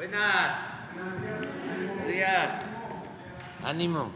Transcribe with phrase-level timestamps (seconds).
[0.00, 0.54] Buenas.
[0.94, 2.58] Buenos días.
[3.62, 4.10] Ánimo.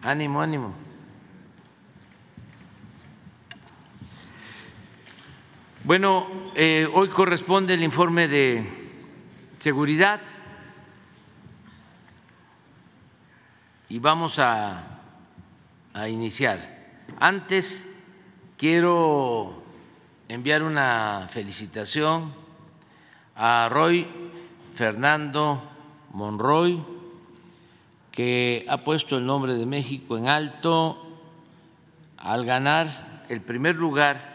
[0.00, 0.72] Ánimo, ánimo.
[5.82, 8.64] Bueno, eh, hoy corresponde el informe de
[9.58, 10.20] seguridad
[13.88, 15.00] y vamos a,
[15.92, 16.60] a iniciar.
[17.18, 17.84] Antes
[18.56, 19.60] quiero
[20.28, 22.32] enviar una felicitación
[23.34, 24.21] a Roy
[24.74, 25.62] Fernando
[26.12, 26.82] Monroy,
[28.10, 30.98] que ha puesto el nombre de México en alto
[32.18, 34.32] al ganar el primer lugar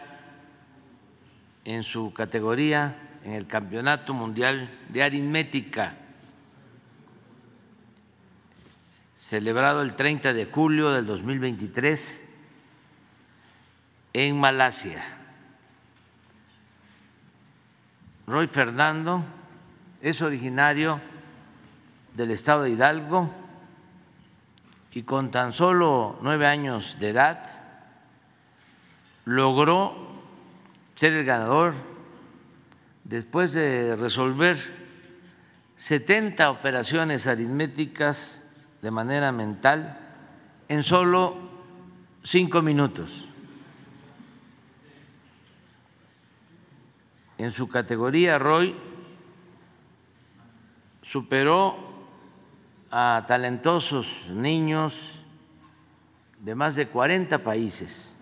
[1.64, 5.96] en su categoría en el Campeonato Mundial de Aritmética,
[9.16, 12.24] celebrado el 30 de julio del 2023
[14.14, 15.04] en Malasia.
[18.26, 19.24] Roy Fernando
[20.00, 21.00] es originario
[22.14, 23.30] del estado de Hidalgo
[24.92, 27.44] y con tan solo nueve años de edad
[29.24, 29.94] logró
[30.96, 31.74] ser el ganador
[33.04, 34.56] después de resolver
[35.76, 38.42] 70 operaciones aritméticas
[38.82, 39.98] de manera mental
[40.68, 41.36] en solo
[42.24, 43.28] cinco minutos.
[47.38, 48.74] En su categoría, Roy
[51.10, 51.76] superó
[52.90, 55.22] a talentosos niños
[56.40, 58.14] de más de 40 países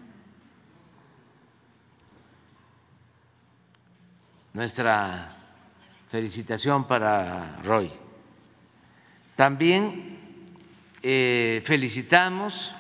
[4.53, 5.37] nuestra
[6.09, 7.91] felicitación para Roy.
[9.35, 10.19] También
[11.03, 12.73] eh, felicitamos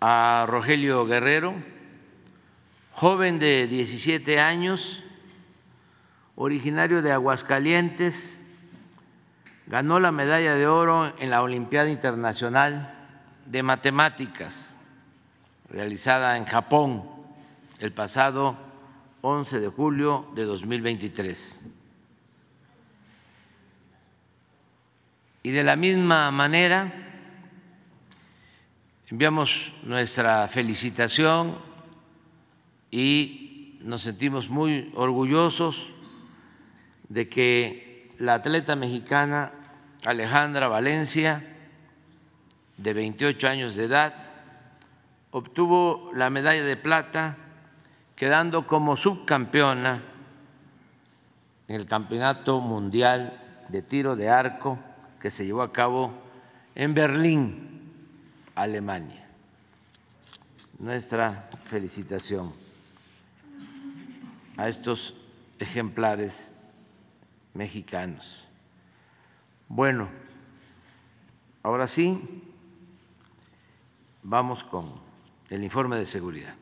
[0.00, 1.54] a Rogelio Guerrero,
[2.94, 5.02] joven de 17 años,
[6.36, 8.40] originario de Aguascalientes,
[9.66, 12.94] ganó la medalla de oro en la Olimpiada Internacional
[13.46, 14.74] de Matemáticas
[15.68, 17.04] realizada en Japón
[17.78, 18.56] el pasado
[19.22, 21.60] 11 de julio de 2023.
[25.42, 26.92] Y de la misma manera,
[29.08, 31.58] enviamos nuestra felicitación
[32.90, 35.92] y nos sentimos muy orgullosos
[37.08, 39.52] de que la atleta mexicana
[40.04, 41.44] Alejandra Valencia,
[42.76, 44.14] de 28 años de edad,
[45.30, 47.36] obtuvo la medalla de plata
[48.14, 50.02] quedando como subcampeona
[51.68, 54.78] en el Campeonato Mundial de Tiro de Arco
[55.20, 56.12] que se llevó a cabo
[56.74, 57.92] en Berlín,
[58.54, 59.26] Alemania.
[60.78, 62.52] Nuestra felicitación
[64.56, 65.14] a estos
[65.58, 66.52] ejemplares
[67.56, 68.44] mexicanos.
[69.68, 70.08] Bueno,
[71.62, 72.20] ahora sí,
[74.22, 74.92] vamos con
[75.50, 76.54] el informe de seguridad.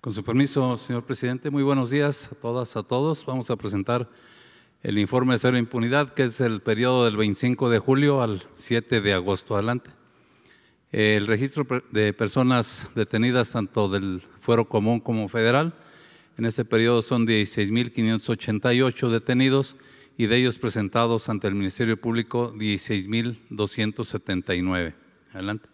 [0.00, 3.24] Con su permiso, señor presidente, muy buenos días a todas, a todos.
[3.24, 4.10] Vamos a presentar
[4.82, 9.00] el informe de cero impunidad, que es el periodo del 25 de julio al 7
[9.00, 9.92] de agosto adelante.
[10.90, 15.74] El registro de personas detenidas tanto del fuero común como federal,
[16.36, 19.76] en este periodo son 16.588 detenidos
[20.18, 24.94] y de ellos presentados ante el Ministerio Público 16.279.
[25.32, 25.68] Adelante.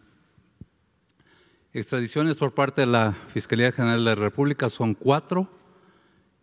[1.73, 5.51] Extradiciones por parte de la Fiscalía General de la República son cuatro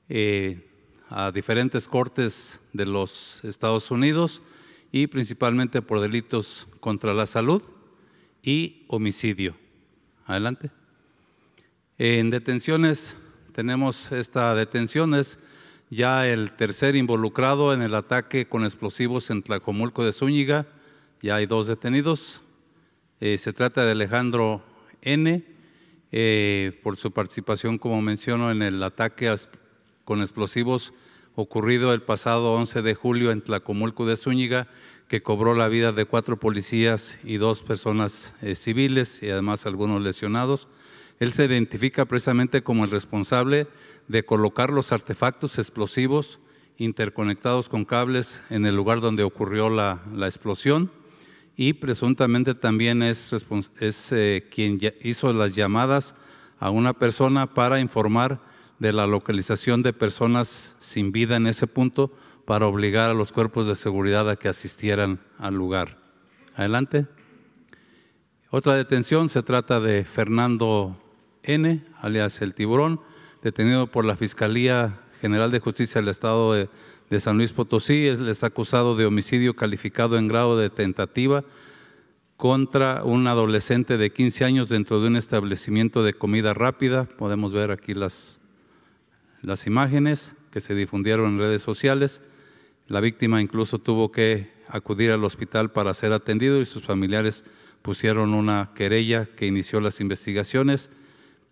[0.09, 0.74] eh,
[1.09, 4.41] a diferentes cortes de los Estados Unidos
[4.91, 7.61] y principalmente por delitos contra la salud
[8.41, 9.55] y homicidio.
[10.25, 10.71] Adelante.
[11.97, 13.15] En detenciones
[13.53, 15.39] tenemos esta detención, es
[15.89, 20.67] ya el tercer involucrado en el ataque con explosivos en Tlacomulco de Zúñiga,
[21.21, 22.41] ya hay dos detenidos.
[23.19, 24.61] Eh, se trata de Alejandro
[25.01, 25.45] N
[26.11, 29.33] eh, por su participación, como menciono, en el ataque
[30.03, 30.93] con explosivos
[31.35, 34.67] ocurrido el pasado 11 de julio en Tlacomulco de Zúñiga,
[35.07, 40.01] que cobró la vida de cuatro policías y dos personas eh, civiles y además algunos
[40.01, 40.67] lesionados.
[41.19, 43.67] Él se identifica precisamente como el responsable
[44.07, 46.39] de colocar los artefactos explosivos
[46.77, 50.91] interconectados con cables en el lugar donde ocurrió la explosión
[51.57, 53.31] y presuntamente también es,
[53.79, 56.15] es eh, quien hizo las llamadas
[56.59, 58.41] a una persona para informar
[58.79, 62.11] de la localización de personas sin vida en ese punto
[62.45, 65.97] para obligar a los cuerpos de seguridad a que asistieran al lugar.
[66.55, 67.07] Adelante.
[68.49, 70.97] Otra detención se trata de Fernando
[71.43, 73.01] N., alias el tiburón,
[73.41, 78.07] detenido por la Fiscalía General de Justicia del Estado de, San Luis Potosí.
[78.07, 81.43] Él está acusado de homicidio calificado en grado de tentativa
[82.37, 87.05] contra un adolescente de 15 años dentro de un establecimiento de comida rápida.
[87.05, 88.39] Podemos ver aquí las,
[89.45, 92.21] las imágenes que se difundieron en redes sociales.
[92.87, 97.43] La víctima incluso tuvo que acudir al hospital para ser atendido y sus familiares
[97.81, 100.89] pusieron una querella que inició las investigaciones.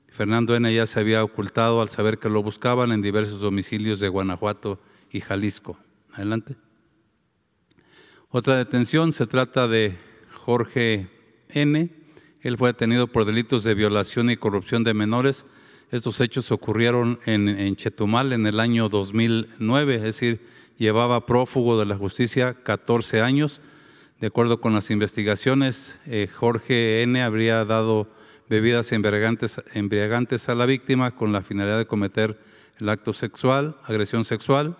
[0.09, 0.73] Fernando N.
[0.73, 4.79] ya se había ocultado al saber que lo buscaban en diversos domicilios de Guanajuato
[5.11, 5.77] y Jalisco.
[6.11, 6.55] Adelante.
[8.29, 9.95] Otra detención se trata de
[10.33, 11.09] Jorge
[11.49, 11.89] N.
[12.41, 15.45] Él fue detenido por delitos de violación y corrupción de menores.
[15.93, 20.41] Estos hechos ocurrieron en, Chetumal en el año 2009, es decir,
[20.79, 23.61] llevaba prófugo de la justicia 14 años.
[24.19, 27.21] De acuerdo con las investigaciones, eh, Jorge N.
[27.21, 28.09] habría dado
[28.49, 32.39] bebidas embriagantes, embriagantes a la víctima con la finalidad de cometer
[32.79, 34.75] el acto sexual, agresión sexual.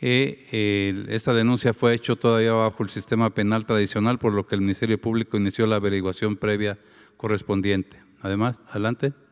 [0.00, 4.60] Eh, esta denuncia fue hecha todavía bajo el sistema penal tradicional, por lo que el
[4.60, 6.78] Ministerio Público inició la averiguación previa
[7.16, 8.00] correspondiente.
[8.22, 9.25] Además, adelante.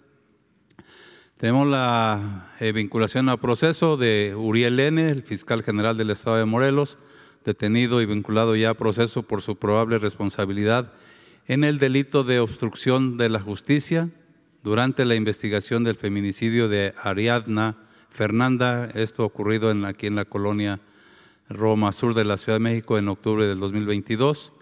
[1.37, 6.45] Tenemos la eh, vinculación a proceso de Uriel N., el fiscal general del Estado de
[6.45, 6.97] Morelos,
[7.45, 10.93] detenido y vinculado ya a proceso por su probable responsabilidad
[11.49, 14.11] en el delito de obstrucción de la justicia
[14.63, 17.79] durante la investigación del feminicidio de Ariadna
[18.11, 20.79] Fernanda, esto ocurrido aquí en la colonia
[21.49, 24.53] Roma Sur de la Ciudad de México en octubre del 2022.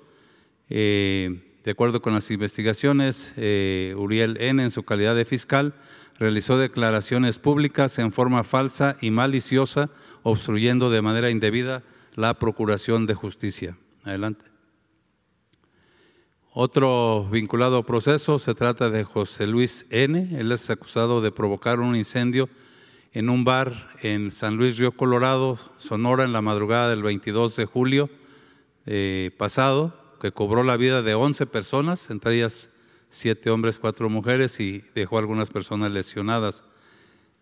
[0.70, 5.74] Eh, de acuerdo con las investigaciones, eh, Uriel N., en su calidad de fiscal,
[6.18, 9.90] realizó declaraciones públicas en forma falsa y maliciosa,
[10.22, 11.82] obstruyendo de manera indebida
[12.14, 13.76] la Procuración de Justicia.
[14.04, 14.44] Adelante.
[16.54, 20.38] Otro vinculado a proceso se trata de José Luis N.
[20.38, 22.50] Él es acusado de provocar un incendio
[23.12, 27.64] en un bar en San Luis Río Colorado, Sonora, en la madrugada del 22 de
[27.64, 28.10] julio
[28.84, 32.68] eh, pasado, que cobró la vida de 11 personas, entre ellas
[33.12, 36.64] siete hombres, cuatro mujeres, y dejó algunas personas lesionadas.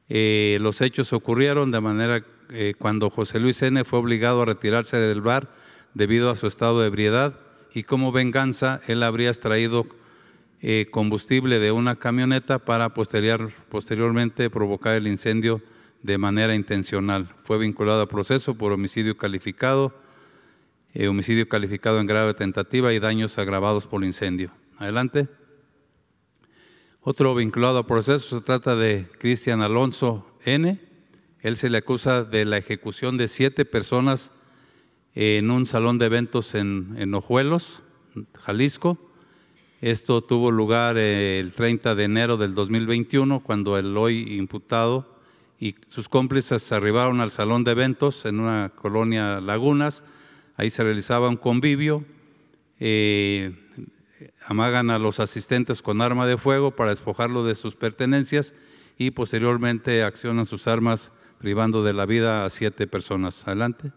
[0.09, 3.85] Eh, los hechos ocurrieron de manera eh, cuando José Luis N.
[3.85, 5.55] fue obligado a retirarse del bar
[5.95, 7.39] debido a su estado de ebriedad
[7.73, 9.87] y como venganza él habría extraído
[10.63, 15.63] eh, combustible de una camioneta para posterior, posteriormente provocar el incendio
[16.03, 17.35] de manera intencional.
[17.45, 19.95] Fue vinculado a proceso por homicidio calificado,
[20.93, 24.51] eh, homicidio calificado en grado de tentativa y daños agravados por incendio.
[24.77, 25.29] Adelante.
[27.11, 30.79] Otro vinculado a proceso se trata de Cristian Alonso N.
[31.41, 34.31] Él se le acusa de la ejecución de siete personas
[35.17, 37.83] en un salón de eventos en, en Ojuelos,
[38.39, 39.11] Jalisco
[39.81, 45.19] esto tuvo lugar eh, el 30 de enero del 2021, cuando el hoy imputado
[45.59, 50.05] y sus cómplices arribaron al salón de eventos en una colonia Lagunas.
[50.57, 52.05] Ahí se realizaba un convivio.
[52.79, 53.53] Eh,
[54.47, 58.55] amagan a los asistentes con arma de fuego para despojarlo de sus pertenencias
[58.99, 63.47] y posteriormente accionan sus armas privando de la vida a siete personas.
[63.47, 63.93] Adelante.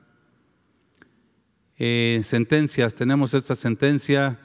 [1.77, 2.95] Eh, sentencias.
[2.95, 4.39] Tenemos esta sentencia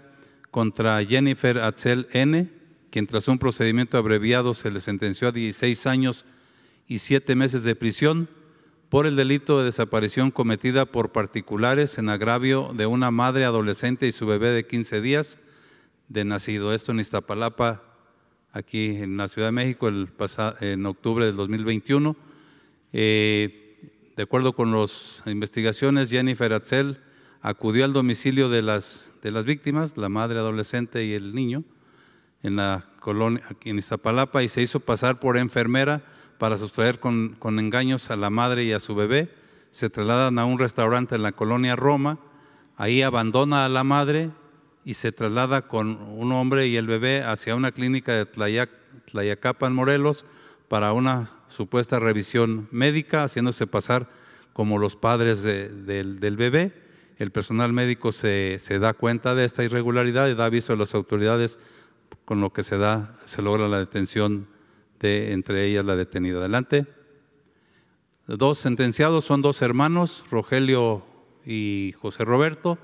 [0.50, 2.50] contra Jennifer Atzel N.,
[2.90, 6.24] quien tras un procedimiento abreviado se le sentenció a 16 años
[6.86, 8.28] y 7 meses de prisión
[8.88, 14.12] por el delito de desaparición cometida por particulares en agravio de una madre adolescente y
[14.12, 15.38] su bebé de 15 días
[16.08, 16.72] de nacido.
[16.72, 17.82] Esto en Iztapalapa,
[18.52, 20.08] aquí en la Ciudad de México, el
[20.60, 22.16] en octubre del 2021.
[22.92, 27.00] Eh, de acuerdo con las investigaciones, Jennifer Atzel
[27.40, 31.62] acudió al domicilio de las, de las víctimas, la madre adolescente y el niño,
[32.42, 36.02] en la colonia, aquí en Iztapalapa, y se hizo pasar por enfermera
[36.38, 39.32] para sustraer con, con engaños a la madre y a su bebé.
[39.70, 42.18] Se trasladan a un restaurante en la colonia Roma,
[42.76, 44.30] ahí abandona a la madre
[44.88, 48.70] y se traslada con un hombre y el bebé hacia una clínica de Tlayac,
[49.04, 50.24] Tlayacapan, Morelos,
[50.68, 54.08] para una supuesta revisión médica, haciéndose pasar
[54.54, 56.72] como los padres del, bebé
[57.18, 61.58] el personal médico se, da cuenta de esta irregularidad y da aviso a las autoridades,
[62.24, 64.48] con lo que se da, se logra la detención
[65.00, 66.38] de entre ellas la detenida.
[66.38, 66.86] Adelante.
[68.26, 71.04] Dos sentenciados son dos hermanos, Rogelio
[71.44, 72.78] y José Roberto,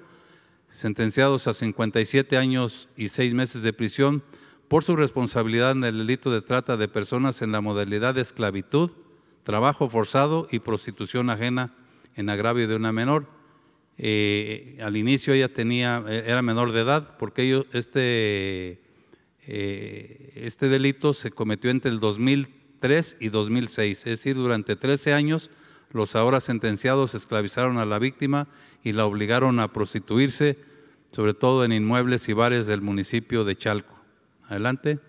[0.74, 4.22] sentenciados a 57 años y seis meses de prisión
[4.68, 8.90] por su responsabilidad en el delito de trata de personas en la modalidad de esclavitud,
[9.44, 11.72] trabajo forzado y prostitución ajena
[12.16, 13.26] en agravio de una menor.
[13.98, 18.80] Eh, al inicio ella tenía, eh, era menor de edad porque este,
[19.46, 25.50] eh, este delito se cometió entre el 2003 y 2006, es decir, durante 13 años
[25.92, 28.48] los ahora sentenciados esclavizaron a la víctima
[28.84, 30.58] y la obligaron a prostituirse,
[31.10, 33.94] sobre todo en inmuebles y bares del municipio de Chalco.
[34.46, 35.00] Adelante.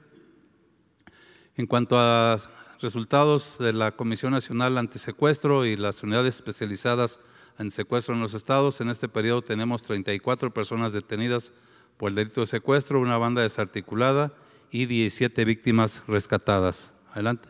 [1.58, 2.38] En cuanto a
[2.80, 7.20] resultados de la Comisión Nacional Antisecuestro y las unidades especializadas
[7.60, 11.52] en secuestro en los estados, en este periodo tenemos 34 personas detenidas
[11.98, 14.34] por el delito de secuestro, una banda desarticulada
[14.72, 16.94] y 17 víctimas rescatadas.
[17.12, 17.50] Adelante.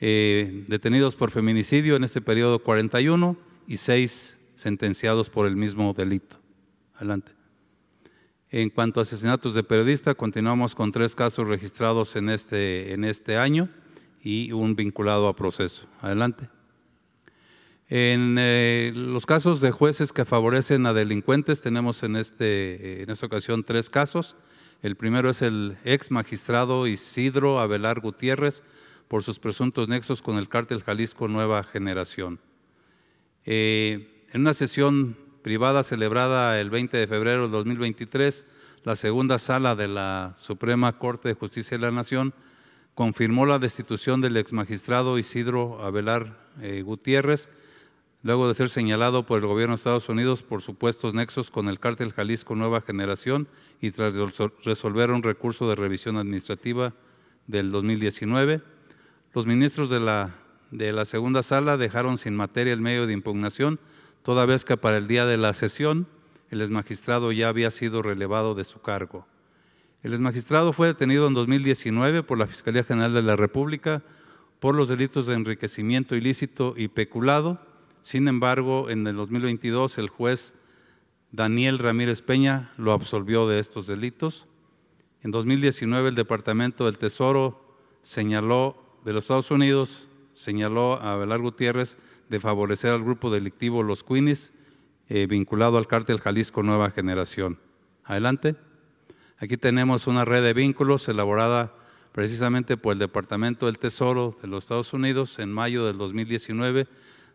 [0.00, 6.36] Eh, detenidos por feminicidio en este periodo 41 y 6 sentenciados por el mismo delito.
[6.96, 7.32] Adelante.
[8.50, 13.36] En cuanto a asesinatos de periodistas, continuamos con tres casos registrados en este, en este
[13.36, 13.68] año
[14.22, 15.86] y un vinculado a proceso.
[16.00, 16.48] Adelante.
[17.88, 23.26] En eh, los casos de jueces que favorecen a delincuentes, tenemos en, este, en esta
[23.26, 24.36] ocasión tres casos.
[24.82, 28.62] El primero es el ex magistrado Isidro Abelar Gutiérrez
[29.08, 32.38] por sus presuntos nexos con el cártel Jalisco Nueva Generación.
[33.44, 38.44] Eh, en una sesión privada celebrada el 20 de febrero de 2023,
[38.82, 42.34] la segunda sala de la Suprema Corte de Justicia de la Nación
[42.96, 47.48] confirmó la destitución del ex magistrado Isidro Abelar eh, Gutiérrez,
[48.24, 51.78] luego de ser señalado por el gobierno de Estados Unidos por supuestos nexos con el
[51.78, 53.46] cártel Jalisco Nueva Generación
[53.80, 54.14] y tras
[54.64, 56.92] resolver un recurso de revisión administrativa
[57.46, 58.62] del 2019.
[59.32, 60.34] Los ministros de la,
[60.72, 63.78] de la segunda sala dejaron sin materia el medio de impugnación,
[64.24, 66.08] toda vez que para el día de la sesión
[66.50, 69.26] el exmagistrado ya había sido relevado de su cargo.
[70.02, 74.02] El exmagistrado fue detenido en 2019 por la Fiscalía General de la República
[74.60, 77.60] por los delitos de enriquecimiento ilícito y peculado.
[78.02, 80.54] Sin embargo, en el 2022 el juez
[81.30, 84.46] Daniel Ramírez Peña lo absolvió de estos delitos.
[85.22, 91.96] En 2019 el Departamento del Tesoro señaló de los Estados Unidos señaló a Abelar Gutiérrez
[92.28, 94.52] de favorecer al grupo delictivo Los Queenies
[95.08, 97.58] eh, vinculado al cártel Jalisco Nueva Generación.
[98.04, 98.56] Adelante.
[99.38, 101.74] Aquí tenemos una red de vínculos elaborada
[102.12, 106.86] precisamente por el Departamento del Tesoro de los Estados Unidos en mayo del 2019,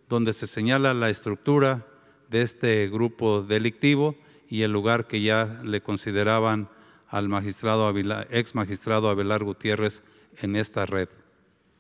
[0.08, 1.86] donde se señala la estructura
[2.29, 4.15] de este grupo delictivo
[4.48, 6.69] y el lugar que ya le consideraban
[7.08, 7.93] al magistrado
[8.29, 10.01] ex magistrado Abelar Gutiérrez
[10.41, 11.10] en esta red.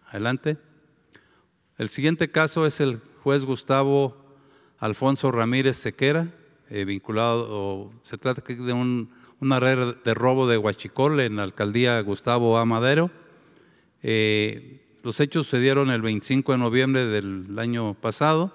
[0.07, 0.57] Adelante.
[1.79, 4.17] El siguiente caso es el juez Gustavo
[4.79, 6.27] Alfonso Ramírez Sequera,
[6.69, 9.07] eh, vinculado, se trata de
[9.39, 13.11] una red de robo de Huachicol en la alcaldía Gustavo Amadero.
[14.03, 18.53] Eh, los hechos sucedieron el 25 de noviembre del año pasado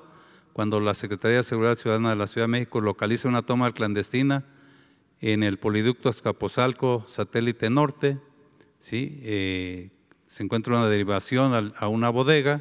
[0.53, 4.45] cuando la Secretaría de Seguridad Ciudadana de la Ciudad de México localiza una toma clandestina
[5.23, 8.19] en el poliducto Azcapotzalco Satélite Norte,
[8.81, 9.19] ¿sí?
[9.23, 9.89] Eh,
[10.29, 12.61] se encuentra una derivación a una bodega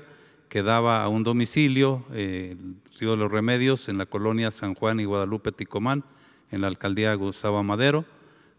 [0.54, 2.56] que daba a un domicilio, eh,
[3.00, 6.04] Río de los Remedios, en la colonia San Juan y Guadalupe Ticomán,
[6.52, 8.06] en la alcaldía Gustavo Madero.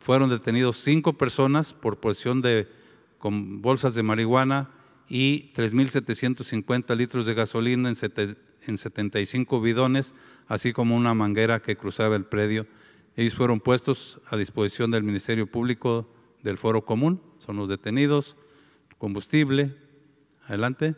[0.01, 2.67] Fueron detenidos cinco personas por posesión de
[3.19, 4.71] con bolsas de marihuana
[5.09, 7.97] y 3.750 litros de gasolina en
[8.67, 10.15] en 75 bidones,
[10.49, 12.67] así como una manguera que cruzaba el predio.
[13.15, 18.37] Ellos fueron puestos a disposición del Ministerio Público del Foro Común, son los detenidos,
[18.99, 19.77] combustible.
[20.49, 20.97] Adelante.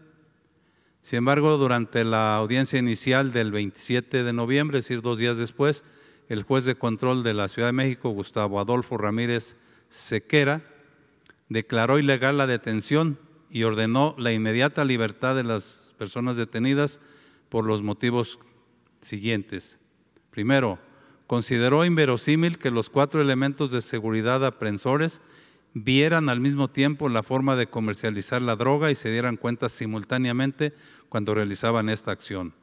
[1.07, 5.85] Sin embargo, durante la audiencia inicial del 27 de noviembre, es decir, dos días después,
[6.29, 9.55] el juez de control de la Ciudad de México, Gustavo Adolfo Ramírez
[9.89, 10.63] Sequera,
[11.49, 13.21] declaró ilegal la detención
[13.51, 16.99] y ordenó la inmediata libertad de las personas detenidas
[17.51, 18.41] por los motivos
[19.01, 19.79] siguientes.
[20.33, 20.81] Primero,
[21.29, 25.21] consideró inverosímil que los cuatro elementos de seguridad aprensores
[25.79, 30.73] vieran al mismo tiempo la forma de comercializar la droga y se dieran cuenta simultáneamente
[31.09, 32.55] cuando realizaban esta acción.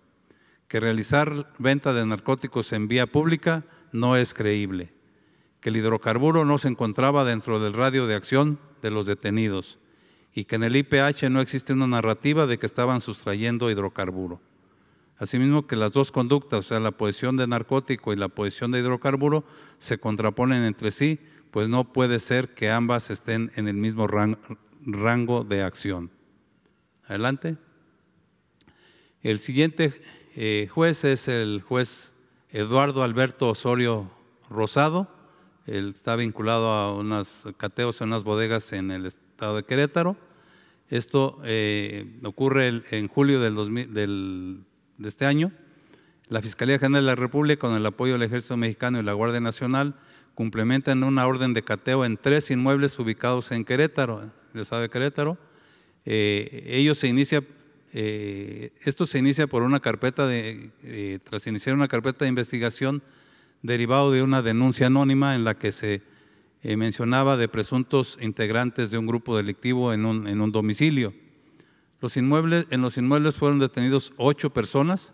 [0.67, 4.93] Que realizar venta de narcóticos en vía pública no es creíble.
[5.59, 9.79] Que el hidrocarburo no se encontraba dentro del radio de acción de los detenidos
[10.33, 14.41] y que en el IPH no existe una narrativa de que estaban sustrayendo hidrocarburo.
[15.17, 18.79] Asimismo que las dos conductas, o sea, la posesión de narcótico y la posesión de
[18.79, 19.45] hidrocarburo,
[19.77, 21.19] se contraponen entre sí,
[21.51, 24.07] pues no puede ser que ambas estén en el mismo
[24.85, 26.09] rango de acción.
[27.05, 27.57] Adelante.
[29.23, 30.01] El siguiente
[30.35, 32.11] eh, juez es el juez
[32.51, 34.11] Eduardo Alberto Osorio
[34.49, 35.07] Rosado.
[35.65, 40.17] Él está vinculado a unas cateos en unas bodegas en el estado de Querétaro.
[40.89, 44.63] Esto eh, ocurre en julio del, 2000, del
[44.97, 45.53] de este año,
[46.27, 49.39] La Fiscalía General de la República, con el apoyo del Ejército Mexicano y la Guardia
[49.39, 49.95] Nacional,
[50.35, 55.37] complementan una orden de cateo en tres inmuebles ubicados en Querétaro, el estado de Querétaro.
[56.05, 57.41] Eh, ellos se inicia,
[57.93, 63.01] eh, esto se inicia por una carpeta de, eh, tras iniciar una carpeta de investigación
[63.61, 66.01] derivado de una denuncia anónima en la que se
[66.63, 71.13] mencionaba de presuntos integrantes de un grupo delictivo en un, en un domicilio.
[72.03, 75.13] Los inmuebles, en los inmuebles fueron detenidos ocho personas,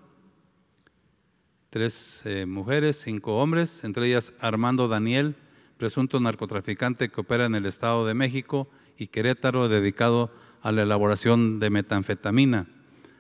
[1.70, 5.36] tres eh, mujeres, cinco hombres, entre ellas Armando Daniel,
[5.78, 8.68] presunto narcotraficante que opera en el Estado de México
[8.98, 12.68] y Querétaro, dedicado a la elaboración de metanfetamina.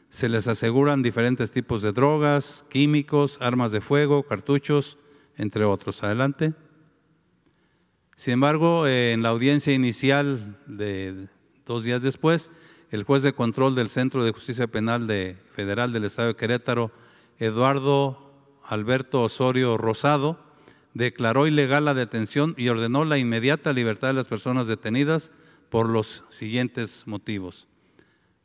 [0.09, 4.97] Se les aseguran diferentes tipos de drogas, químicos, armas de fuego, cartuchos,
[5.37, 6.03] entre otros.
[6.03, 6.53] Adelante.
[8.15, 11.27] Sin embargo, eh, en la audiencia inicial de
[11.65, 12.49] dos días después,
[12.91, 16.91] el juez de control del Centro de Justicia Penal de, Federal del Estado de Querétaro,
[17.37, 18.33] Eduardo
[18.65, 20.39] Alberto Osorio Rosado,
[20.93, 25.31] declaró ilegal la detención y ordenó la inmediata libertad de las personas detenidas
[25.69, 27.67] por los siguientes motivos.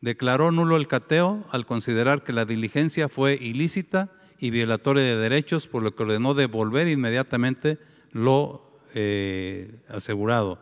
[0.01, 5.67] Declaró nulo el cateo al considerar que la diligencia fue ilícita y violatoria de derechos,
[5.67, 7.79] por lo que ordenó devolver inmediatamente
[8.13, 10.59] lo eh, asegurado.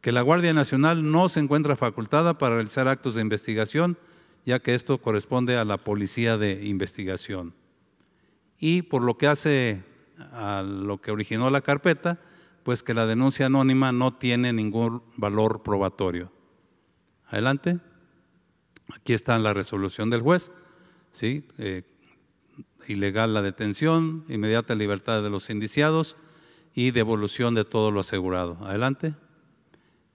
[0.00, 3.98] Que la Guardia Nacional no se encuentra facultada para realizar actos de investigación,
[4.44, 7.54] ya que esto corresponde a la Policía de Investigación
[8.58, 9.82] y por lo que hace
[10.32, 12.18] a lo que originó la carpeta,
[12.66, 16.32] pues que la denuncia anónima no tiene ningún valor probatorio.
[17.28, 17.78] Adelante.
[18.92, 20.50] Aquí está la resolución del juez.
[21.12, 21.46] ¿sí?
[21.58, 21.84] Eh,
[22.88, 26.16] ilegal la detención, inmediata libertad de los indiciados
[26.74, 28.58] y devolución de todo lo asegurado.
[28.62, 29.14] Adelante.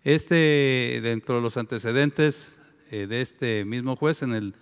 [0.03, 2.59] Este, dentro de los antecedentes
[2.91, 4.55] eh, de este mismo juez, en el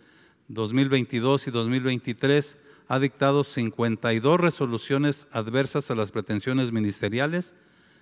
[0.50, 7.56] 2022 y 2023, ha dictado 52 resoluciones adversas a las pretensiones ministeriales,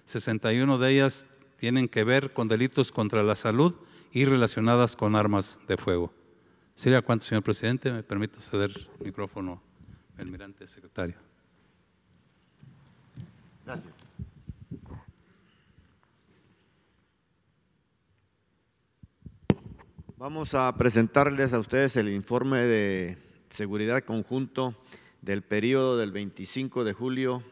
[0.07, 3.75] 61 de ellas tienen que ver con delitos contra la salud
[4.11, 6.13] y relacionadas con armas de fuego.
[6.75, 7.91] ¿Sería cuánto, señor presidente?
[7.91, 9.61] Me permito ceder el micrófono
[10.15, 11.15] al almirante secretario.
[13.65, 13.93] Gracias.
[20.15, 23.17] Vamos a presentarles a ustedes el informe de
[23.49, 24.73] seguridad conjunto
[25.21, 27.43] del periodo del 25 de julio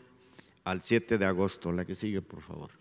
[0.65, 1.71] al 7 de agosto.
[1.71, 2.71] La que sigue, por favor.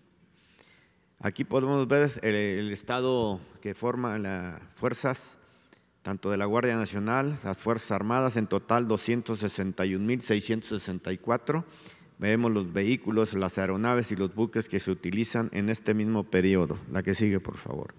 [1.20, 5.38] Aquí podemos ver el, estado que forman las fuerzas,
[6.02, 11.62] tanto de la Guardia Nacional, las Fuerzas Armadas, en total 261.664.
[12.18, 16.76] Vemos los vehículos, las aeronaves y los buques que se utilizan en este mismo periodo.
[16.90, 17.94] La que sigue, por favor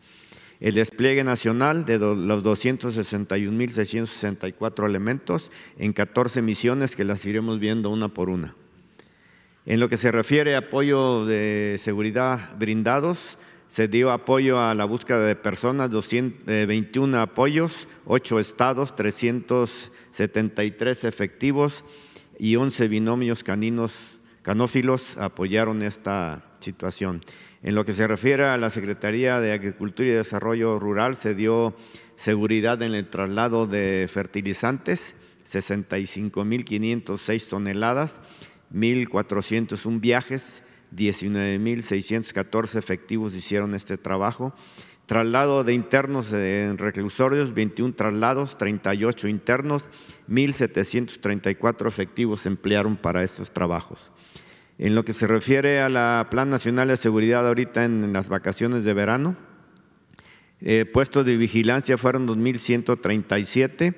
[0.60, 8.10] el despliegue nacional de los 261.664 elementos en 14 misiones que las iremos viendo una
[8.10, 8.56] por una.
[9.68, 14.86] En lo que se refiere a apoyo de seguridad brindados, se dio apoyo a la
[14.86, 21.84] búsqueda de personas, 221 eh, apoyos, 8 estados, 373 efectivos
[22.38, 23.92] y 11 binomios caninos,
[24.44, 27.26] canófilos apoyaron esta situación.
[27.64, 31.76] En lo que se refiere a la Secretaría de Agricultura y Desarrollo Rural, se dio
[32.18, 35.16] seguridad en el traslado de fertilizantes,
[35.48, 38.22] 65.506 toneladas,
[38.76, 40.64] 1.401 viajes,
[40.96, 44.54] 19.614 efectivos hicieron este trabajo.
[45.06, 49.84] Traslado de internos en reclusorios, 21 traslados, 38 internos,
[50.28, 54.12] 1.734 efectivos emplearon para estos trabajos.
[54.78, 58.84] En lo que se refiere a la Plan Nacional de Seguridad ahorita en las vacaciones
[58.84, 59.38] de verano,
[60.60, 63.96] eh, puestos de vigilancia fueron 2.137,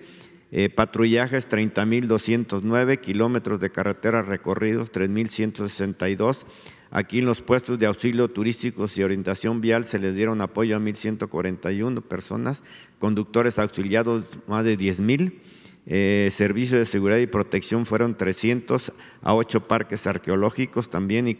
[0.52, 6.46] eh, patrullajes 30.209, kilómetros de carretera recorridos 3.162.
[6.90, 10.80] Aquí en los puestos de auxilio turísticos y orientación vial se les dieron apoyo a
[10.80, 12.64] 1.141 personas,
[13.00, 15.34] conductores auxiliados más de 10.000
[15.90, 21.36] eh, servicios de seguridad y protección fueron 300 a 8 parques arqueológicos también y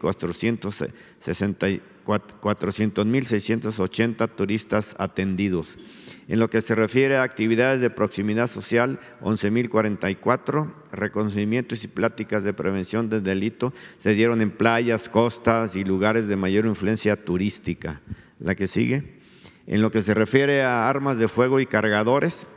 [2.08, 5.78] 400.680 turistas atendidos.
[6.30, 12.54] En lo que se refiere a actividades de proximidad social, 11.044 reconocimientos y pláticas de
[12.54, 18.02] prevención del delito se dieron en playas, costas y lugares de mayor influencia turística.
[18.40, 19.18] La que sigue.
[19.68, 22.48] En lo que se refiere a armas de fuego y cargadores,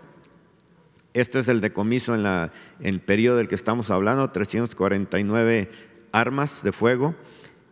[1.12, 5.70] este es el decomiso en, el periodo del que estamos hablando, 349
[6.12, 7.16] armas de fuego,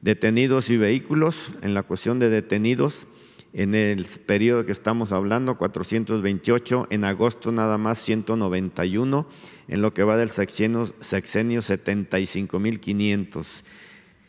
[0.00, 1.52] detenidos y vehículos.
[1.62, 3.06] En la cuestión de detenidos,
[3.52, 9.26] en el periodo que estamos hablando, 428, en agosto nada más 191,
[9.68, 13.46] en lo que va del sexenio, sexenio 75.500.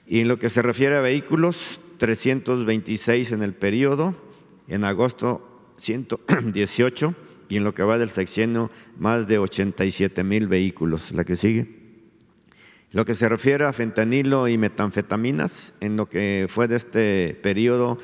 [0.05, 4.15] Y en lo que se refiere a vehículos, 326 en el periodo,
[4.67, 7.15] en agosto 118
[7.47, 11.11] y en lo que va del sexenio más de 87 mil vehículos.
[11.11, 11.83] La que sigue.
[12.91, 17.97] Lo que se refiere a fentanilo y metanfetaminas, en lo que fue de este periodo,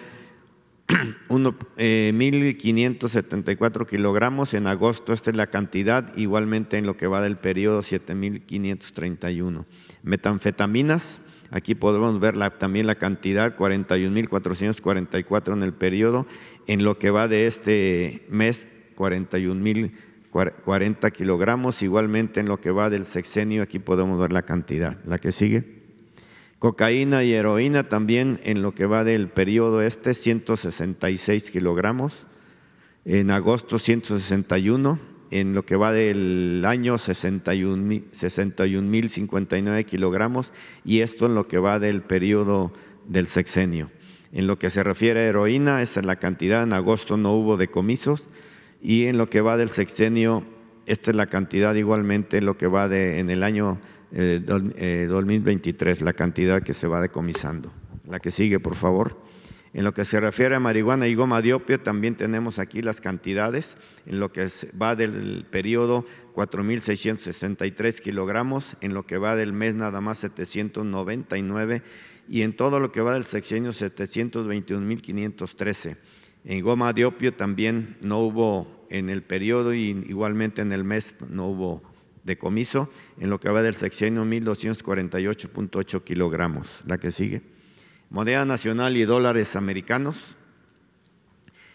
[1.30, 7.38] 1.574 eh, kilogramos en agosto, esta es la cantidad, igualmente en lo que va del
[7.38, 9.64] periodo 7.531.
[10.02, 11.22] Metanfetaminas,
[11.52, 16.26] aquí podemos ver también la cantidad, 41.444 en el periodo,
[16.66, 23.06] en lo que va de este mes, 41.040 kilogramos, igualmente en lo que va del
[23.06, 24.98] sexenio, aquí podemos ver la cantidad.
[25.06, 25.79] La que sigue.
[26.60, 32.28] Cocaína y heroína también en lo que va del periodo este, 166 kilogramos.
[33.06, 35.00] En agosto 161,
[35.32, 40.52] en lo que va del año 61.059 kilogramos
[40.84, 42.74] y esto en lo que va del periodo
[43.08, 43.90] del sexenio.
[44.34, 47.56] En lo que se refiere a heroína, esa es la cantidad, en agosto no hubo
[47.56, 48.28] decomisos
[48.82, 50.44] y en lo que va del sexenio,
[50.86, 53.80] esta es la cantidad igualmente, en lo que va de, en el año
[54.12, 57.72] 2023, eh, la cantidad que se va decomisando.
[58.08, 59.22] La que sigue, por favor.
[59.72, 63.02] En lo que se refiere a marihuana y goma de opio, también tenemos aquí las
[63.02, 63.78] cantidades.
[64.08, 64.48] En lo que
[64.82, 68.78] va del periodo, 4.663 kilogramos.
[68.82, 71.84] En lo que va del mes, nada más 799.
[72.28, 75.98] Y en todo lo que va del sexenio, 721.513.
[76.46, 81.16] En goma de opio también no hubo en el periodo y igualmente en el mes
[81.30, 81.84] no hubo
[82.30, 82.90] decomiso
[83.20, 86.68] en lo que va del sexenio 1.248.8 kilogramos.
[86.86, 87.42] La que sigue.
[88.10, 90.38] Moneda nacional y dólares americanos.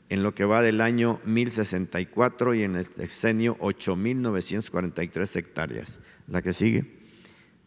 [0.09, 5.99] en lo que va del año 1064 y en el sexenio 8.943 hectáreas.
[6.27, 6.85] La que sigue.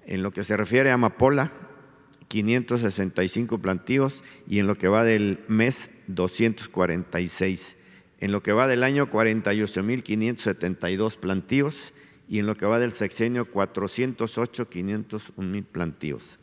[0.05, 1.53] En lo que se refiere a amapola,
[2.29, 7.79] 565 plantíos y en lo que va del mes 246
[8.27, 11.95] en lo que va del año 48.572 plantíos
[12.29, 16.41] y en lo que va del sexenio 408.501 plantíos.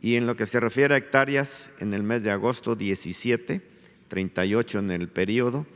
[0.00, 3.62] Y en lo que se refiere a hectáreas, en el mes de agosto 17,
[4.08, 5.68] 38 en el periodo,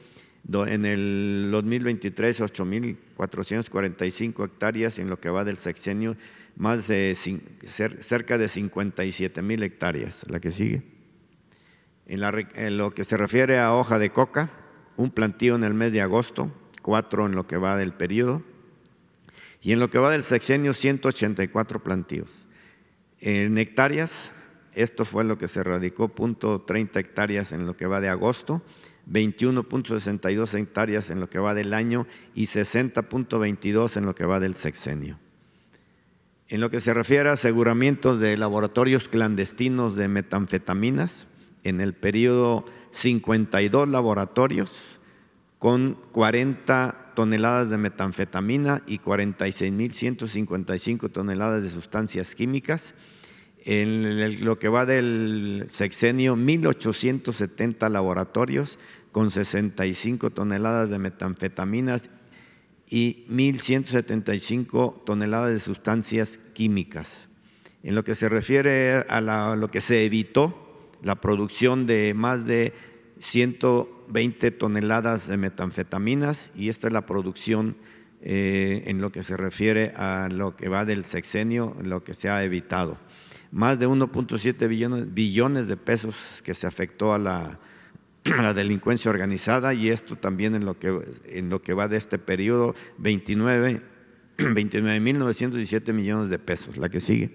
[0.53, 6.17] en el 2023 8.445 hectáreas, en lo que va del sexenio
[6.57, 10.27] más de cerca de 57.000 hectáreas.
[10.29, 10.83] La que sigue.
[12.07, 14.64] En lo que se refiere a hoja de coca,
[14.97, 16.51] un plantío en el mes de agosto,
[16.83, 18.43] cuatro en lo que va del periodo,
[19.63, 22.29] y en lo que va del sexenio 184 plantíos.
[23.21, 24.33] En hectáreas,
[24.75, 28.63] esto fue lo que se radicó, punto 30 hectáreas en lo que va de agosto,
[29.11, 34.55] 21.62 hectáreas en lo que va del año y 60.22 en lo que va del
[34.55, 35.19] sexenio.
[36.49, 41.27] En lo que se refiere a aseguramientos de laboratorios clandestinos de metanfetaminas,
[41.63, 44.71] en el periodo 52 laboratorios
[45.59, 52.95] con 40 toneladas de metanfetamina y 46.155 toneladas de sustancias químicas.
[53.65, 58.79] En lo que va del sexenio, 1.870 laboratorios
[59.11, 62.11] con 65 toneladas de metanfetaminas
[62.89, 67.29] y 1.175 toneladas de sustancias químicas.
[67.83, 70.64] En lo que se refiere a lo que se evitó,
[71.05, 72.73] la producción de más de
[73.21, 77.77] 120 toneladas de metanfetaminas y esta es la producción
[78.23, 82.29] eh, en lo que se refiere a lo que va del sexenio, lo que se
[82.29, 82.99] ha evitado.
[83.53, 87.61] Más de 1.7 billones, billones de pesos que se afectó a la,
[88.55, 92.75] delincuencia organizada y esto también en lo que, en lo que va de este periodo,
[92.99, 93.95] 29
[94.39, 96.77] 29.917 millones de pesos.
[96.77, 97.31] La que sigue.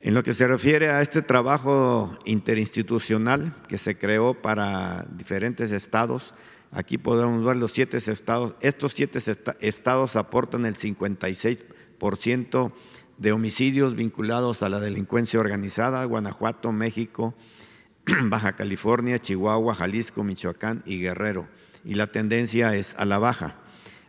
[0.00, 6.34] En lo que se refiere a este trabajo interinstitucional que se creó para diferentes estados,
[6.70, 8.54] aquí podemos ver los siete estados.
[8.60, 9.20] Estos siete
[9.60, 12.72] estados aportan el 56%
[13.16, 17.34] de homicidios vinculados a la delincuencia organizada, Guanajuato, México,
[18.24, 21.48] Baja California, Chihuahua, Jalisco, Michoacán y Guerrero.
[21.84, 23.56] Y la tendencia es a la baja.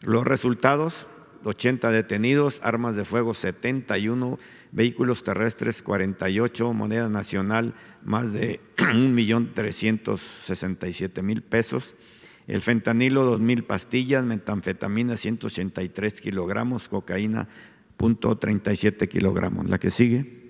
[0.01, 1.07] Los resultados,
[1.43, 4.37] 80 detenidos, armas de fuego 71,
[4.71, 11.95] vehículos terrestres 48, moneda nacional más de 1.367.000 pesos,
[12.47, 17.49] el fentanilo 2.000 pastillas, metanfetamina 183 kilogramos, cocaína
[17.97, 19.69] 0.37 kilogramos.
[19.69, 20.47] La que sigue.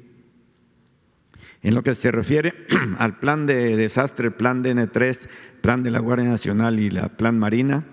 [1.63, 2.53] En lo que se refiere
[2.99, 5.27] al plan de desastre, plan DN3,
[5.61, 7.85] plan de la Guardia Nacional y la plan Marina,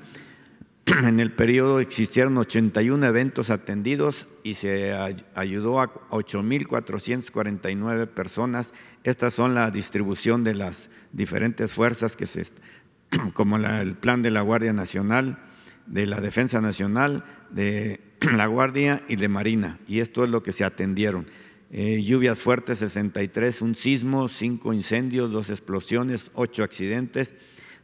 [0.87, 4.92] en el periodo existieron 81 eventos atendidos y se
[5.35, 8.75] ayudó a 8.449 personas.
[9.03, 12.44] Estas son la distribución de las diferentes fuerzas que se,
[13.33, 15.38] como el plan de la Guardia Nacional,
[15.87, 19.79] de la Defensa Nacional, de la Guardia y de Marina.
[19.88, 21.27] Y esto es lo que se atendieron.
[21.70, 27.35] Eh, lluvias fuertes 63, un sismo, cinco incendios, dos explosiones, ocho accidentes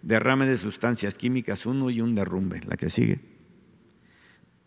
[0.02, 2.60] derrame de sustancias químicas uno y un derrumbe.
[2.66, 3.20] La que sigue.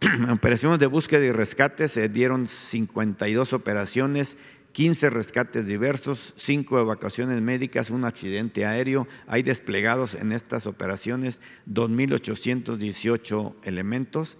[0.31, 4.37] Operaciones de búsqueda y rescate se dieron 52 operaciones,
[4.73, 9.07] 15 rescates diversos, 5 evacuaciones médicas, un accidente aéreo.
[9.27, 14.37] Hay desplegados en estas operaciones 2.818 elementos.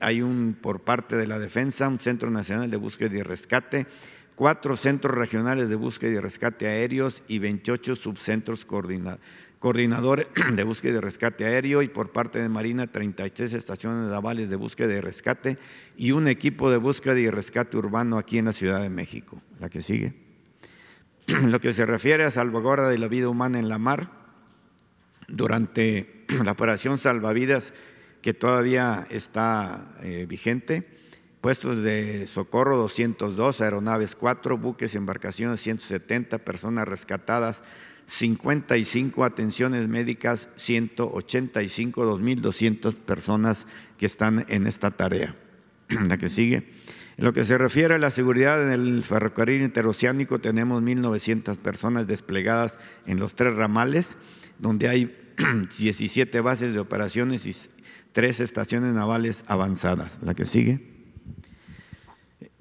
[0.00, 3.86] hay un por parte de la defensa, un Centro Nacional de Búsqueda y Rescate,
[4.34, 9.20] cuatro centros regionales de búsqueda y rescate aéreos y 28 subcentros coordinados
[9.60, 14.56] coordinador de búsqueda y rescate aéreo y por parte de Marina 33 estaciones navales de
[14.56, 15.58] búsqueda y rescate
[15.96, 19.40] y un equipo de búsqueda y rescate urbano aquí en la Ciudad de México.
[19.60, 20.14] La que sigue.
[21.26, 24.10] Lo que se refiere a salvaguarda de la vida humana en la mar,
[25.28, 27.72] durante la operación Salvavidas
[28.22, 30.86] que todavía está eh, vigente,
[31.40, 37.62] puestos de socorro 202, aeronaves 4, buques y embarcaciones 170, personas rescatadas
[38.10, 43.68] 55 atenciones médicas, 185, 2.200 personas
[43.98, 45.36] que están en esta tarea.
[45.88, 46.72] La que sigue.
[47.16, 52.08] En lo que se refiere a la seguridad en el ferrocarril interoceánico, tenemos 1.900 personas
[52.08, 54.16] desplegadas en los tres ramales,
[54.58, 55.16] donde hay
[55.78, 57.54] 17 bases de operaciones y
[58.10, 60.18] tres estaciones navales avanzadas.
[60.20, 60.99] La que sigue.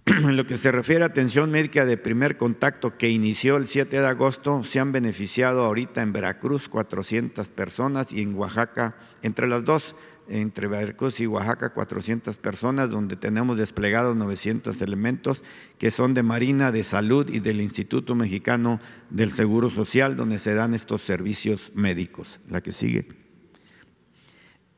[0.24, 4.00] en lo que se refiere a atención médica de primer contacto que inició el 7
[4.00, 9.66] de agosto, se han beneficiado ahorita en Veracruz 400 personas y en Oaxaca, entre las
[9.66, 9.96] dos,
[10.28, 15.44] entre Veracruz y Oaxaca 400 personas, donde tenemos desplegados 900 elementos
[15.78, 18.80] que son de Marina, de Salud y del Instituto Mexicano
[19.12, 22.40] del Seguro Social, donde se dan estos servicios médicos.
[22.50, 23.08] La que sigue.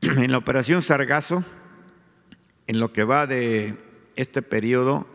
[0.02, 1.44] En la operación Sargazo,
[2.66, 3.76] en lo que va de
[4.16, 5.06] este periodo,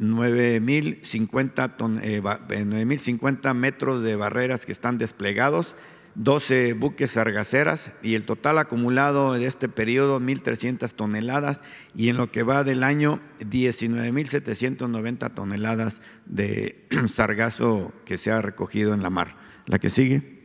[0.00, 5.76] 9.050 eh, eh, metros de barreras que están desplegados,
[6.14, 11.62] 12 buques sargaceras y el total acumulado de este periodo 1.300 toneladas
[11.94, 18.94] y en lo que va del año 19.790 toneladas de sargazo que se ha recogido
[18.94, 19.36] en la mar.
[19.66, 20.38] La que sigue.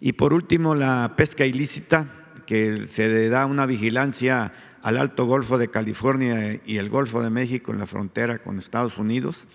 [0.00, 2.14] Y por último, la pesca ilícita,
[2.46, 4.52] que se da una vigilancia
[4.88, 8.96] al Alto Golfo de California y el Golfo de México en la frontera con Estados
[8.96, 9.46] Unidos.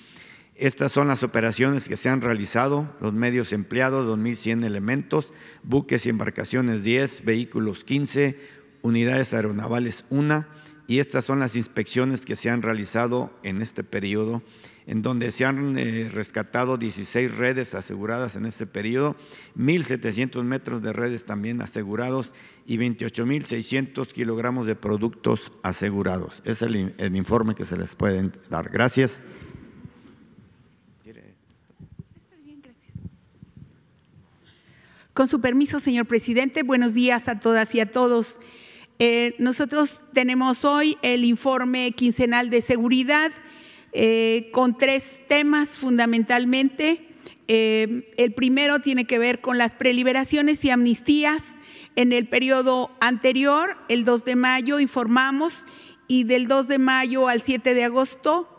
[0.53, 6.09] Estas son las operaciones que se han realizado, los medios empleados, 2.100 elementos, buques y
[6.09, 8.37] embarcaciones 10, vehículos 15,
[8.83, 10.45] unidades aeronavales 1,
[10.85, 14.43] y estas son las inspecciones que se han realizado en este periodo
[14.85, 19.15] en donde se han eh, rescatado 16 redes aseguradas en ese periodo,
[19.57, 22.33] 1.700 metros de redes también asegurados
[22.65, 26.41] y 28.600 kilogramos de productos asegurados.
[26.45, 28.69] Es el, informe que se les puede dar.
[28.69, 29.19] Gracias.
[35.13, 38.39] Con su permiso, señor presidente, buenos días a todas y a todos.
[38.97, 43.31] Eh, nosotros tenemos hoy el informe quincenal de seguridad
[43.93, 47.07] eh, con tres temas fundamentalmente.
[47.47, 51.43] Eh, el primero tiene que ver con las preliberaciones y amnistías.
[51.95, 55.67] En el periodo anterior, el 2 de mayo, informamos
[56.07, 58.49] y del 2 de mayo al 7 de agosto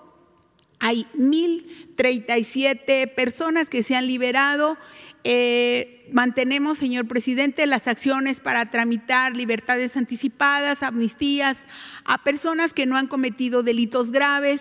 [0.85, 4.77] hay 1.037 personas que se han liberado.
[5.25, 11.66] Eh, mantenemos, señor presidente, las acciones para tramitar libertades anticipadas, amnistías
[12.05, 14.61] a personas que no han cometido delitos graves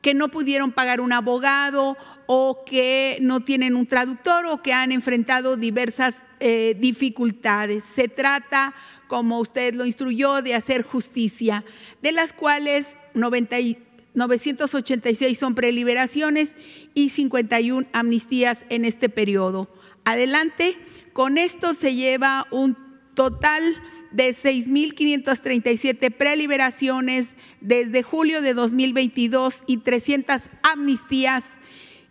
[0.00, 4.92] que no pudieron pagar un abogado o que no tienen un traductor o que han
[4.92, 7.82] enfrentado diversas eh, dificultades.
[7.84, 8.74] Se trata,
[9.06, 11.64] como usted lo instruyó, de hacer justicia,
[12.02, 16.56] de las cuales 986 son preliberaciones
[16.94, 19.68] y 51 amnistías en este periodo.
[20.04, 20.76] Adelante,
[21.12, 22.76] con esto se lleva un
[23.14, 23.76] total
[24.10, 31.44] de 6.537 preliberaciones desde julio de 2022 y 300 amnistías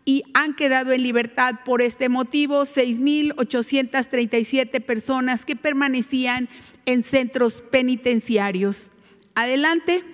[0.06, 6.48] y han quedado en libertad por este motivo 6.837 personas que permanecían
[6.86, 8.92] en centros penitenciarios.
[9.36, 10.06] Adelante.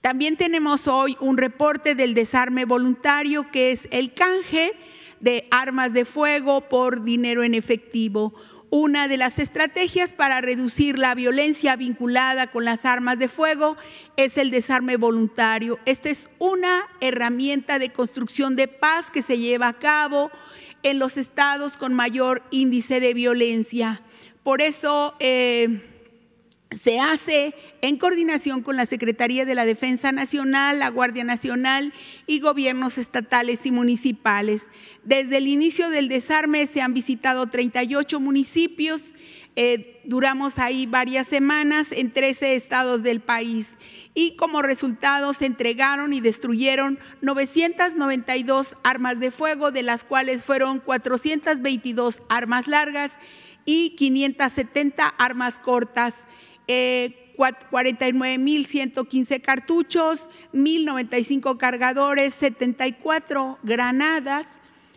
[0.00, 4.72] También tenemos hoy un reporte del desarme voluntario que es el canje
[5.20, 8.34] de armas de fuego por dinero en efectivo.
[8.72, 13.76] Una de las estrategias para reducir la violencia vinculada con las armas de fuego
[14.16, 15.80] es el desarme voluntario.
[15.86, 20.30] Esta es una herramienta de construcción de paz que se lleva a cabo
[20.84, 24.02] en los estados con mayor índice de violencia.
[24.44, 25.16] Por eso...
[25.18, 25.89] Eh,
[26.70, 31.92] se hace en coordinación con la Secretaría de la Defensa Nacional, la Guardia Nacional
[32.26, 34.68] y gobiernos estatales y municipales.
[35.02, 39.16] Desde el inicio del desarme se han visitado 38 municipios,
[39.56, 43.76] eh, duramos ahí varias semanas en 13 estados del país
[44.14, 50.78] y como resultado se entregaron y destruyeron 992 armas de fuego, de las cuales fueron
[50.78, 53.18] 422 armas largas
[53.64, 56.26] y 570 armas cortas.
[57.36, 64.46] 49.115 eh, cartuchos, 1.095 cargadores, 74 granadas,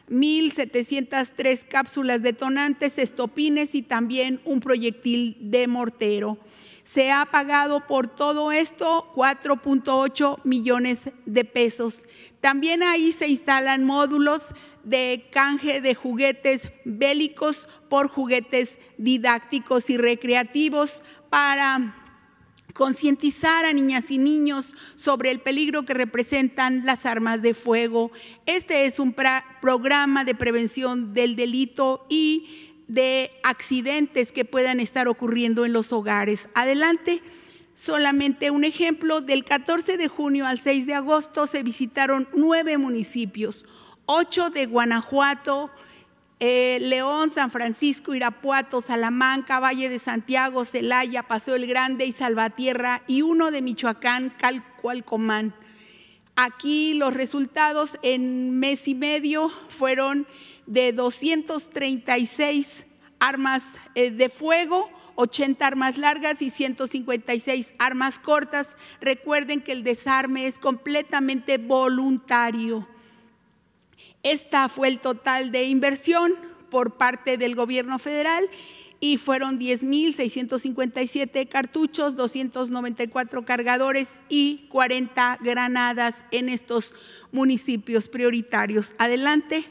[0.10, 6.38] 1.703 cápsulas detonantes, estopines y también un proyectil de mortero.
[6.84, 12.06] Se ha pagado por todo esto 4.8 millones de pesos.
[12.42, 14.54] También ahí se instalan módulos
[14.84, 21.96] de canje de juguetes bélicos por juguetes didácticos y recreativos para
[22.74, 28.12] concientizar a niñas y niños sobre el peligro que representan las armas de fuego.
[28.46, 29.16] Este es un
[29.62, 36.50] programa de prevención del delito y de accidentes que puedan estar ocurriendo en los hogares.
[36.54, 37.22] Adelante.
[37.76, 43.66] Solamente un ejemplo, del 14 de junio al 6 de agosto se visitaron nueve municipios,
[44.06, 45.70] ocho de Guanajuato,
[46.40, 53.04] eh, León, San Francisco, Irapuato, Salamanca, Valle de Santiago, Celaya, Paseo el Grande y Salvatierra,
[53.08, 55.54] y uno de Michoacán, Calcualcomán.
[56.36, 60.28] Aquí los resultados en mes y medio fueron
[60.66, 62.86] de 236
[63.20, 68.76] armas eh, de fuego, 80 armas largas y 156 armas cortas.
[69.00, 72.88] Recuerden que el desarme es completamente voluntario.
[74.24, 76.34] Esta fue el total de inversión
[76.70, 78.50] por parte del gobierno federal
[79.02, 86.94] y fueron 10.657 cartuchos, 294 cargadores y 40 granadas en estos
[87.34, 88.96] municipios prioritarios.
[88.98, 89.66] Adelante.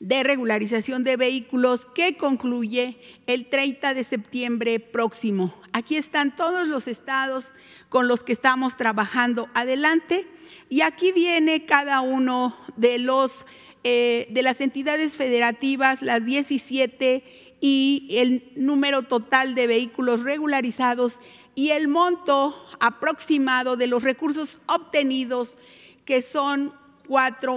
[0.00, 5.54] de regularización de vehículos que concluye el 30 de septiembre próximo.
[5.72, 7.54] Aquí están todos los estados
[7.88, 10.26] con los que estamos trabajando adelante
[10.68, 13.44] y aquí viene cada uno de los
[13.84, 17.24] eh, de las entidades federativas, las 17
[17.60, 21.20] y el número total de vehículos regularizados
[21.54, 25.58] y el monto aproximado de los recursos obtenidos
[26.04, 26.72] que son
[27.06, 27.56] cuatro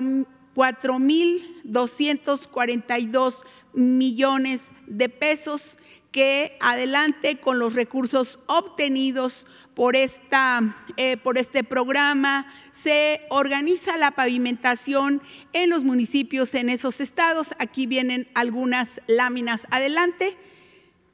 [0.55, 3.43] 4.242
[3.73, 5.77] millones de pesos
[6.11, 14.11] que adelante con los recursos obtenidos por, esta, eh, por este programa se organiza la
[14.11, 15.21] pavimentación
[15.53, 17.51] en los municipios en esos estados.
[17.59, 20.37] Aquí vienen algunas láminas adelante.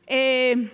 [0.07, 0.71] Eh,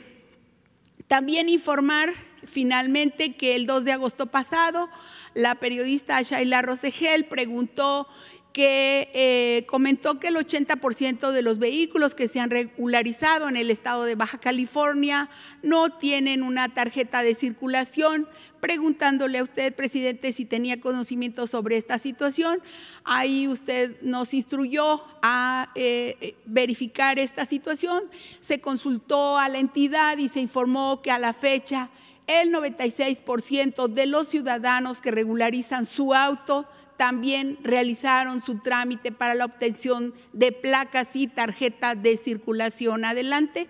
[1.07, 2.13] también informar
[2.47, 4.89] finalmente que el 2 de agosto pasado
[5.33, 8.07] la periodista Shaila Rosegel preguntó
[8.53, 13.71] que eh, comentó que el 80% de los vehículos que se han regularizado en el
[13.71, 15.31] estado de Baja California
[15.63, 18.29] no tienen una tarjeta de circulación.
[18.59, 22.59] Preguntándole a usted, presidente, si tenía conocimiento sobre esta situación,
[23.03, 28.03] ahí usted nos instruyó a eh, verificar esta situación.
[28.39, 31.89] Se consultó a la entidad y se informó que a la fecha
[32.27, 36.67] el 96% de los ciudadanos que regularizan su auto
[36.97, 43.05] también realizaron su trámite para la obtención de placas y tarjeta de circulación.
[43.05, 43.67] Adelante,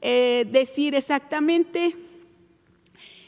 [0.00, 1.96] eh, decir exactamente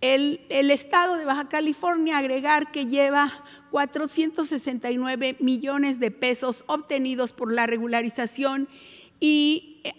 [0.00, 7.66] El, estado de Baja California agregar que lleva 469 millones de pesos obtenidos por la
[7.66, 8.68] regularización
[9.18, 9.92] y eh,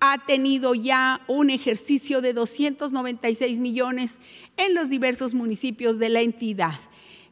[0.00, 4.18] ha tenido ya un ejercicio de 296 millones
[4.56, 6.78] en los diversos municipios de la entidad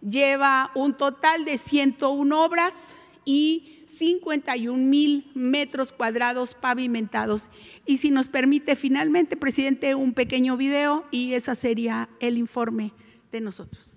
[0.08, 2.72] lleva un total de 101 obras
[3.24, 7.50] y 51 mil metros cuadrados pavimentados.
[7.86, 12.92] Y si nos permite finalmente, presidente, un pequeño video y ese sería el informe
[13.32, 13.96] de nosotros.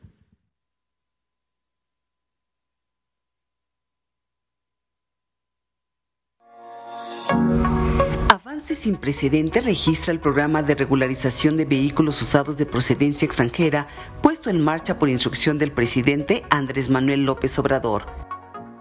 [8.58, 13.86] Avance sin precedente registra el programa de regularización de vehículos usados de procedencia extranjera
[14.24, 18.08] puesto en marcha por instrucción del presidente Andrés Manuel López Obrador.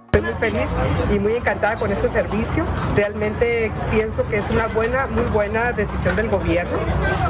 [0.06, 0.68] Estoy muy feliz
[1.14, 2.64] y muy encantada con este servicio.
[2.94, 6.78] Realmente pienso que es una buena, muy buena decisión del gobierno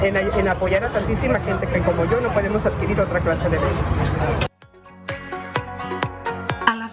[0.05, 3.59] en, en apoyar a tantísima gente que como yo no podemos adquirir otra clase de
[3.59, 4.47] vehículos.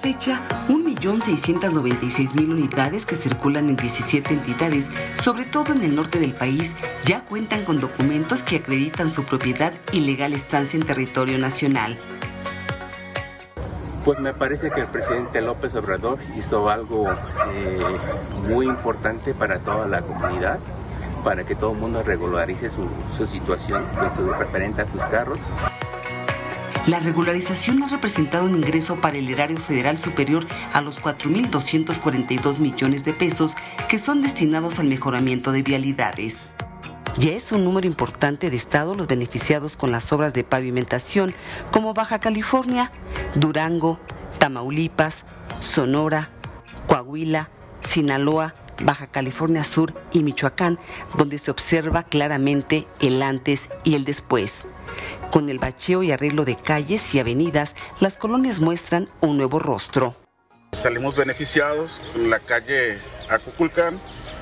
[0.03, 6.75] Fecha, 1.696.000 unidades que circulan en 17 entidades, sobre todo en el norte del país,
[7.05, 11.97] ya cuentan con documentos que acreditan su propiedad y legal estancia en territorio nacional.
[14.03, 17.09] Pues me parece que el presidente López Obrador hizo algo
[17.53, 17.81] eh,
[18.49, 20.59] muy importante para toda la comunidad,
[21.23, 25.39] para que todo el mundo regularice su, su situación con su referente a sus carros.
[26.85, 33.05] La regularización ha representado un ingreso para el erario federal superior a los 4.242 millones
[33.05, 33.55] de pesos
[33.87, 36.49] que son destinados al mejoramiento de vialidades.
[37.17, 41.33] Ya es un número importante de estados los beneficiados con las obras de pavimentación,
[41.71, 42.91] como Baja California,
[43.35, 43.97] Durango,
[44.39, 45.23] Tamaulipas,
[45.59, 46.31] Sonora,
[46.87, 50.79] Coahuila, Sinaloa, Baja California Sur y Michoacán,
[51.17, 54.65] donde se observa claramente el antes y el después.
[55.31, 60.15] Con el bacheo y arreglo de calles y avenidas, las colonias muestran un nuevo rostro.
[60.73, 63.99] Salimos beneficiados en la calle Acuculcán,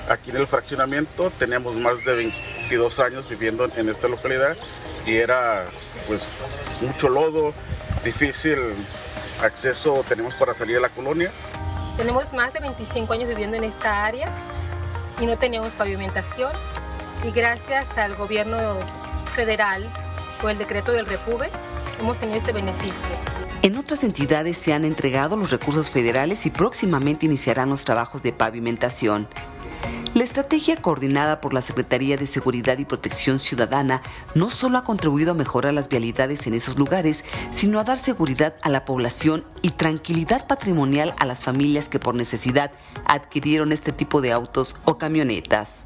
[0.10, 4.56] aquí en el fraccionamiento, teníamos más de 22 años viviendo en esta localidad
[5.06, 5.66] y era
[6.08, 6.28] pues
[6.80, 7.54] mucho lodo,
[8.04, 8.58] difícil
[9.42, 11.32] acceso tenemos para salir de la colonia.
[11.98, 14.30] Tenemos más de 25 años viviendo en esta área
[15.20, 16.52] y no teníamos pavimentación
[17.24, 18.78] y gracias al gobierno
[19.36, 19.92] federal
[20.42, 21.50] con el decreto del Repube
[22.00, 22.96] hemos tenido este beneficio.
[23.62, 28.34] En otras entidades se han entregado los recursos federales y próximamente iniciarán los trabajos de
[28.34, 29.28] pavimentación.
[30.16, 34.02] La estrategia coordinada por la Secretaría de Seguridad y Protección Ciudadana
[34.36, 38.56] no solo ha contribuido a mejorar las vialidades en esos lugares, sino a dar seguridad
[38.62, 42.72] a la población y tranquilidad patrimonial a las familias que por necesidad
[43.06, 45.86] adquirieron este tipo de autos o camionetas.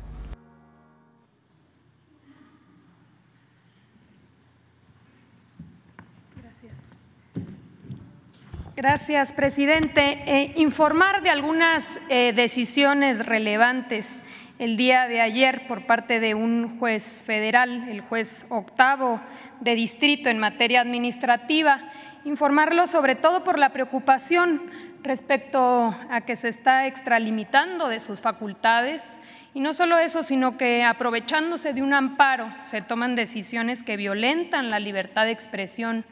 [8.75, 10.21] Gracias, presidente.
[10.25, 14.21] Eh, informar de algunas eh, decisiones relevantes
[14.59, 19.21] el día de ayer por parte de un juez federal, el juez octavo
[19.61, 21.89] de distrito en materia administrativa.
[22.25, 24.63] Informarlo sobre todo por la preocupación
[25.03, 29.21] respecto a que se está extralimitando de sus facultades
[29.53, 34.69] y no solo eso, sino que aprovechándose de un amparo se toman decisiones que violentan
[34.69, 36.03] la libertad de expresión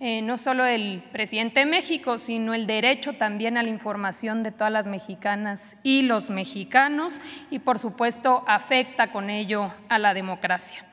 [0.00, 4.52] eh, no solo el presidente de México, sino el derecho también a la información de
[4.52, 7.20] todas las mexicanas y los mexicanos
[7.50, 10.84] y por supuesto afecta con ello a la democracia.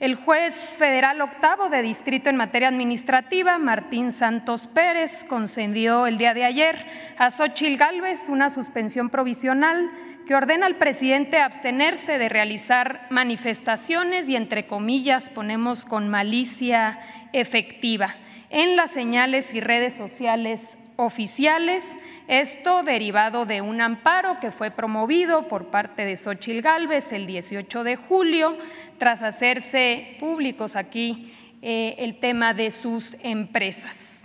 [0.00, 6.34] El juez federal octavo de distrito en materia administrativa, Martín Santos Pérez, concedió el día
[6.34, 6.84] de ayer
[7.16, 9.88] a Xochil Gálvez una suspensión provisional
[10.26, 16.98] que ordena al presidente abstenerse de realizar manifestaciones y, entre comillas, ponemos con malicia
[17.32, 18.16] efectiva
[18.50, 21.96] en las señales y redes sociales oficiales,
[22.26, 27.84] esto derivado de un amparo que fue promovido por parte de Xochil Gálvez el 18
[27.84, 28.58] de julio,
[28.98, 31.32] tras hacerse públicos aquí
[31.62, 34.17] eh, el tema de sus empresas.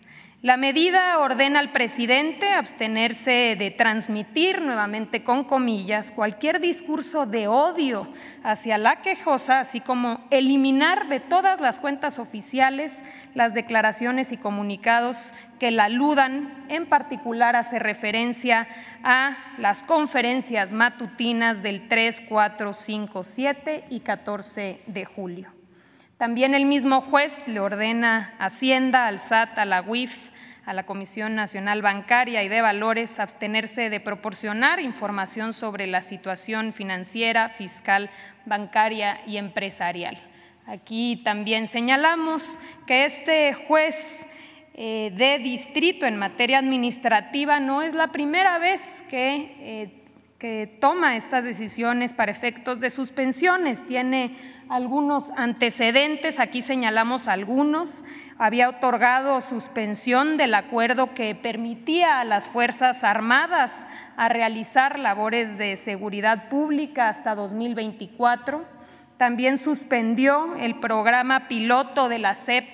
[0.43, 8.09] La medida ordena al presidente abstenerse de transmitir, nuevamente con comillas, cualquier discurso de odio
[8.43, 15.33] hacia la quejosa, así como eliminar de todas las cuentas oficiales las declaraciones y comunicados
[15.61, 18.67] que la aludan, en particular hace referencia
[19.01, 25.53] a las conferencias matutinas del 3, 4, 5, 7 y 14 de julio.
[26.17, 30.17] También el mismo juez le ordena a Hacienda, al SAT, a la UIF,
[30.65, 36.73] a la Comisión Nacional Bancaria y de Valores abstenerse de proporcionar información sobre la situación
[36.73, 38.09] financiera, fiscal,
[38.45, 40.17] bancaria y empresarial.
[40.65, 44.27] Aquí también señalamos que este juez
[44.75, 50.03] eh, de distrito en materia administrativa no es la primera vez que eh,
[50.43, 53.87] que toma estas decisiones para efectos de suspensiones.
[53.87, 54.35] Tiene
[54.67, 58.03] algunos antecedentes, aquí señalamos algunos.
[58.37, 63.85] Había otorgado suspensión del acuerdo que permitía a las Fuerzas Armadas
[64.17, 68.65] a realizar labores de seguridad pública hasta 2024.
[69.17, 72.65] También suspendió el programa piloto de la CEP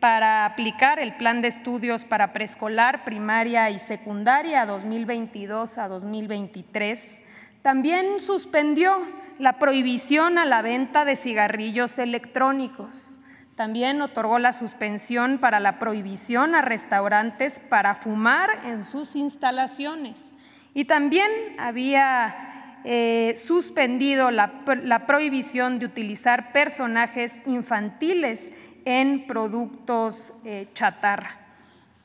[0.00, 7.24] para aplicar el plan de estudios para preescolar, primaria y secundaria 2022 a 2023.
[7.62, 9.06] También suspendió
[9.38, 13.20] la prohibición a la venta de cigarrillos electrónicos.
[13.56, 20.32] También otorgó la suspensión para la prohibición a restaurantes para fumar en sus instalaciones.
[20.74, 24.62] Y también había eh, suspendido la,
[25.08, 28.52] prohibición de utilizar personajes infantiles
[28.84, 31.46] en productos eh, chatarra.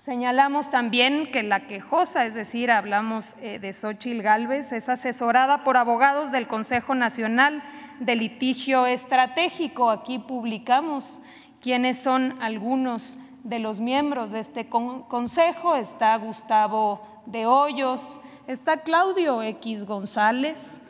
[0.02, 5.78] Señalamos también que la quejosa, es decir, hablamos eh, de Xochil Gálvez, es asesorada por
[5.78, 7.62] abogados del Consejo Nacional
[7.99, 9.91] de Litigio Estratégico.
[9.91, 11.21] Aquí publicamos
[11.62, 15.76] quiénes son algunos de los miembros de este consejo.
[15.76, 20.82] Está Gustavo de Hoyos, está Claudio X González,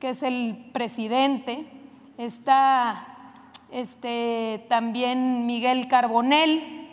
[0.00, 1.66] que es el presidente,
[2.18, 3.06] está
[3.70, 6.88] este, también Miguel Carbonel,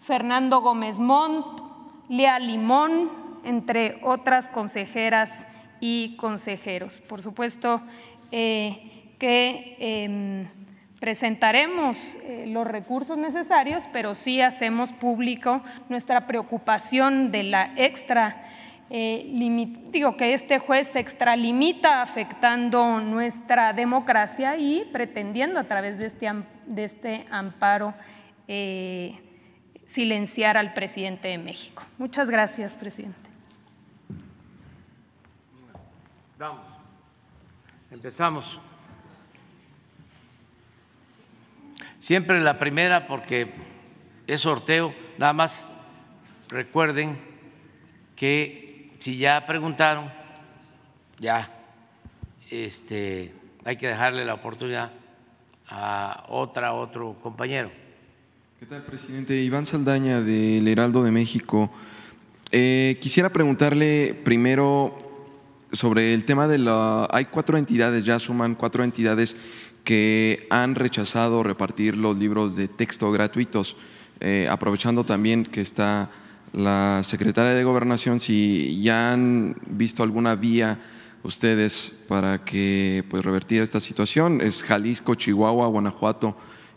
[0.00, 1.60] Fernando Gómez Montt,
[2.08, 3.10] Lea Limón,
[3.44, 5.46] entre otras consejeras
[5.80, 7.00] y consejeros.
[7.00, 7.80] Por supuesto,
[8.30, 10.63] eh, que em,
[11.04, 18.42] presentaremos eh, los recursos necesarios, pero sí hacemos público nuestra preocupación de la extra
[18.88, 19.26] eh,
[19.90, 26.32] digo que este juez se extralimita afectando nuestra democracia y pretendiendo a través de este,
[26.64, 27.92] de este amparo
[28.48, 29.20] eh,
[29.84, 31.82] silenciar al presidente de México.
[31.98, 33.28] Muchas gracias, presidente.
[36.38, 36.62] Vamos.
[37.90, 38.58] Empezamos.
[42.04, 43.48] Siempre la primera porque
[44.26, 45.64] es sorteo, nada más
[46.50, 47.16] recuerden
[48.14, 50.12] que si ya preguntaron,
[51.18, 51.50] ya
[52.50, 53.32] este,
[53.64, 54.92] hay que dejarle la oportunidad
[55.66, 57.70] a otra, otro compañero.
[58.60, 59.40] ¿Qué tal, presidente?
[59.40, 61.70] Iván Saldaña del Heraldo de México.
[62.50, 65.04] Eh, quisiera preguntarle primero
[65.72, 67.08] sobre el tema de la...
[67.10, 69.36] Hay cuatro entidades, ya suman cuatro entidades
[69.84, 73.76] que han rechazado repartir los libros de texto gratuitos,
[74.20, 76.10] eh, aprovechando también que está
[76.52, 80.78] la secretaria de Gobernación si ya han visto alguna vía
[81.24, 84.40] ustedes para que pues revertir esta situación.
[84.40, 86.36] Es Jalisco, Chihuahua, Guanajuato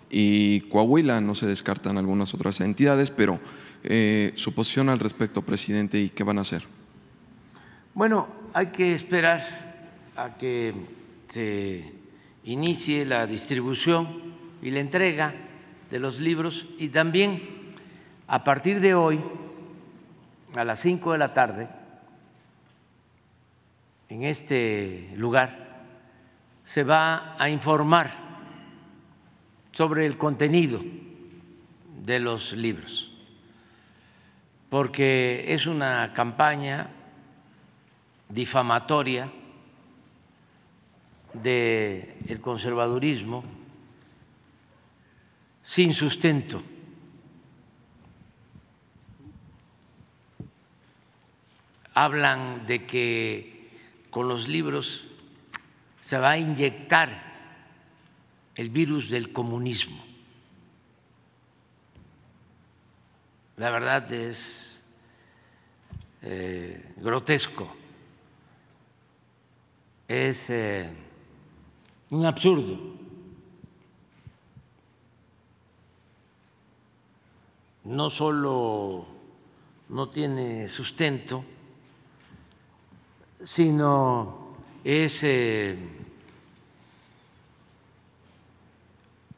[0.09, 1.21] y Coahuila.
[1.21, 3.39] No se descartan algunas otras entidades, pero
[3.83, 6.63] eh, su posición al respecto, presidente, y qué van a hacer.
[7.93, 9.67] Bueno, hay que esperar
[10.15, 10.73] a que
[11.29, 11.91] se
[12.47, 14.07] inicie la distribución
[14.61, 15.35] y la entrega
[15.91, 17.73] de los libros y también
[18.25, 19.21] a partir de hoy
[20.55, 21.67] a las 5 de la tarde
[24.07, 25.83] en este lugar
[26.63, 28.11] se va a informar
[29.73, 30.81] sobre el contenido
[32.05, 33.11] de los libros,
[34.69, 36.89] porque es una campaña
[38.29, 39.29] difamatoria
[41.43, 43.43] del conservadurismo
[45.63, 46.61] sin sustento
[51.97, 53.71] hablan de que
[54.11, 55.07] con los libros
[55.99, 57.09] se va a inyectar
[58.53, 60.03] el virus del comunismo.
[63.55, 64.83] La verdad es
[66.21, 67.75] eh, grotesco,
[70.07, 70.87] es eh,
[72.09, 72.77] un absurdo.
[77.83, 79.07] No solo
[79.89, 81.43] no tiene sustento,
[83.43, 85.77] sino es eh,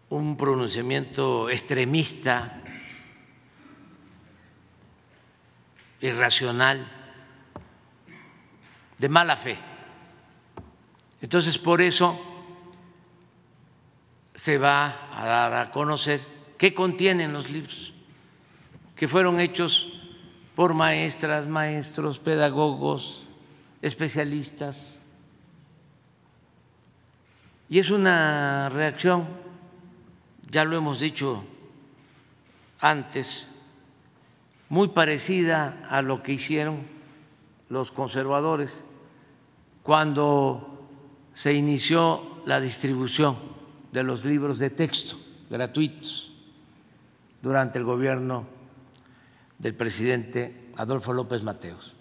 [0.09, 2.61] un pronunciamiento extremista,
[6.01, 6.87] irracional,
[8.97, 9.57] de mala fe.
[11.21, 12.28] Entonces, por eso
[14.39, 16.21] se va a dar a conocer
[16.57, 17.93] qué contienen los libros,
[18.95, 19.91] que fueron hechos
[20.55, 23.27] por maestras, maestros, pedagogos,
[23.81, 25.01] especialistas.
[27.67, 29.27] Y es una reacción,
[30.49, 31.43] ya lo hemos dicho
[32.79, 33.53] antes,
[34.69, 36.87] muy parecida a lo que hicieron
[37.67, 38.85] los conservadores
[39.83, 40.87] cuando
[41.33, 43.48] se inició la distribución
[43.91, 45.17] de los libros de texto
[45.49, 46.31] gratuitos
[47.41, 48.45] durante el gobierno
[49.57, 51.95] del presidente Adolfo López Mateos.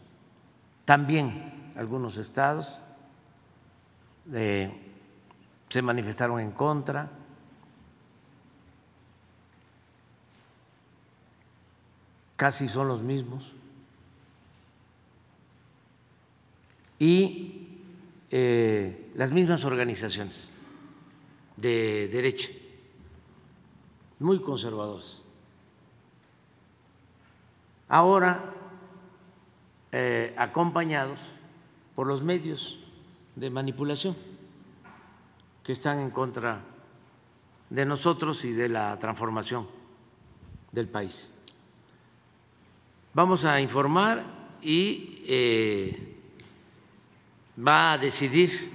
[0.84, 2.78] También algunos estados
[4.30, 7.10] se manifestaron en contra.
[12.36, 13.52] Casi son los mismos.
[16.98, 17.68] Y
[18.30, 20.50] eh, las mismas organizaciones
[21.60, 22.48] de derecha,
[24.18, 25.20] muy conservadores.
[27.88, 28.54] Ahora,
[29.90, 31.34] eh, acompañados
[31.94, 32.78] por los medios
[33.34, 34.14] de manipulación
[35.64, 36.60] que están en contra
[37.70, 39.66] de nosotros y de la transformación
[40.72, 41.32] del país.
[43.14, 44.24] Vamos a informar
[44.62, 46.16] y eh,
[47.66, 48.70] va a decidir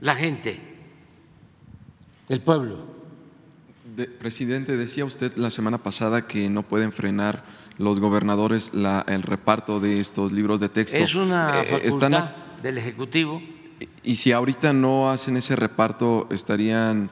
[0.00, 0.67] la gente,
[2.28, 2.78] el pueblo.
[4.18, 7.44] presidente, decía usted la semana pasada que no pueden frenar
[7.78, 8.72] los gobernadores
[9.06, 10.96] el reparto de estos libros de texto.
[10.96, 12.30] Es una eh, facultad
[12.62, 13.40] del Ejecutivo.
[14.02, 17.10] Y si ahorita no hacen ese reparto, ¿estarían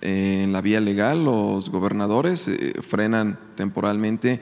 [0.00, 2.48] eh, en la vía legal los gobernadores?
[2.48, 4.40] Eh, ¿Frenan temporalmente?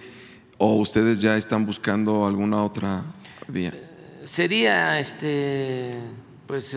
[0.57, 3.03] ¿O ustedes ya están buscando alguna otra
[3.49, 3.75] vía?
[4.23, 5.99] Sería este,
[6.47, 6.77] pues,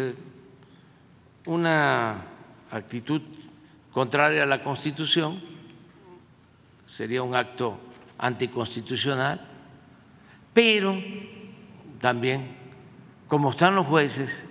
[1.45, 2.25] una
[2.71, 3.21] actitud
[3.91, 5.41] contraria a la Constitución,
[6.85, 7.79] sería un acto
[8.17, 9.41] anticonstitucional,
[10.53, 10.97] pero
[11.99, 12.55] también,
[13.27, 14.47] como están los jueces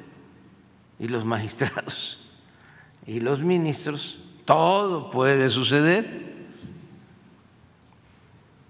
[0.99, 2.19] y los magistrados
[3.07, 6.27] y los ministros, todo puede suceder.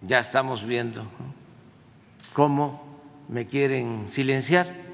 [0.03, 1.05] Ya estamos viendo
[2.33, 4.87] cómo me quieren silenciar.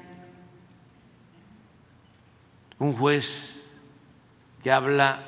[2.79, 3.71] Un juez
[4.63, 5.23] que habla,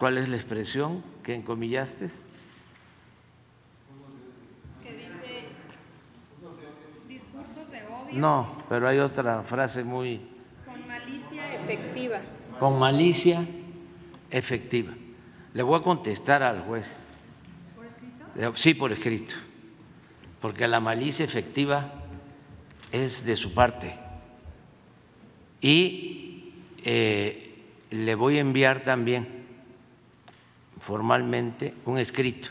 [0.00, 2.08] ¿cuál es la expresión que encomillaste?
[4.82, 5.48] Que dice
[7.06, 8.18] discursos de odio.
[8.18, 10.22] No, pero hay otra frase muy...
[10.64, 12.20] Con malicia efectiva.
[12.58, 13.46] Con malicia
[14.30, 14.94] efectiva.
[15.52, 16.96] Le voy a contestar al juez.
[17.76, 18.56] ¿Por escrito?
[18.56, 19.34] Sí, por escrito.
[20.40, 21.92] Porque la malicia efectiva
[22.90, 23.98] es de su parte.
[25.60, 27.54] Y eh,
[27.90, 29.39] le voy a enviar también
[30.80, 32.48] formalmente un escrito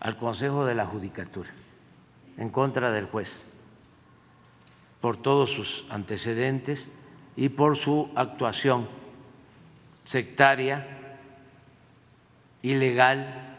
[0.00, 1.50] al Consejo de la Judicatura
[2.38, 3.46] en contra del juez
[5.00, 6.88] por todos sus antecedentes
[7.36, 8.88] y por su actuación
[10.04, 11.18] sectaria,
[12.62, 13.58] ilegal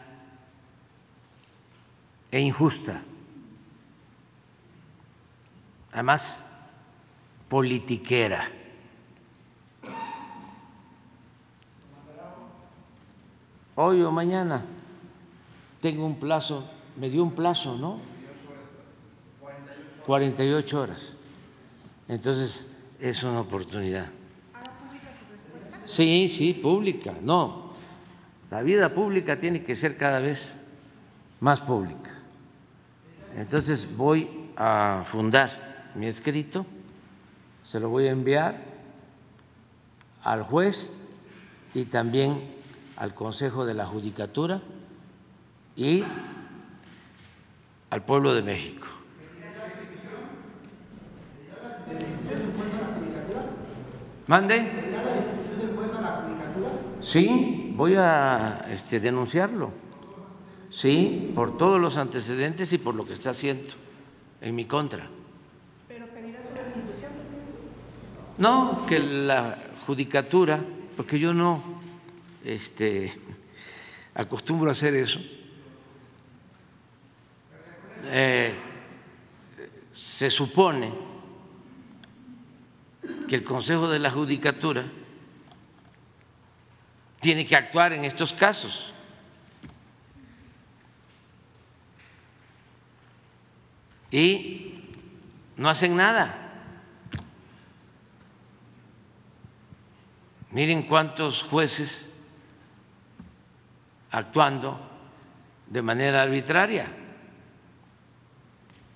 [2.30, 3.02] e injusta.
[5.92, 6.36] Además,
[7.48, 8.50] politiquera.
[13.76, 14.64] Hoy o mañana
[15.80, 16.64] tengo un plazo,
[16.96, 17.98] me dio un plazo, ¿no?
[20.06, 21.14] 48 horas.
[22.08, 22.70] Entonces,
[23.00, 24.06] es una oportunidad.
[25.84, 27.14] Sí, sí, pública.
[27.20, 27.72] No,
[28.50, 30.56] la vida pública tiene que ser cada vez
[31.40, 32.12] más pública.
[33.36, 36.64] Entonces voy a fundar mi escrito,
[37.64, 38.58] se lo voy a enviar
[40.22, 40.96] al juez
[41.74, 42.54] y también
[42.96, 44.60] al Consejo de la Judicatura
[45.76, 46.04] y
[47.90, 48.86] al pueblo de México.
[54.26, 54.84] ¿Mande?
[57.00, 59.70] Sí, voy a este, denunciarlo.
[60.70, 63.68] Sí, por todos los antecedentes y por lo que está haciendo
[64.40, 65.08] en mi contra.
[65.86, 67.12] ¿Pero pedirá su restitución?
[68.38, 70.60] No, que la judicatura,
[70.96, 71.73] porque yo no
[72.44, 73.12] este,
[74.14, 75.20] acostumbro a hacer eso,
[78.06, 78.54] eh,
[79.92, 80.92] se supone
[83.28, 84.84] que el Consejo de la Judicatura
[87.20, 88.92] tiene que actuar en estos casos.
[94.10, 94.74] Y
[95.56, 96.40] no hacen nada.
[100.50, 102.13] Miren cuántos jueces
[104.14, 104.78] actuando
[105.66, 106.86] de manera arbitraria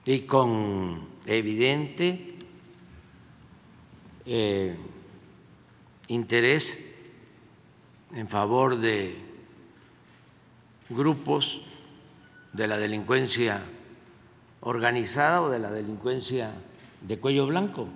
[0.05, 2.37] y con evidente
[4.25, 4.77] eh,
[6.07, 6.79] interés
[8.15, 9.17] en favor de
[10.89, 11.63] grupos
[12.53, 13.61] de la delincuencia
[14.61, 16.53] organizada o de la delincuencia
[17.01, 17.89] de cuello blanco.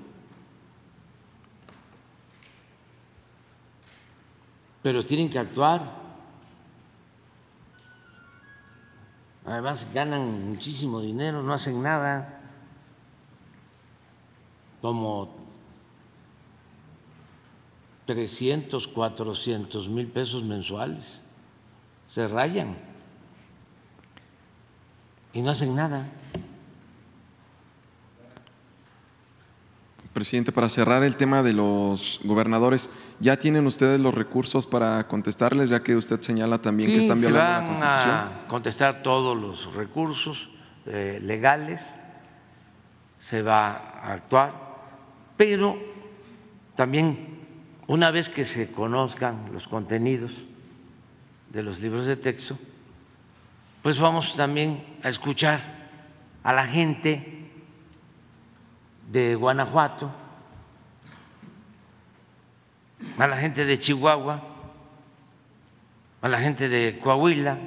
[4.82, 6.01] Pero tienen que actuar.
[9.45, 12.40] Además ganan muchísimo dinero, no hacen nada,
[14.80, 15.30] como
[18.07, 21.22] 300, 400 mil pesos mensuales.
[22.07, 22.76] Se rayan
[25.32, 26.09] y no hacen nada.
[30.12, 35.70] Presidente, para cerrar el tema de los gobernadores, ¿ya tienen ustedes los recursos para contestarles,
[35.70, 38.14] ya que usted señala también que están violando la Constitución?
[38.14, 40.50] a contestar todos los recursos
[40.86, 41.98] eh, legales,
[43.18, 43.70] se va
[44.02, 44.52] a actuar,
[45.36, 45.78] pero
[46.74, 47.40] también
[47.86, 50.44] una vez que se conozcan los contenidos
[51.50, 52.58] de los libros de texto,
[53.82, 55.60] pues vamos también a escuchar
[56.42, 57.41] a la gente
[59.12, 60.10] de Guanajuato,
[63.18, 64.42] a la gente de Chihuahua,
[66.22, 67.58] a la gente de Coahuila,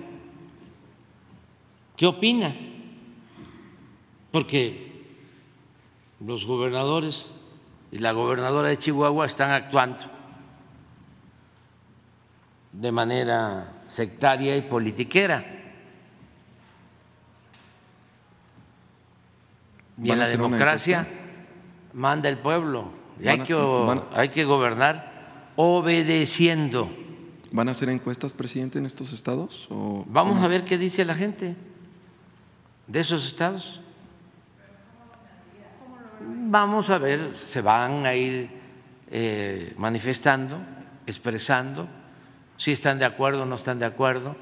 [1.95, 2.55] ¿qué opina?
[4.31, 5.05] Porque
[6.19, 7.31] los gobernadores
[7.91, 10.03] y la gobernadora de Chihuahua están actuando
[12.71, 15.45] de manera sectaria y politiquera.
[20.01, 21.07] Y en la democracia
[21.95, 22.89] manda el pueblo
[23.19, 26.91] y hay que, hay que gobernar obedeciendo.
[27.51, 29.67] ¿Van a hacer encuestas, presidente, en estos estados?
[29.71, 31.55] O Vamos a ver qué dice la gente
[32.85, 33.79] de esos estados.
[36.19, 38.49] Vamos a ver, se van a ir
[39.09, 40.57] eh, manifestando,
[41.07, 41.87] expresando,
[42.57, 44.35] si están de acuerdo o no están de acuerdo.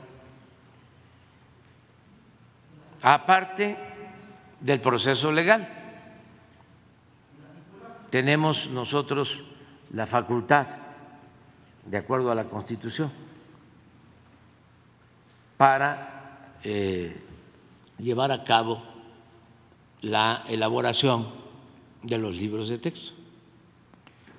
[3.03, 3.77] Aparte
[4.59, 5.82] del proceso legal,
[8.13, 9.43] tenemos nosotros
[9.91, 10.67] la facultad,
[11.83, 13.11] de acuerdo a la Constitución,
[15.57, 17.19] para eh,
[17.97, 18.83] llevar a cabo
[20.01, 21.27] la elaboración
[22.03, 23.13] de los libros de texto.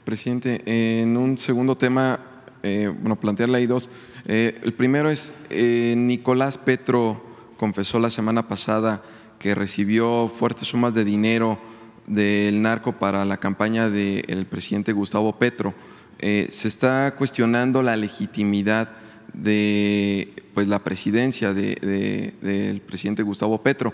[0.05, 0.62] Presidente,
[1.01, 2.20] en un segundo tema,
[2.62, 3.89] eh, bueno, plantearle ahí dos.
[4.25, 7.20] Eh, el primero es, Nicolás Petro
[7.57, 9.03] confesó la semana pasada
[9.41, 11.74] que recibió fuertes sumas de dinero
[12.07, 15.75] del narco para la campaña del presidente Gustavo Petro.
[16.19, 18.91] se está cuestionando la legitimidad
[19.33, 23.93] de pues, la presidencia del presidente Gustavo Petro.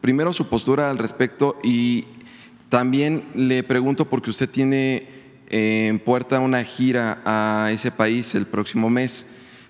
[0.00, 2.04] Primero su postura al respecto y
[2.68, 5.08] también le pregunto porque usted tiene
[5.48, 9.26] en puerta una gira a ese país el próximo mes.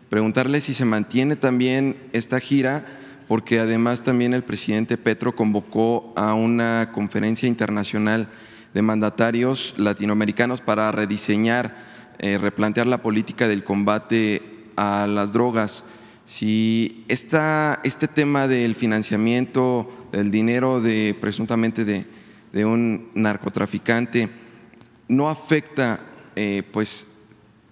[0.09, 2.87] Preguntarle si se mantiene también esta gira,
[3.29, 8.29] porque además también el presidente Petro convocó a una conferencia internacional
[8.73, 11.77] de mandatarios latinoamericanos para rediseñar,
[12.19, 14.43] eh, replantear la política del combate
[14.77, 15.85] a las drogas.
[16.25, 22.05] Si esta, este tema del financiamiento, del dinero de presuntamente de,
[22.53, 24.29] de un narcotraficante,
[25.09, 26.01] no afecta,
[26.35, 27.07] eh, pues,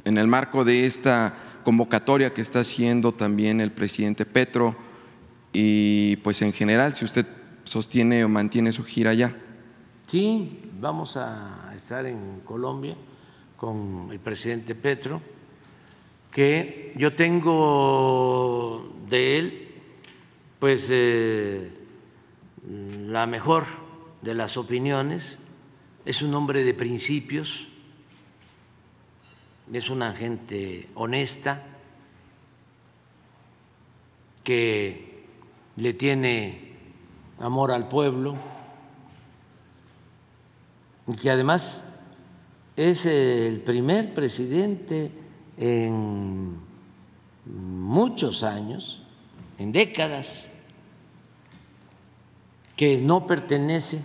[0.04, 1.34] en el marco de esta
[1.64, 4.76] convocatoria que está haciendo también el presidente Petro
[5.54, 7.26] y, pues, en general, si usted
[7.62, 9.34] sostiene o mantiene su gira allá.
[10.06, 12.96] Sí, vamos a estar en Colombia
[13.56, 15.22] con el presidente Petro,
[16.30, 19.68] que yo tengo de él,
[20.58, 21.70] pues, eh,
[23.06, 23.64] la mejor
[24.22, 25.38] de las opiniones
[26.04, 27.68] es un hombre de principios,
[29.72, 31.62] es una gente honesta
[34.42, 35.13] que
[35.76, 36.74] le tiene
[37.38, 38.34] amor al pueblo
[41.06, 41.82] y que además
[42.76, 45.12] es el primer presidente
[45.56, 46.56] en
[47.46, 49.02] muchos años,
[49.58, 50.50] en décadas,
[52.76, 54.02] que no pertenece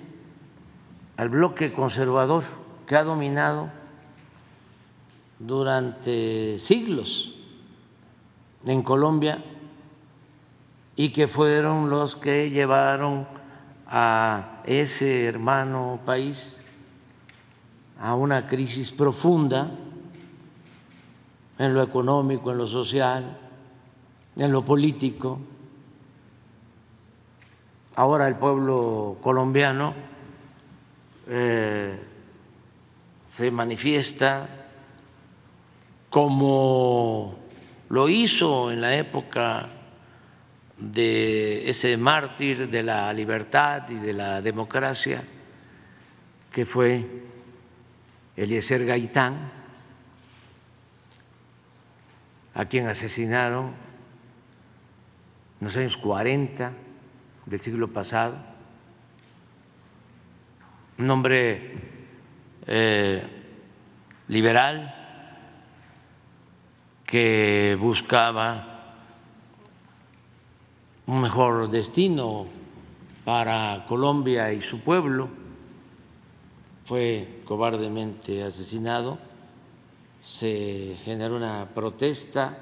[1.17, 2.43] al bloque conservador
[2.85, 3.69] que ha dominado
[5.39, 7.33] durante siglos
[8.65, 9.43] en Colombia
[10.99, 13.25] y que fueron los que llevaron
[13.87, 16.61] a ese hermano país
[18.01, 19.71] a una crisis profunda
[21.57, 23.37] en lo económico, en lo social,
[24.35, 25.39] en lo político.
[27.95, 29.93] Ahora el pueblo colombiano
[31.29, 31.97] eh,
[33.25, 34.49] se manifiesta
[36.09, 37.35] como
[37.87, 39.78] lo hizo en la época
[40.79, 45.23] de ese mártir de la libertad y de la democracia,
[46.51, 47.05] que fue
[48.35, 49.51] Eliezer Gaitán,
[52.55, 53.67] a quien asesinaron
[55.59, 56.71] en los años 40
[57.45, 58.37] del siglo pasado.
[60.97, 61.73] Un hombre
[62.67, 63.23] eh,
[64.27, 64.95] liberal
[67.05, 68.68] que buscaba
[71.09, 72.45] un mejor destino
[73.25, 75.27] para Colombia y su pueblo,
[76.85, 79.17] fue cobardemente asesinado,
[80.23, 82.59] se generó una protesta,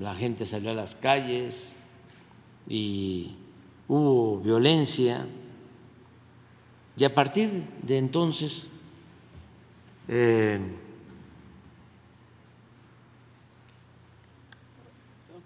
[0.00, 1.74] la gente salió a las calles
[2.66, 3.36] y
[3.86, 5.26] hubo violencia.
[6.96, 8.66] Y a partir de entonces
[10.08, 10.58] eh,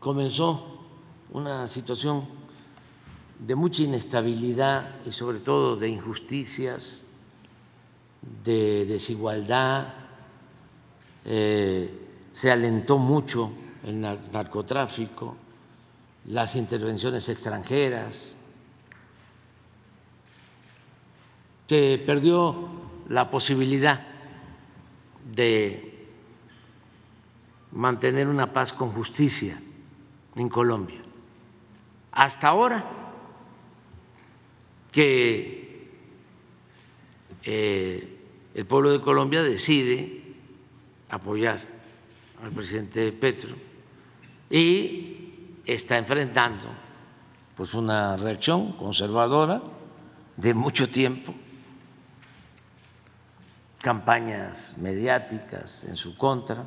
[0.06, 0.64] comenzó
[1.32, 2.28] una situación
[3.40, 7.04] de mucha inestabilidad y sobre todo de injusticias,
[8.44, 9.94] de desigualdad,
[11.24, 11.90] eh,
[12.30, 13.50] se alentó mucho
[13.82, 15.34] el narcotráfico,
[16.26, 18.36] las intervenciones extranjeras,
[21.66, 22.68] se perdió
[23.08, 24.06] la posibilidad
[25.34, 26.06] de
[27.72, 29.60] mantener una paz con justicia
[30.36, 31.00] en Colombia.
[32.12, 32.84] Hasta ahora
[34.92, 35.88] que
[37.42, 38.18] eh,
[38.54, 40.22] el pueblo de Colombia decide
[41.10, 41.60] apoyar
[42.42, 43.54] al presidente Petro
[44.50, 46.68] y está enfrentando
[47.54, 49.62] pues una reacción conservadora
[50.36, 51.34] de mucho tiempo,
[53.80, 56.66] campañas mediáticas en su contra.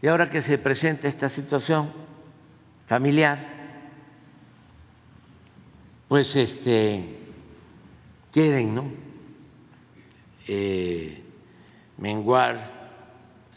[0.00, 1.90] Y ahora que se presenta esta situación
[2.86, 3.38] familiar,
[6.08, 7.18] pues este
[8.30, 8.84] quieren, ¿no?
[10.46, 11.22] Eh,
[11.98, 12.90] menguar,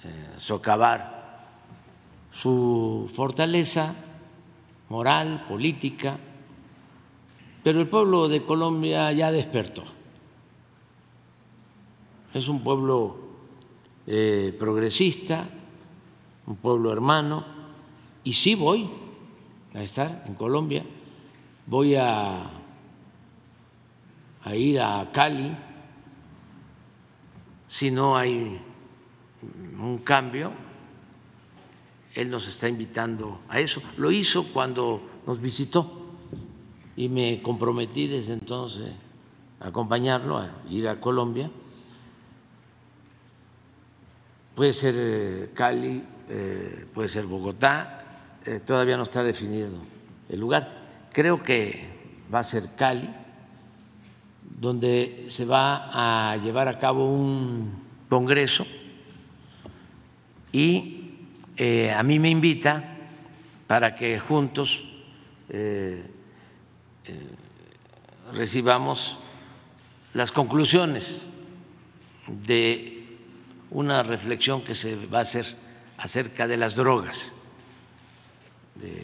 [0.04, 1.46] eh, socavar
[2.32, 3.94] su fortaleza
[4.90, 6.18] moral, política,
[7.64, 9.84] pero el pueblo de Colombia ya despertó.
[12.34, 13.18] Es un pueblo
[14.06, 15.50] eh, progresista,
[16.46, 17.44] un pueblo hermano,
[18.24, 18.90] y sí voy
[19.78, 20.84] a estar en Colombia,
[21.68, 22.50] voy a,
[24.44, 25.56] a ir a Cali,
[27.68, 28.60] si no hay
[29.80, 30.52] un cambio,
[32.16, 33.82] él nos está invitando a eso.
[33.98, 36.16] Lo hizo cuando nos visitó
[36.96, 38.92] y me comprometí desde entonces
[39.60, 41.52] a acompañarlo, a ir a Colombia.
[44.56, 48.07] Puede ser eh, Cali, eh, puede ser Bogotá,
[48.48, 49.70] eh, todavía no está definido
[50.30, 50.70] el lugar.
[51.12, 51.86] Creo que
[52.34, 53.10] va a ser Cali,
[54.60, 58.66] donde se va a llevar a cabo un congreso
[60.52, 60.94] y
[61.94, 62.96] a mí me invita
[63.68, 64.84] para que juntos
[68.34, 69.18] recibamos
[70.14, 71.28] las conclusiones
[72.28, 73.18] de
[73.72, 75.56] una reflexión que se va a hacer
[75.98, 77.34] acerca de las drogas,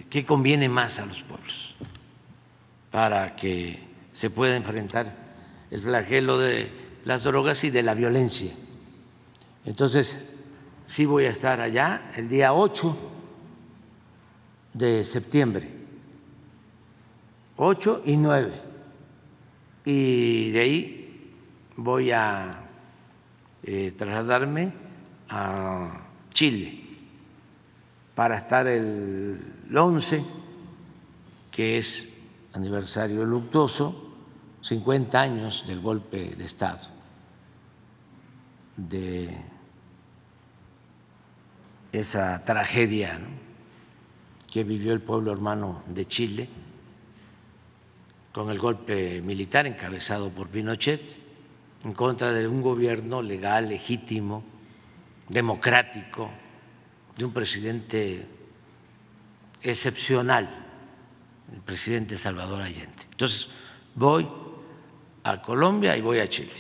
[0.10, 1.76] qué conviene más a los pueblos
[2.92, 3.80] para que
[4.12, 5.14] se pueda enfrentar
[5.72, 6.72] el flagelo de
[7.06, 8.54] las drogas y de la violencia.
[9.66, 10.40] Entonces,
[10.86, 13.12] sí voy a estar allá el día 8
[14.74, 15.70] de septiembre,
[17.58, 18.74] 8 y 9
[19.86, 21.34] y de ahí
[21.76, 22.70] voy a
[23.64, 24.72] eh, trasladarme
[25.30, 26.82] a Chile
[28.16, 30.24] para estar el 11,
[31.52, 32.08] que es
[32.54, 34.12] aniversario luctuoso,
[34.62, 36.88] 50 años del golpe de Estado,
[38.78, 39.30] de
[41.92, 43.20] esa tragedia
[44.52, 46.50] que vivió el pueblo hermano de Chile
[48.32, 51.18] con el golpe militar encabezado por Pinochet
[51.84, 54.44] en contra de un gobierno legal, legítimo,
[55.30, 56.32] democrático,
[57.16, 58.26] de un presidente
[59.64, 60.50] excepcional,
[61.54, 63.04] el presidente Salvador Allende.
[63.12, 63.50] Entonces,
[63.96, 64.28] voy
[65.24, 66.52] a Colombia y voy a Chile.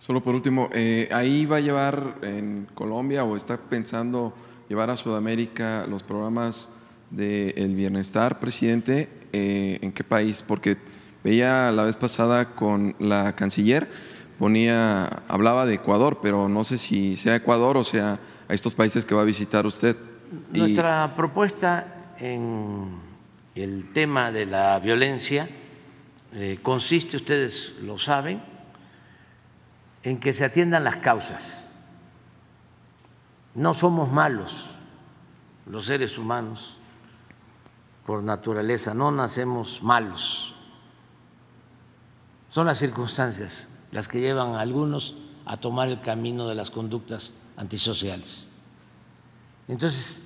[0.00, 4.34] Solo por último, eh, ¿ahí va a llevar en Colombia o está pensando
[4.68, 6.68] llevar a Sudamérica los programas
[7.10, 9.08] del bienestar, presidente?
[9.32, 10.76] Eh, en qué país, porque
[11.24, 13.90] veía la vez pasada con la canciller,
[14.38, 19.04] ponía, hablaba de Ecuador, pero no sé si sea Ecuador o sea a estos países
[19.04, 19.96] que va a visitar usted.
[20.52, 23.00] Nuestra propuesta en
[23.54, 25.48] el tema de la violencia
[26.32, 28.42] eh, consiste, ustedes lo saben,
[30.02, 31.68] en que se atiendan las causas.
[33.54, 34.70] No somos malos
[35.66, 36.76] los seres humanos
[38.04, 40.54] por naturaleza, no nacemos malos.
[42.50, 47.34] Son las circunstancias las que llevan a algunos a tomar el camino de las conductas
[47.56, 48.48] antisociales.
[49.68, 50.22] Entonces,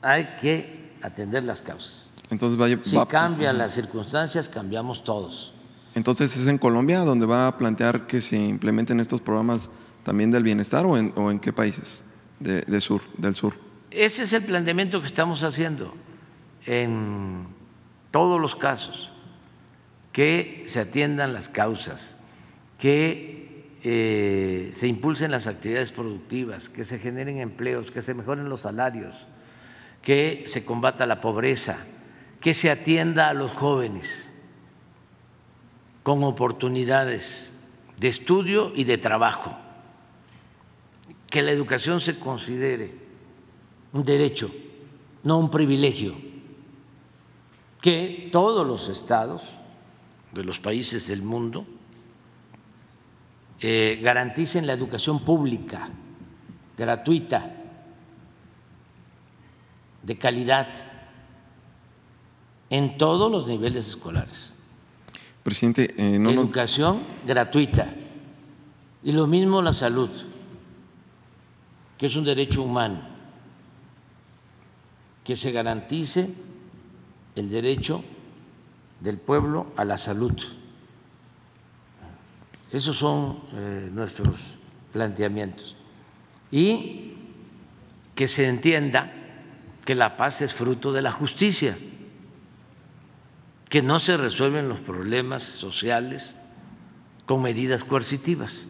[0.00, 2.12] hay que atender las causas.
[2.30, 5.52] Entonces si cambian las circunstancias, cambiamos todos.
[5.94, 9.68] Entonces, ¿es en Colombia donde va a plantear que se implementen estos programas
[10.04, 12.04] también del bienestar o en, o en qué países
[12.40, 13.54] de sur, del sur?
[13.90, 15.94] Ese es el planteamiento que estamos haciendo
[16.64, 17.46] en
[18.10, 19.10] todos los casos,
[20.12, 22.16] que se atiendan las causas,
[22.78, 23.42] que
[23.84, 29.26] eh, se impulsen las actividades productivas, que se generen empleos, que se mejoren los salarios,
[30.02, 31.86] que se combata la pobreza,
[32.40, 34.28] que se atienda a los jóvenes
[36.02, 37.52] con oportunidades
[37.98, 39.56] de estudio y de trabajo,
[41.30, 42.92] que la educación se considere
[43.92, 44.50] un derecho,
[45.22, 46.14] no un privilegio.
[47.80, 49.58] Que todos los estados
[50.32, 51.66] de los países del mundo
[53.60, 55.88] eh, garanticen la educación pública,
[56.76, 57.61] gratuita,
[60.02, 60.68] de calidad,
[62.70, 64.54] en todos los niveles escolares.
[65.42, 67.92] Presidente, eh, no educación gratuita
[69.02, 70.08] Y lo mismo la salud,
[71.98, 73.00] que es un derecho humano,
[75.24, 76.32] que se garantice
[77.34, 78.02] el derecho
[79.00, 80.34] del pueblo a la salud.
[82.70, 84.56] Esos son eh, nuestros
[84.92, 85.76] planteamientos.
[86.50, 87.12] Y
[88.14, 89.21] que se entienda
[89.84, 91.76] que la paz es fruto de la justicia,
[93.68, 96.36] que no se resuelven los problemas sociales
[97.26, 98.66] con medidas coercitivas,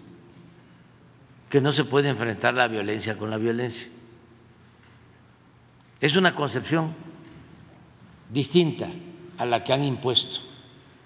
[1.51, 3.89] que no se puede enfrentar la violencia con la violencia.
[6.01, 6.95] Es una concepción
[8.33, 8.89] distinta
[9.39, 10.41] a la que han impuesto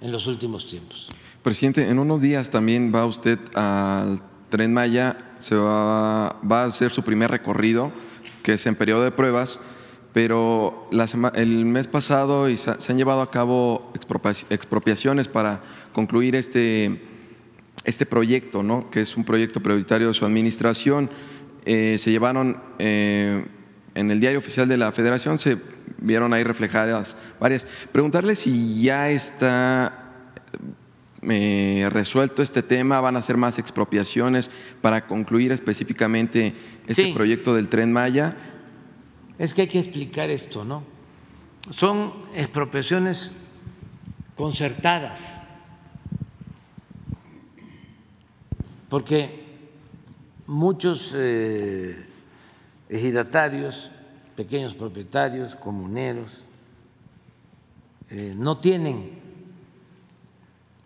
[0.00, 1.08] en los últimos tiempos.
[1.42, 6.90] Presidente, en unos días también va usted al Tren Maya, se va, va a hacer
[6.90, 7.92] su primer recorrido,
[8.42, 9.60] que es en periodo de pruebas,
[10.16, 10.88] pero
[11.34, 13.92] el mes pasado se han llevado a cabo
[14.48, 15.60] expropiaciones para
[15.92, 17.02] concluir este,
[17.84, 18.88] este proyecto, ¿no?
[18.88, 21.10] que es un proyecto prioritario de su administración.
[21.66, 23.44] Eh, se llevaron eh,
[23.94, 25.58] en el diario oficial de la Federación, se
[25.98, 27.66] vieron ahí reflejadas varias.
[27.92, 30.14] Preguntarle si ya está
[31.28, 34.50] eh, resuelto este tema, van a hacer más expropiaciones
[34.80, 36.54] para concluir específicamente
[36.86, 38.34] este proyecto del tren Maya.
[39.38, 40.82] Es que hay que explicar esto, ¿no?
[41.70, 43.32] Son expropiaciones
[44.36, 45.40] concertadas,
[48.88, 49.44] porque
[50.46, 52.06] muchos eh,
[52.88, 53.90] ejidatarios,
[54.36, 56.44] pequeños propietarios, comuneros,
[58.10, 59.18] eh, no tienen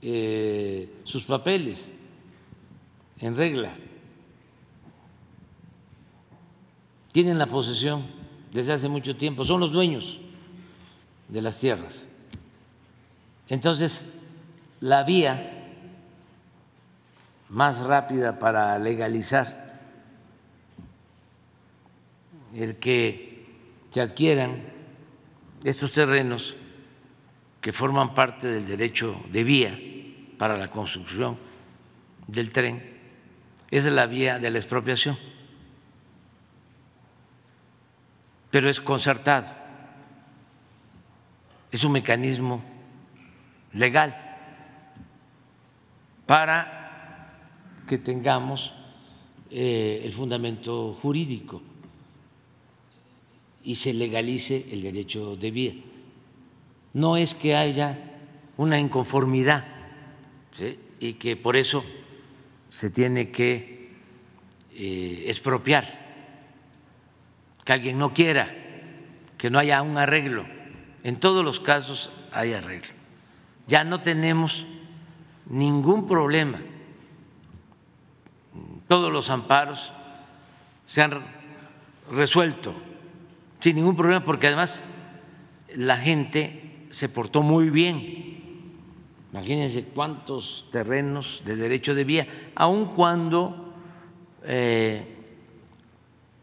[0.03, 1.89] eh, sus papeles
[3.19, 3.75] en regla,
[7.13, 8.20] tienen la posesión
[8.53, 10.19] desde hace mucho tiempo, son los dueños
[11.29, 12.07] de las tierras.
[13.49, 14.07] Entonces,
[14.81, 15.61] la vía
[17.51, 19.81] más rápida para legalizar
[22.55, 23.47] el que
[23.91, 24.63] se adquieran
[25.65, 26.55] estos terrenos
[27.61, 29.79] que forman parte del derecho de vía
[30.39, 31.37] para la construcción
[32.27, 32.99] del tren
[33.71, 35.19] es la vía de la expropiación,
[38.51, 39.55] pero es concertado,
[41.71, 42.63] es un mecanismo
[43.73, 44.17] legal
[46.27, 47.35] para
[47.87, 48.73] que tengamos
[49.51, 51.63] eh, el fundamento jurídico
[53.65, 55.75] y se legalice el derecho de vía.
[56.93, 57.99] No es que haya
[58.57, 59.67] una inconformidad
[60.99, 61.85] y que por eso
[62.69, 63.91] se tiene que
[64.73, 66.00] eh, expropiar,
[67.65, 68.49] que alguien no quiera,
[69.39, 70.45] que no haya un arreglo.
[71.03, 72.93] En todos los casos hay arreglo.
[73.67, 74.67] Ya no tenemos
[75.47, 76.59] ningún problema.
[78.89, 79.93] Todos los amparos
[80.87, 81.23] se han
[82.11, 82.75] resuelto
[83.61, 84.83] sin ningún problema porque además
[85.77, 88.31] la gente se portó muy bien
[89.33, 93.75] Imagínense cuántos terrenos de derecho de vía, aun cuando
[94.43, 95.20] eh,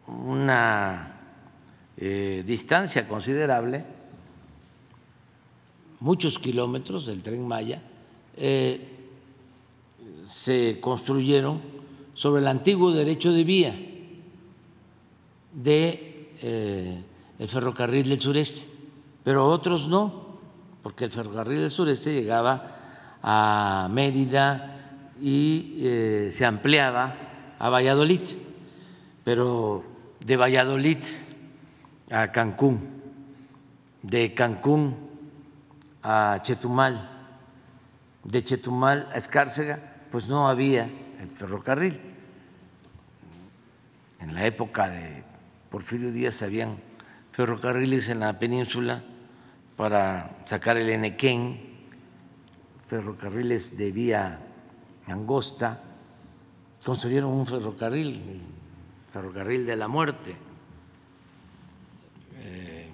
[0.07, 1.19] una
[1.97, 3.85] eh, distancia considerable,
[5.99, 7.81] muchos kilómetros del tren Maya,
[8.35, 8.93] eh,
[10.25, 11.61] se construyeron
[12.13, 13.75] sobre el antiguo derecho de vía
[15.53, 16.13] de
[17.39, 18.67] el ferrocarril del sureste,
[19.23, 20.27] pero otros no,
[20.83, 22.77] porque el ferrocarril del sureste llegaba
[23.21, 27.15] a Mérida y eh, se ampliaba
[27.59, 28.21] a Valladolid,
[29.23, 29.83] pero
[30.27, 30.97] de Valladolid
[32.11, 32.81] a Cancún,
[34.03, 34.97] de Cancún
[36.03, 36.99] a Chetumal,
[38.25, 39.79] de Chetumal a Escárcega,
[40.11, 40.89] pues no había
[41.21, 42.01] el ferrocarril.
[44.19, 45.23] En la época de
[45.69, 46.75] Porfirio Díaz habían
[47.31, 49.01] ferrocarriles en la península
[49.77, 51.87] para sacar el Enequén,
[52.85, 54.41] ferrocarriles de vía
[55.05, 55.81] angosta,
[56.83, 58.56] construyeron un ferrocarril,
[59.09, 60.35] ferrocarril de la muerte,
[62.35, 62.89] eh,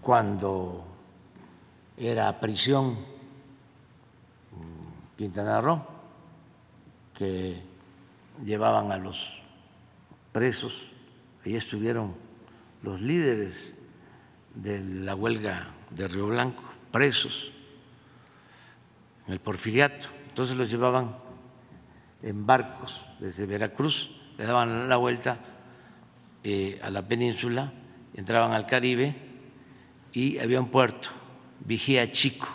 [0.00, 0.86] cuando
[1.96, 2.96] era prisión
[5.16, 5.84] Quintana Roo,
[7.14, 7.60] que
[8.42, 9.42] llevaban a los
[10.32, 10.90] presos,
[11.44, 12.14] ahí estuvieron
[12.82, 13.74] los líderes
[14.54, 17.52] de la huelga de Río Blanco, presos
[19.28, 20.08] el porfiriato.
[20.28, 21.16] Entonces los llevaban
[22.22, 24.10] en barcos desde Veracruz,
[24.40, 25.36] le daban la vuelta
[26.42, 27.70] eh, a la península,
[28.14, 29.14] entraban al Caribe
[30.14, 31.10] y había un puerto,
[31.62, 32.48] Vigía Chico.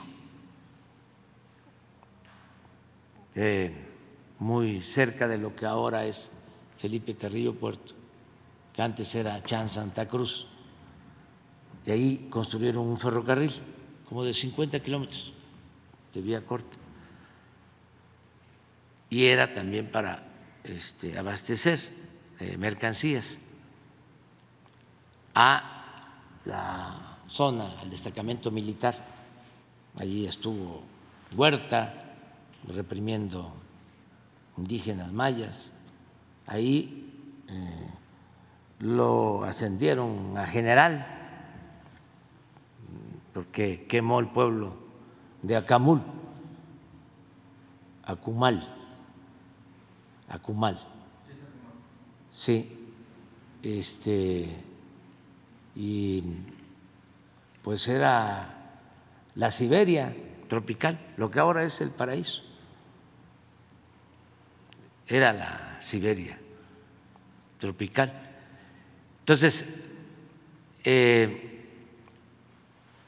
[4.39, 6.31] muy cerca de lo que ahora es
[6.79, 7.93] Felipe Carrillo Puerto,
[8.73, 10.47] que antes era Chan Santa Cruz.
[11.85, 13.51] Y ahí construyeron un ferrocarril
[14.09, 15.33] como de 50 kilómetros
[16.15, 16.77] de vía corta.
[19.07, 20.24] Y era también para
[20.65, 21.79] este, abastecer
[22.39, 23.37] eh, mercancías
[25.33, 28.95] a la zona, al destacamento militar.
[29.97, 30.83] Allí estuvo
[31.35, 31.93] Huerta
[32.67, 33.53] reprimiendo
[34.57, 35.71] indígenas mayas.
[36.47, 37.11] Ahí
[37.47, 37.89] eh,
[38.79, 41.15] lo ascendieron a general
[43.33, 44.77] porque quemó el pueblo
[45.41, 46.01] de Acamul,
[48.05, 48.65] Acumal,
[50.29, 50.79] Acumal.
[52.31, 52.91] Sí,
[53.63, 54.49] este,
[55.75, 56.23] y
[57.61, 58.53] pues era
[59.35, 60.15] la Siberia
[60.47, 62.43] tropical, lo que ahora es el paraíso.
[65.07, 66.37] Era la Siberia
[67.59, 68.11] tropical.
[69.19, 69.65] Entonces,
[70.83, 71.65] eh,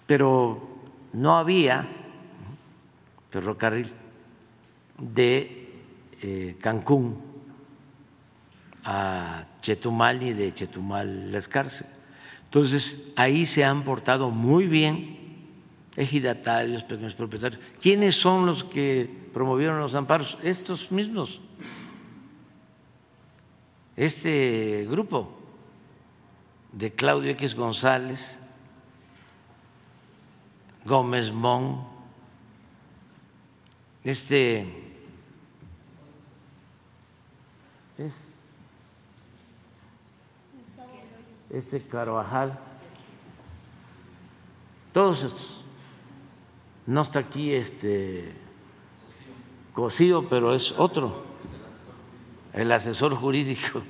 [0.05, 0.67] pero
[1.13, 1.87] no había
[3.29, 3.91] ferrocarril
[4.97, 5.56] de
[6.59, 7.21] Cancún
[8.83, 11.87] a Chetumal y de Chetumal a Escárcel.
[12.45, 15.17] Entonces, ahí se han portado muy bien
[15.97, 17.61] ejidatarios, pequeños propietarios.
[17.81, 20.37] ¿Quiénes son los que promovieron los amparos?
[20.41, 21.41] Estos mismos.
[23.95, 25.37] Este grupo
[26.71, 28.37] de Claudio X González,
[30.85, 31.83] Gómez Mon,
[34.03, 34.86] este
[41.49, 42.59] este Carvajal,
[44.93, 45.63] todos estos.
[46.85, 48.33] No está aquí este
[49.73, 51.23] cocido, pero es otro,
[52.53, 53.81] el asesor jurídico,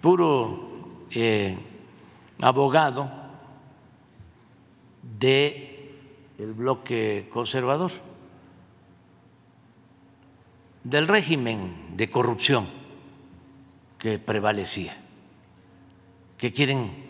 [0.00, 0.68] puro
[1.10, 1.56] eh,
[2.40, 3.10] abogado
[5.18, 5.94] de
[6.38, 7.92] el bloque conservador,
[10.88, 12.66] del régimen de corrupción
[13.98, 14.96] que prevalecía,
[16.38, 17.06] que quieren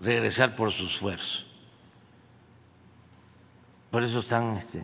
[0.00, 1.46] regresar por sus esfuerzos.
[3.90, 4.82] Por eso están este,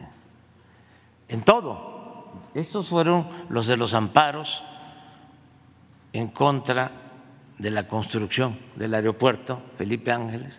[1.29, 2.33] en todo.
[2.55, 4.63] Estos fueron los de los amparos
[6.13, 6.91] en contra
[7.57, 10.59] de la construcción del aeropuerto Felipe Ángeles.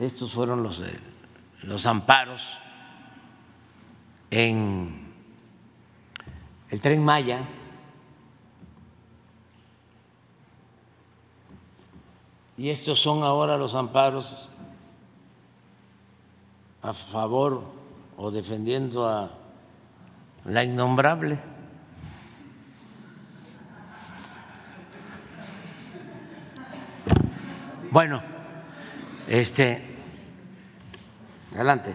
[0.00, 0.90] Estos fueron los de
[1.62, 2.58] los amparos
[4.32, 5.03] en
[6.74, 7.38] el tren Maya.
[12.58, 14.50] Y estos son ahora los amparos
[16.82, 17.62] a favor
[18.16, 19.30] o defendiendo a
[20.46, 21.38] la innombrable.
[27.92, 28.20] Bueno,
[29.28, 29.96] este,
[31.54, 31.94] adelante.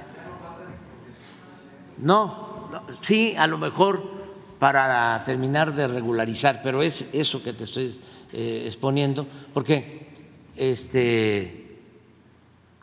[1.98, 2.70] No,
[3.02, 4.19] sí, a lo mejor
[4.60, 8.00] para terminar de regularizar, pero es eso que te estoy
[8.34, 10.10] eh, exponiendo, porque
[10.56, 11.80] este,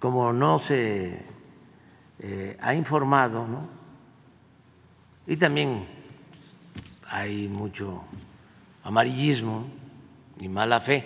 [0.00, 1.22] como no se
[2.18, 3.68] eh, ha informado, ¿no?
[5.26, 5.86] y también
[7.08, 8.04] hay mucho
[8.82, 9.66] amarillismo
[10.40, 11.04] y mala fe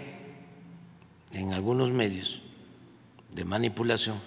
[1.32, 2.40] en algunos medios
[3.32, 4.20] de manipulación,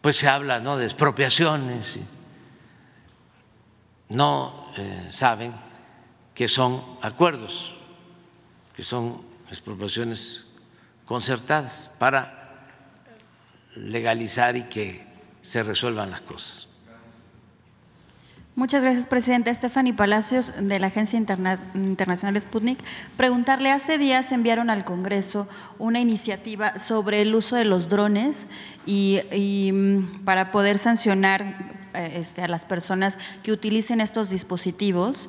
[0.00, 0.76] pues se habla ¿no?
[0.76, 1.98] de expropiaciones,
[4.08, 5.54] no eh, saben
[6.34, 7.74] que son acuerdos,
[8.74, 10.46] que son expropiaciones
[11.06, 12.66] concertadas para
[13.74, 15.06] legalizar y que
[15.42, 16.66] se resuelvan las cosas.
[18.56, 19.54] Muchas gracias, presidente.
[19.54, 22.78] Stephanie Palacios, de la Agencia Internacional Sputnik.
[23.18, 25.46] Preguntarle, hace días enviaron al Congreso
[25.78, 28.46] una iniciativa sobre el uso de los drones
[28.86, 35.28] y, mm, para poder sancionar este, a las personas que utilicen estos dispositivos.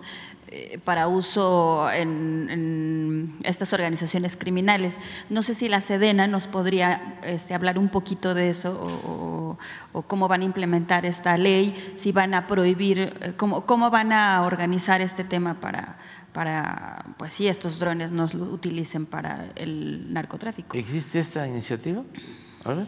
[0.50, 4.98] Eh, para uso en, estas organizaciones criminales.
[5.30, 9.58] No sé si la Sedena nos podría este, hablar un poquito de eso
[9.92, 14.14] o, cómo van a implementar esta ley, si van a prohibir, eh, cómo, cómo van
[14.14, 15.98] a organizar este tema para,
[16.32, 20.78] para, pues sí, estos drones no lo utilicen para el narcotráfico.
[20.78, 22.04] ¿Existe esta iniciativa?
[22.64, 22.88] A ver,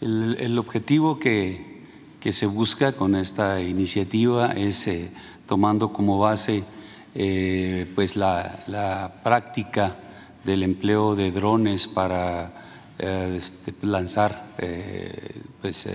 [0.00, 1.82] El, objetivo que,
[2.30, 5.10] se busca con esta iniciativa es eh,
[5.46, 6.64] tomando como base
[7.14, 9.96] eh, pues la, práctica
[10.44, 14.46] del empleo de drones para eh, este, lanzar
[15.60, 15.86] pues,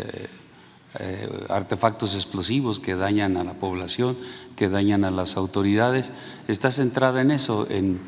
[1.49, 4.17] artefactos explosivos que dañan a la población,
[4.55, 6.11] que dañan a las autoridades.
[6.47, 8.01] Está centrada en eso, en,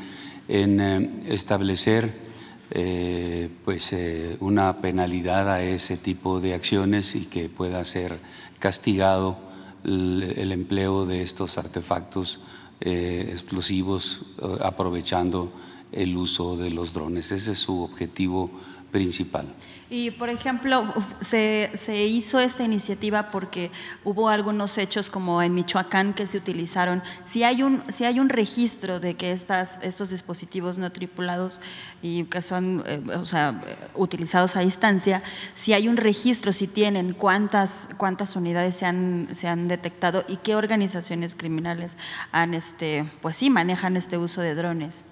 [1.26, 2.27] establecer
[2.70, 3.96] pues,
[4.40, 8.20] una penalidad a ese tipo de acciones y que pueda ser
[8.60, 9.38] castigado
[9.84, 12.40] el, empleo de estos artefactos
[12.80, 14.26] explosivos
[14.62, 15.52] aprovechando
[15.92, 17.32] el uso de los drones.
[17.32, 18.52] Ese es su objetivo
[18.92, 19.48] principal.
[19.90, 23.72] Y, por ejemplo, se, se, hizo esta iniciativa porque
[24.04, 27.02] hubo algunos hechos como en Michoacán que se utilizaron.
[27.24, 31.62] Si hay un, si hay un registro de que estas, estos dispositivos no tripulados
[32.02, 33.62] y que son eh, o sea,
[33.96, 35.24] utilizados a distancia,
[35.54, 40.36] si hay un registro, si tienen cuántas, cuántas unidades se han, se han detectado y
[40.36, 41.98] qué organizaciones criminales
[42.34, 45.06] han, este, pues sí, manejan este uso de drones.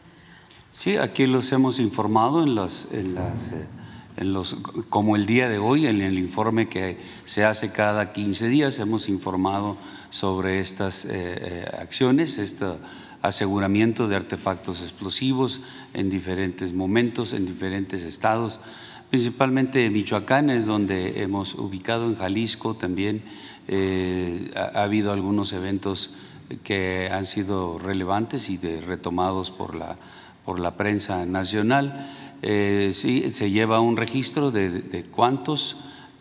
[0.73, 3.65] Sí, aquí los hemos informado en las, en las eh,
[4.17, 4.55] los,
[4.89, 9.09] como el día de hoy, en el informe que se hace cada 15 días, hemos
[9.09, 9.77] informado
[10.09, 12.65] sobre estas eh, eh, acciones, este
[13.21, 15.61] aseguramiento de artefactos explosivos
[15.93, 18.59] en diferentes momentos, en diferentes estados,
[19.09, 23.23] principalmente en Michoacán es donde hemos ubicado, en Jalisco también
[24.55, 26.11] ha, habido algunos eventos
[26.63, 29.97] que han sido relevantes y retomados por la
[30.45, 32.07] por la prensa nacional.
[32.41, 35.77] Eh, sí, se lleva un registro de, cuántos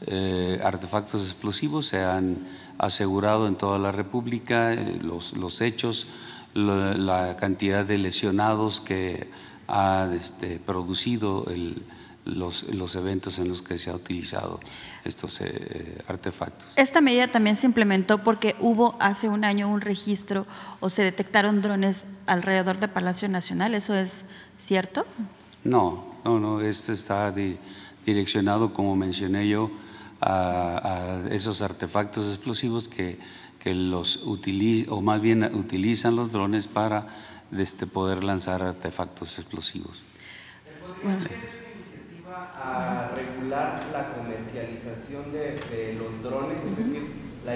[0.06, 2.38] eh, artefactos explosivos se han
[2.78, 6.06] asegurado en toda la República, eh, los, hechos,
[6.54, 9.28] la, cantidad de lesionados que
[9.68, 11.46] ha este, producido
[12.24, 14.60] los, eventos en los que se ha utilizado
[15.04, 16.66] estos eh, artefactos.
[16.76, 20.46] Esta medida también se implementó porque hubo hace un año un registro
[20.80, 23.74] o se detectaron drones alrededor de Palacio Nacional.
[23.74, 24.24] ¿Eso es
[24.56, 25.04] cierto?
[25.64, 26.60] No, no, no.
[26.60, 27.32] Esto está
[28.04, 29.70] direccionado, como mencioné yo,
[30.20, 33.18] a, esos artefactos explosivos que,
[33.58, 37.06] que los utilizan, o más bien utilizan los drones para
[37.56, 40.02] este, poder lanzar artefactos explosivos.
[41.02, 41.24] Bueno
[42.64, 47.02] a regular la comercialización de, los drones, es decir,
[47.44, 47.54] la,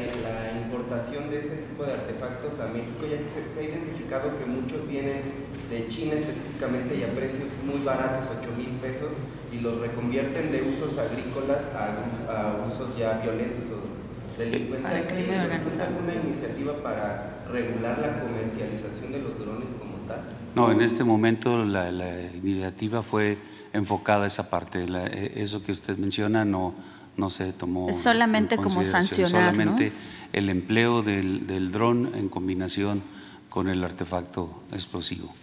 [0.60, 4.86] importación de este tipo de artefactos a México, ya que se, ha identificado que muchos
[4.86, 5.22] vienen
[5.70, 9.12] de China específicamente y a precios muy baratos, 8 mil pesos,
[9.52, 15.12] y los reconvierten de usos agrícolas a, usos ya violentos o delincuenciales.
[15.12, 20.22] ¿Hay alguna iniciativa para regular la comercialización de los drones como tal?
[20.54, 23.36] No, en este momento la, la iniciativa fue
[23.72, 24.86] enfocada esa parte.
[24.88, 26.74] Eh, eso que usted menciona no,
[27.16, 27.90] no se tomó.
[27.90, 29.30] Es solamente como sancionar.
[29.30, 29.92] Solamente
[30.32, 33.02] el empleo del, del dron en combinación
[33.48, 35.34] con el artefacto explosivo.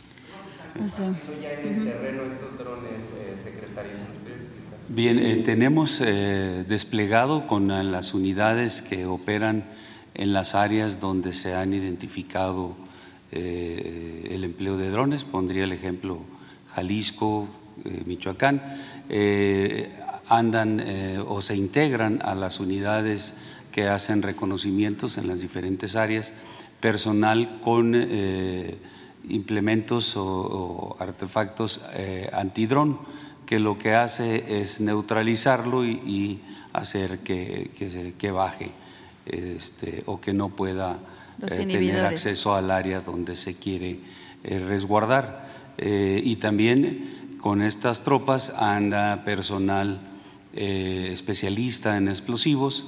[0.76, 3.99] ¿Cómo se están ya en el terreno estos drones, eh, secretarios?
[4.88, 9.65] Bien, eh, tenemos desplegado con las unidades que operan
[10.14, 12.76] en las áreas donde se han identificado
[13.31, 15.23] el empleo de drones.
[15.23, 16.22] Pondría el ejemplo
[16.76, 17.47] Jalisco,
[17.84, 18.61] eh, Michoacán,
[19.10, 19.89] eh,
[20.27, 23.34] andan eh, o se integran a las unidades
[23.72, 26.34] que hacen reconocimientos en las diferentes áreas,
[26.80, 27.93] personal con
[29.30, 31.81] implementos o, artefactos
[32.34, 32.99] antidrón,
[33.45, 36.41] que lo que hace es neutralizarlo y,
[36.73, 37.72] hacer que,
[38.18, 38.72] que, baje
[39.26, 40.99] este, o que no pueda
[41.47, 43.99] tener acceso al área donde se quiere
[44.43, 45.47] resguardar.
[45.77, 50.02] y también con estas tropas anda personal
[50.57, 52.85] eh, especialista en explosivos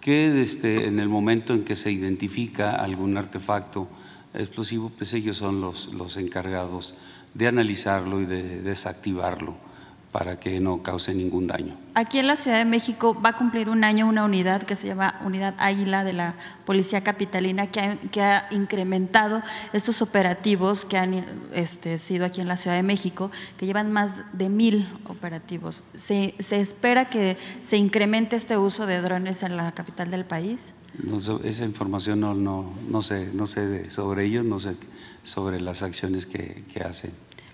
[0.00, 3.86] que este, en el momento en que se identifica algún artefacto
[4.38, 6.94] explosivo, pues ellos son los, los encargados
[7.34, 9.67] de analizarlo y de desactivarlo
[10.12, 11.76] para que no cause ningún daño.
[11.94, 14.86] Aquí en la Ciudad de México va a cumplir un año una unidad que se
[14.86, 20.96] llama Unidad Águila de la Policía Capitalina, que ha, que ha incrementado estos operativos que
[20.96, 25.82] han este, sido aquí en la Ciudad de México, que llevan más de mil operativos.
[25.94, 30.72] ¿Se, ¿Se, espera que se incremente este uso de drones en la capital del país?
[31.44, 34.74] esa información no, no, no sé, no sé sobre ello, no sé
[35.22, 37.12] sobre las acciones que, que hacen.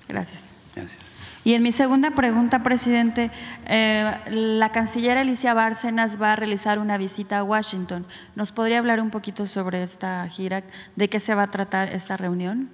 [0.09, 0.55] Gracias.
[0.75, 1.14] Gracias.
[1.45, 3.31] Y en mi segunda pregunta, presidente,
[3.67, 8.07] eh, la canciller Alicia Bárcenas va a realizar una visita a Washington.
[8.35, 10.63] ¿Nos podría hablar un poquito sobre esta gira?
[10.97, 12.71] ¿De qué se va a tratar esta reunión?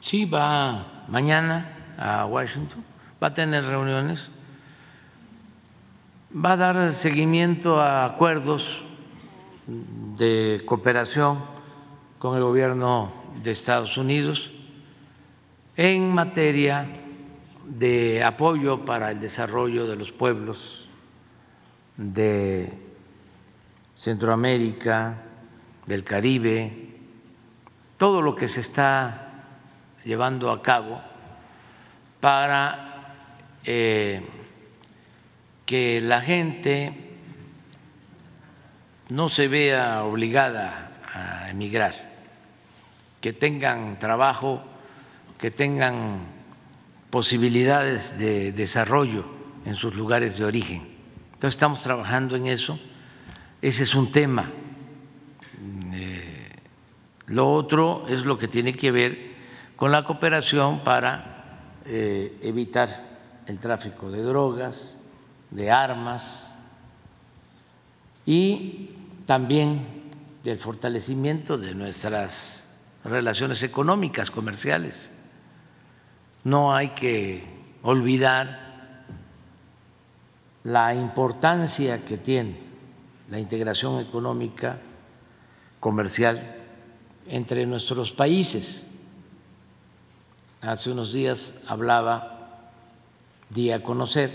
[0.00, 1.66] Sí, va mañana
[1.96, 2.84] a Washington,
[3.22, 4.30] va a tener reuniones,
[6.34, 8.84] va a dar seguimiento a acuerdos
[9.66, 11.38] de cooperación
[12.18, 14.52] con el gobierno de Estados Unidos
[15.74, 16.86] en materia
[17.66, 20.88] de apoyo para el desarrollo de los pueblos
[21.96, 22.72] de
[23.96, 25.22] Centroamérica,
[25.86, 26.88] del Caribe,
[27.96, 29.32] todo lo que se está
[30.04, 31.00] llevando a cabo
[32.20, 33.14] para
[33.64, 34.22] eh,
[35.64, 37.16] que la gente
[39.08, 41.94] no se vea obligada a emigrar,
[43.20, 44.62] que tengan trabajo,
[45.38, 46.33] que tengan
[47.14, 49.24] posibilidades de desarrollo
[49.64, 50.82] en sus lugares de origen.
[51.34, 52.76] Entonces estamos trabajando en eso.
[53.62, 54.50] Ese es un tema.
[55.92, 56.50] Eh,
[57.28, 59.16] lo otro es lo que tiene que ver
[59.76, 62.88] con la cooperación para eh, evitar
[63.46, 64.98] el tráfico de drogas,
[65.52, 66.56] de armas
[68.26, 68.90] y
[69.24, 69.86] también
[70.42, 72.64] del fortalecimiento de nuestras
[73.04, 75.13] relaciones económicas, comerciales.
[76.44, 77.42] No hay que
[77.82, 79.06] olvidar
[80.62, 82.56] la importancia que tiene
[83.30, 84.78] la integración económica,
[85.80, 86.56] comercial
[87.26, 88.86] entre nuestros países.
[90.60, 92.70] Hace unos días hablaba,
[93.50, 94.30] di a conocer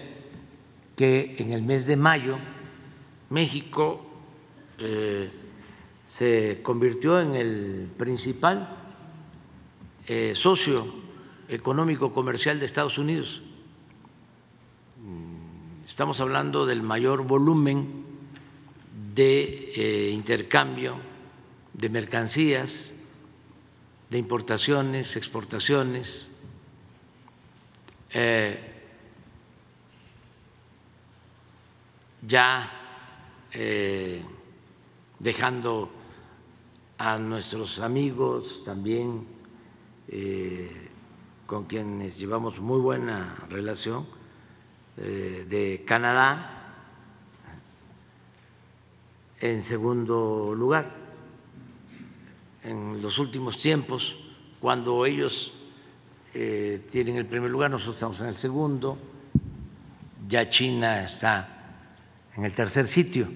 [0.95, 2.37] que en el mes de mayo
[3.29, 4.01] México
[4.79, 5.31] eh,
[6.05, 8.67] se convirtió en el principal
[10.07, 10.98] eh, socio
[11.49, 13.41] económico comercial de Estados Unidos.
[15.85, 18.05] Estamos hablando del mayor volumen
[19.13, 20.97] de eh, intercambio
[21.73, 22.93] de mercancías,
[24.09, 26.31] de importaciones, exportaciones.
[32.21, 32.75] ya
[35.19, 35.91] dejando
[36.97, 39.25] a nuestros amigos también
[40.07, 40.69] eh,
[41.49, 44.05] con quienes llevamos muy buena relación
[44.97, 46.75] eh, de Canadá
[49.39, 50.85] en segundo lugar.
[52.63, 54.15] En los últimos tiempos,
[54.59, 55.51] cuando ellos
[56.35, 58.99] eh, tienen el primer lugar, nosotros estamos en el segundo,
[60.27, 61.81] ya China está
[62.37, 63.27] en el tercer sitio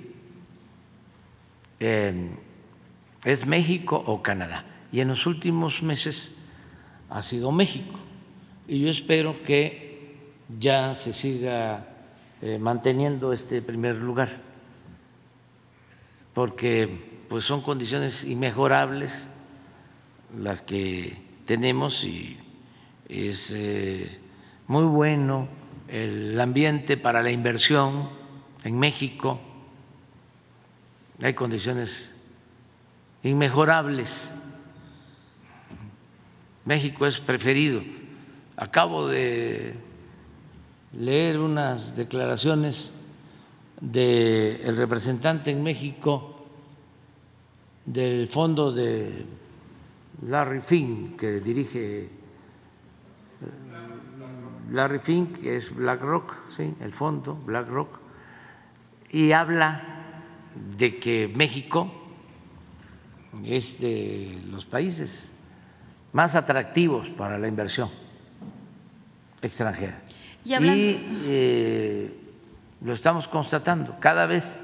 [1.80, 4.65] es México o Canadá.
[4.91, 6.38] Y en los últimos meses
[7.10, 8.02] ha sido México.
[8.68, 10.15] Y yo espero que
[10.60, 11.88] ya se siga
[12.41, 14.30] eh, manteniendo este primer lugar,
[16.34, 19.27] porque pues son condiciones inmejorables
[20.38, 22.38] las que tenemos y
[23.07, 24.19] es eh,
[24.68, 25.48] muy bueno
[25.88, 28.10] el ambiente para la inversión
[28.64, 29.40] en México
[31.22, 32.10] hay condiciones
[33.23, 34.30] inmejorables.
[36.65, 37.81] México es preferido.
[38.55, 39.73] Acabo de
[40.93, 42.93] leer unas declaraciones
[43.81, 46.45] del representante en México
[47.85, 49.25] del fondo de
[50.27, 52.09] Larry Fink, que dirige
[54.71, 56.75] Larry Fink, que es BlackRock, ¿sí?
[56.80, 57.99] el fondo BlackRock,
[59.09, 59.81] y habla
[60.77, 61.91] de que México
[63.43, 65.34] es de los países
[66.13, 68.02] más atractivos para la inversión
[69.48, 70.02] extranjera.
[70.45, 70.52] Y,
[71.26, 72.20] eh,
[72.82, 74.61] lo estamos constatando, cada vez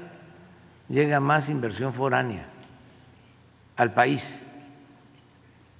[0.88, 2.46] llega más inversión foránea
[3.76, 4.42] al país.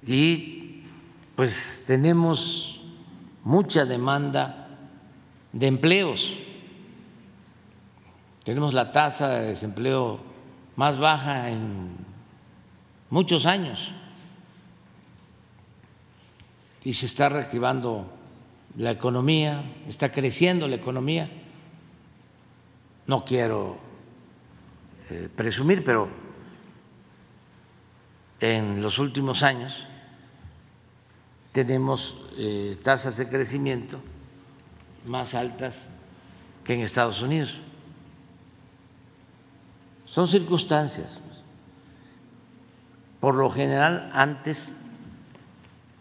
[0.05, 0.83] Y
[1.35, 2.81] pues tenemos
[3.43, 4.67] mucha demanda
[5.53, 6.37] de empleos.
[8.43, 10.19] Tenemos la tasa de desempleo
[10.75, 11.95] más baja en
[13.11, 13.91] muchos años.
[16.83, 18.20] Y se está reactivando
[18.77, 21.29] la economía, está creciendo la economía.
[23.07, 23.77] No quiero
[25.09, 26.07] eh, presumir, pero
[28.39, 29.83] en los últimos años
[31.51, 33.99] tenemos eh, tasas de crecimiento
[35.05, 35.89] más altas
[36.63, 37.59] que en Estados Unidos.
[40.05, 41.21] Son circunstancias.
[43.19, 44.71] Por lo general, antes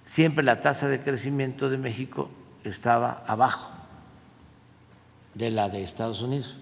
[0.04, 2.30] siempre la tasa de crecimiento de México
[2.64, 3.70] estaba abajo
[5.34, 6.58] de la de Estados Unidos.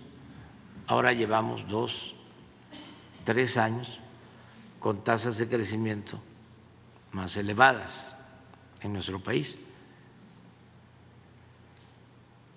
[0.87, 2.15] Ahora llevamos dos,
[3.25, 3.99] tres años
[4.81, 6.21] con tasas de crecimiento
[7.13, 8.15] más elevadas
[8.81, 9.59] en nuestro país.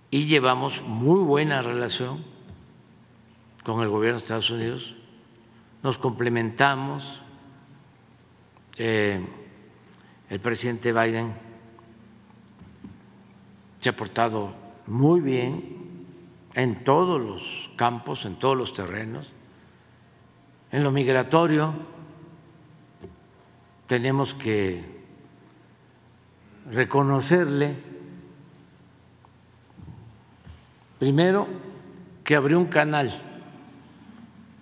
[0.10, 2.24] Y llevamos muy buena relación
[3.64, 4.96] con el gobierno de Estados Unidos,
[5.84, 7.22] nos complementamos.
[8.78, 9.24] Eh,
[10.30, 11.34] el presidente Biden
[13.82, 14.54] se ha portado
[14.86, 16.06] muy bien
[16.54, 19.28] en todos los campos, en todos los terrenos.
[20.72, 21.74] En lo migratorio
[23.88, 24.86] tenemos que
[26.70, 27.76] reconocerle,
[31.00, 31.48] primero,
[32.24, 33.12] que abrió un canal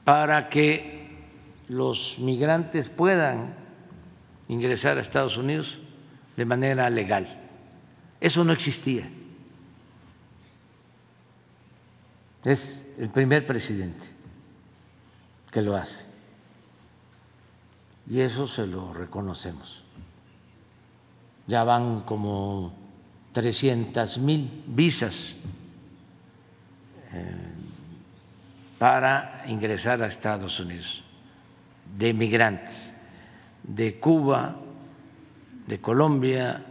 [0.06, 1.28] para que
[1.68, 3.54] los migrantes puedan
[4.48, 5.78] ingresar a Estados Unidos
[6.38, 7.49] de manera legal.
[8.20, 9.10] Eso no existía.
[12.44, 14.08] Es el primer presidente
[15.52, 16.06] que lo hace.
[18.08, 19.84] Y eso se lo reconocemos.
[21.48, 22.74] Ya van como
[23.34, 25.38] 300 mil visas
[27.14, 27.36] eh,
[28.78, 31.04] para ingresar a Estados Unidos
[31.98, 32.94] de migrantes
[33.64, 34.56] de Cuba,
[35.68, 36.66] de Colombia,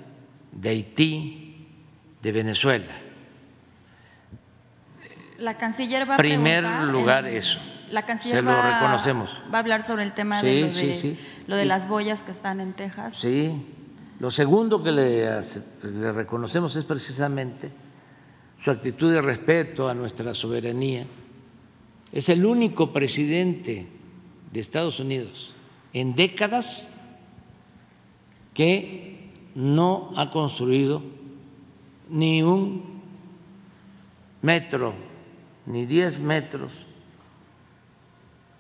[0.53, 1.67] de Haití,
[2.23, 2.93] de Venezuela.
[5.39, 7.59] La canciller va a Primer lugar eso.
[7.91, 9.43] La canciller Se lo va, reconocemos.
[9.53, 11.19] va a hablar sobre el tema Sí, de, lo sí, de, sí.
[11.47, 13.15] lo de las boyas que están en Texas.
[13.15, 13.55] Sí.
[14.19, 17.71] Lo segundo que le reconocemos es precisamente
[18.59, 21.07] su actitud de respeto a nuestra soberanía.
[22.13, 23.87] Es el único presidente
[24.53, 25.55] de Estados Unidos
[25.93, 26.89] en décadas
[28.55, 29.18] que
[29.59, 31.03] no ha construido
[32.09, 33.03] ni un
[34.41, 34.95] metro,
[35.67, 36.87] ni diez metros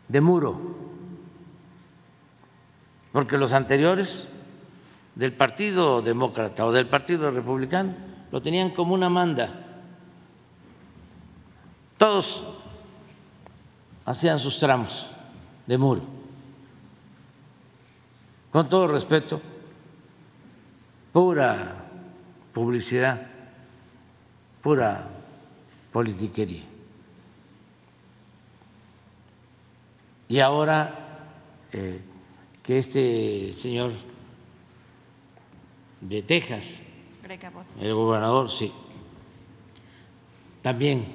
[0.08, 0.60] de muro,
[3.12, 4.26] porque los anteriores
[5.14, 7.94] del Partido Demócrata o del Partido Republicano
[8.32, 9.84] lo tenían como una manda.
[11.96, 12.42] Todos
[14.04, 15.06] hacían sus tramos
[15.64, 16.02] de muro.
[18.50, 19.40] Con todo respeto,
[21.12, 21.84] pura
[22.52, 23.26] publicidad,
[24.62, 25.08] pura
[25.92, 26.62] politiquería.
[30.28, 30.94] Y ahora
[31.72, 32.00] eh,
[32.62, 33.92] que este señor
[36.00, 36.78] de Texas,
[37.80, 38.72] el gobernador, sí,
[40.62, 41.06] también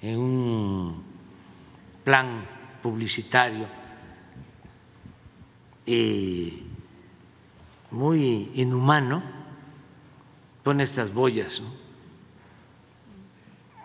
[0.00, 1.04] en un
[2.04, 2.46] plan
[2.82, 3.66] publicitario
[5.86, 6.61] y
[7.92, 9.22] muy inhumano,
[10.64, 11.62] pone estas boyas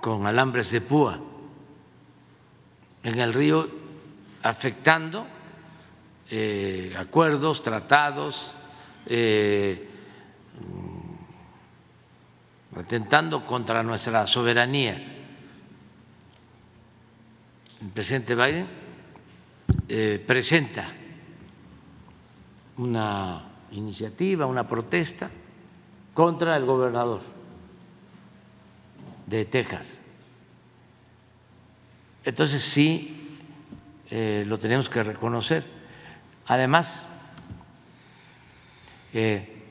[0.02, 1.20] con alambres de púa
[3.04, 3.68] en el río,
[4.44, 5.28] afectando
[6.30, 8.58] eh, acuerdos, tratados,
[9.06, 9.90] eh,
[12.76, 14.94] atentando contra nuestra soberanía.
[17.82, 18.68] El presidente Biden
[19.88, 20.88] eh, presenta
[22.78, 25.30] una iniciativa, una protesta
[26.14, 27.22] contra el gobernador
[29.26, 30.00] de Texas.
[32.24, 33.38] Entonces sí
[34.10, 35.66] eh, lo tenemos que reconocer.
[36.48, 37.04] Además,
[39.14, 39.64] eh,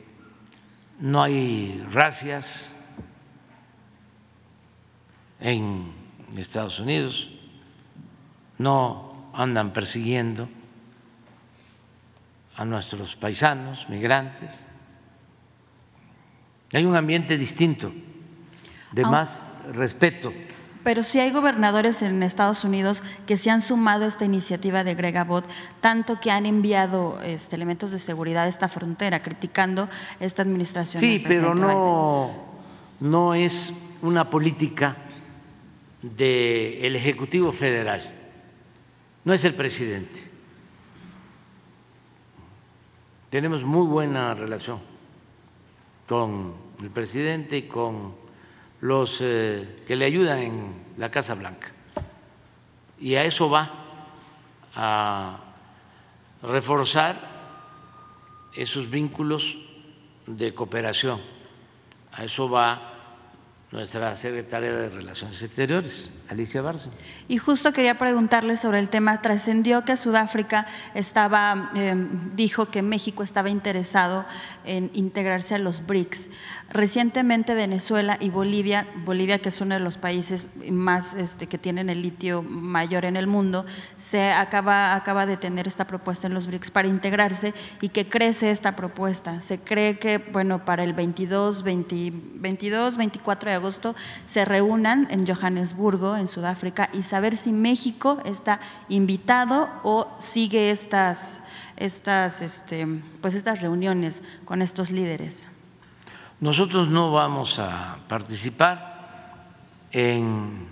[1.00, 2.70] no hay racias
[5.40, 5.92] en
[6.36, 7.30] Estados Unidos,
[8.58, 10.48] no andan persiguiendo
[12.56, 14.60] a nuestros paisanos, migrantes.
[16.72, 17.92] Hay un ambiente distinto,
[18.92, 20.32] de más respeto.
[20.82, 24.94] Pero sí hay gobernadores en Estados Unidos que se han sumado a esta iniciativa de
[24.94, 25.44] Greg Abbott,
[25.80, 29.88] tanto que han enviado este, elementos de seguridad a esta frontera, criticando
[30.20, 31.00] esta administración.
[31.00, 31.66] Sí, pero Biden.
[31.66, 32.30] no,
[33.00, 34.96] no es una política
[36.02, 38.02] del Ejecutivo Federal,
[39.24, 40.35] no es el presidente.
[43.36, 44.80] Tenemos muy buena relación
[46.08, 48.14] con el presidente y con
[48.80, 51.70] los eh, que le ayudan en la Casa Blanca.
[52.98, 53.70] Y a eso va,
[54.74, 55.38] a
[56.44, 57.20] reforzar
[58.54, 59.58] esos vínculos
[60.26, 61.20] de cooperación.
[62.12, 62.94] A eso va
[63.70, 66.94] nuestra secretaria de Relaciones Exteriores, Alicia Bárcena.
[67.28, 69.22] Y justo quería preguntarle sobre el tema.
[69.22, 71.94] Trascendió que Sudáfrica estaba, eh,
[72.34, 74.24] dijo que México estaba interesado
[74.64, 76.30] en integrarse a los BRICS.
[76.68, 81.88] Recientemente Venezuela y Bolivia, Bolivia que es uno de los países más este, que tienen
[81.90, 83.64] el litio mayor en el mundo,
[83.98, 88.50] se acaba, acaba de tener esta propuesta en los BRICS para integrarse y que crece
[88.50, 89.40] esta propuesta.
[89.40, 93.94] Se cree que, bueno, para el 22, 20 22 24 de agosto
[94.26, 101.40] se reúnan en Johannesburgo, en Sudáfrica, y saber si México está invitado o sigue estas,
[101.76, 102.86] estas, este,
[103.20, 105.48] pues estas reuniones con estos líderes.
[106.40, 109.46] Nosotros no vamos a participar
[109.90, 110.68] en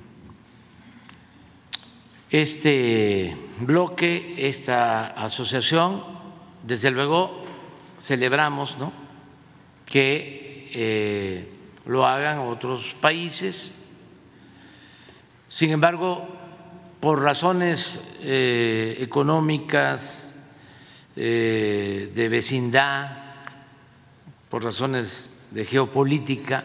[2.28, 6.02] este bloque, esta asociación.
[6.62, 7.44] Desde luego
[8.00, 8.92] celebramos ¿no?
[9.86, 11.52] que eh,
[11.86, 13.74] lo hagan otros países.
[15.54, 16.26] Sin embargo,
[16.98, 20.34] por razones eh, económicas,
[21.14, 23.18] eh, de vecindad,
[24.50, 26.64] por razones de geopolítica,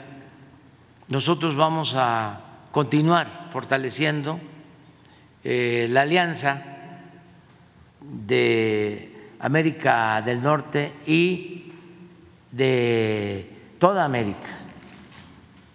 [1.08, 2.42] nosotros vamos a
[2.72, 4.40] continuar fortaleciendo
[5.44, 6.66] eh, la alianza
[8.02, 11.74] de América del Norte y
[12.52, 14.50] de toda América.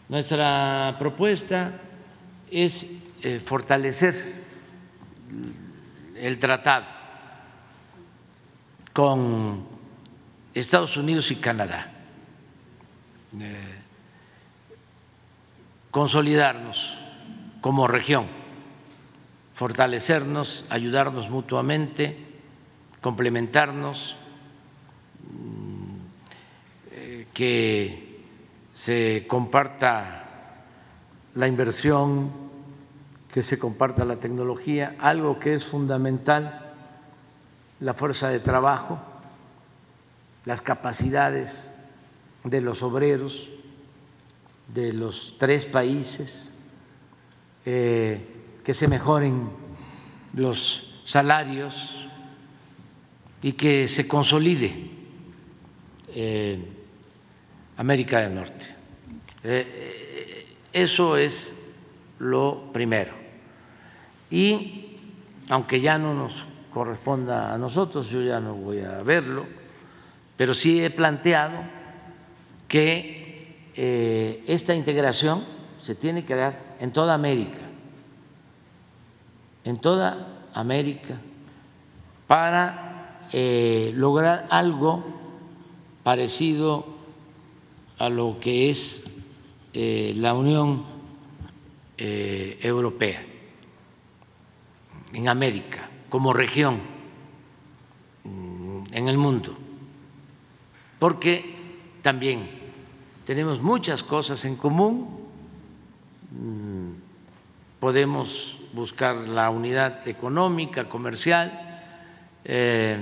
[0.09, 1.81] Nuestra propuesta
[2.51, 2.89] es
[3.45, 4.15] fortalecer
[6.17, 6.87] el tratado
[8.93, 9.67] con
[10.55, 11.93] Estados Unidos y Canadá,
[13.41, 13.75] eh,
[15.91, 16.97] consolidarnos
[17.61, 18.27] como región,
[19.53, 22.17] fortalecernos, ayudarnos mutuamente,
[23.01, 24.17] complementarnos,
[25.31, 25.97] mm,
[26.93, 28.21] eh, que
[28.75, 30.25] se comparta
[31.35, 32.44] la inversión,
[33.35, 36.73] que se comparta la tecnología, algo que es fundamental,
[37.81, 39.03] la fuerza de trabajo,
[40.45, 41.75] las capacidades
[42.45, 43.51] de los obreros
[44.69, 46.55] de los tres países,
[47.67, 48.25] eh,
[48.63, 49.51] que se mejoren
[50.35, 52.07] los salarios
[53.43, 54.91] y que se consolide
[56.07, 56.69] eh,
[57.79, 58.67] América del Norte.
[59.43, 61.57] Eh, eso es
[62.21, 63.24] lo primero.
[64.35, 64.99] Y
[65.49, 69.47] aunque ya no nos corresponda a nosotros, yo ya no voy a verlo,
[70.37, 71.59] pero sí he planteado
[72.67, 75.45] que eh, esta integración
[75.79, 77.61] se tiene que dar en toda América,
[79.63, 81.21] en toda América,
[82.27, 85.05] para eh, lograr algo
[86.03, 86.87] parecido
[87.99, 89.05] a lo que es
[89.75, 90.93] eh, la Unión
[91.97, 93.34] Europea
[95.15, 96.81] en América, como región
[98.25, 99.57] mm, en el mundo,
[100.99, 101.55] porque
[102.03, 102.51] también
[103.25, 105.09] tenemos muchas cosas en común,
[106.31, 106.91] mm,
[107.81, 111.81] podemos buscar la unidad económica, comercial,
[112.45, 112.99] eh,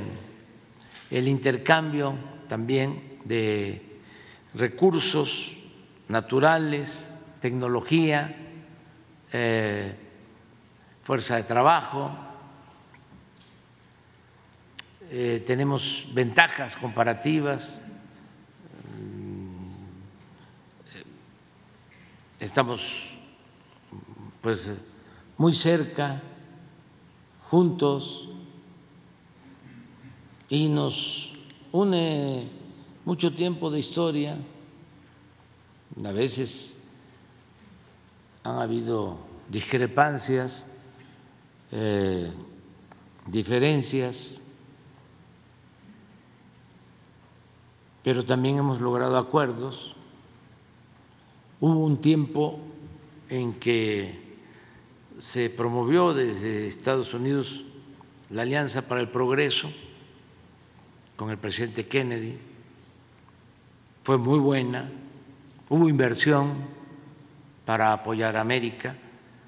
[1.11, 2.15] el intercambio
[2.49, 4.01] también de
[4.55, 5.57] recursos
[6.09, 7.11] naturales,
[7.41, 8.37] tecnología,
[9.33, 9.95] eh,
[11.03, 12.11] fuerza de trabajo,
[15.11, 17.79] eh, tenemos ventajas comparativas,
[22.41, 23.11] estamos
[24.41, 24.71] pues
[25.37, 26.23] muy cerca,
[27.51, 28.29] juntos,
[30.49, 31.33] y nos
[31.73, 32.49] une
[33.05, 34.37] mucho tiempo de historia,
[36.05, 36.77] a veces
[38.45, 39.19] han habido
[39.49, 40.72] discrepancias,
[41.73, 42.31] eh,
[43.27, 44.41] diferencias,
[48.03, 49.97] pero también hemos logrado acuerdos.
[51.61, 52.61] Hubo un tiempo
[53.29, 54.21] en que
[55.19, 57.65] se promovió desde Estados Unidos
[58.29, 59.71] la Alianza para el Progreso
[61.17, 62.37] con el presidente Kennedy.
[64.03, 64.91] Fue muy buena,
[65.69, 66.55] hubo inversión
[67.65, 68.97] para apoyar a América,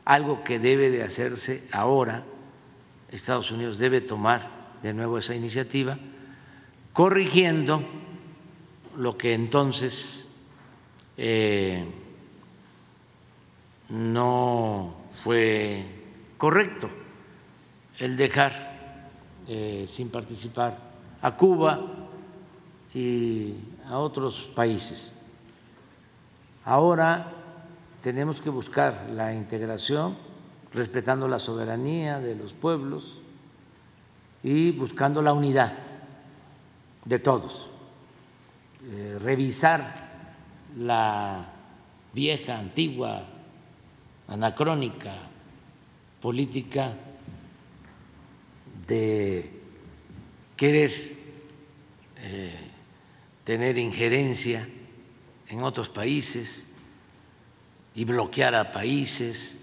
[0.04, 2.24] algo que debe de hacerse ahora.
[3.10, 4.50] Estados Unidos debe tomar
[4.82, 5.96] de nuevo esa iniciativa,
[6.92, 7.82] corrigiendo
[8.96, 10.28] lo que entonces
[11.16, 11.84] eh,
[13.88, 15.84] no fue
[16.36, 16.90] correcto
[17.98, 19.08] el dejar
[19.46, 20.78] eh, sin participar
[21.22, 21.80] a Cuba
[22.94, 23.54] y
[23.88, 25.16] a otros países.
[26.64, 27.28] Ahora
[28.04, 30.14] tenemos que buscar la integración
[30.74, 33.22] respetando la soberanía de los pueblos
[34.42, 35.72] y buscando la unidad
[37.06, 37.70] de todos,
[38.90, 40.34] eh, revisar
[40.76, 41.46] la
[42.12, 43.26] vieja, antigua
[44.28, 45.14] anacrónica
[46.20, 46.92] política
[48.86, 49.62] de
[50.58, 50.90] querer
[52.18, 52.70] eh,
[53.44, 54.68] tener injerencia
[55.48, 56.63] en otros países
[57.94, 59.56] y bloquear a países,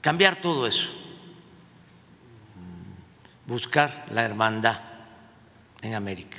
[0.00, 0.88] cambiar todo eso,
[3.46, 4.80] buscar la hermandad
[5.82, 6.38] en América.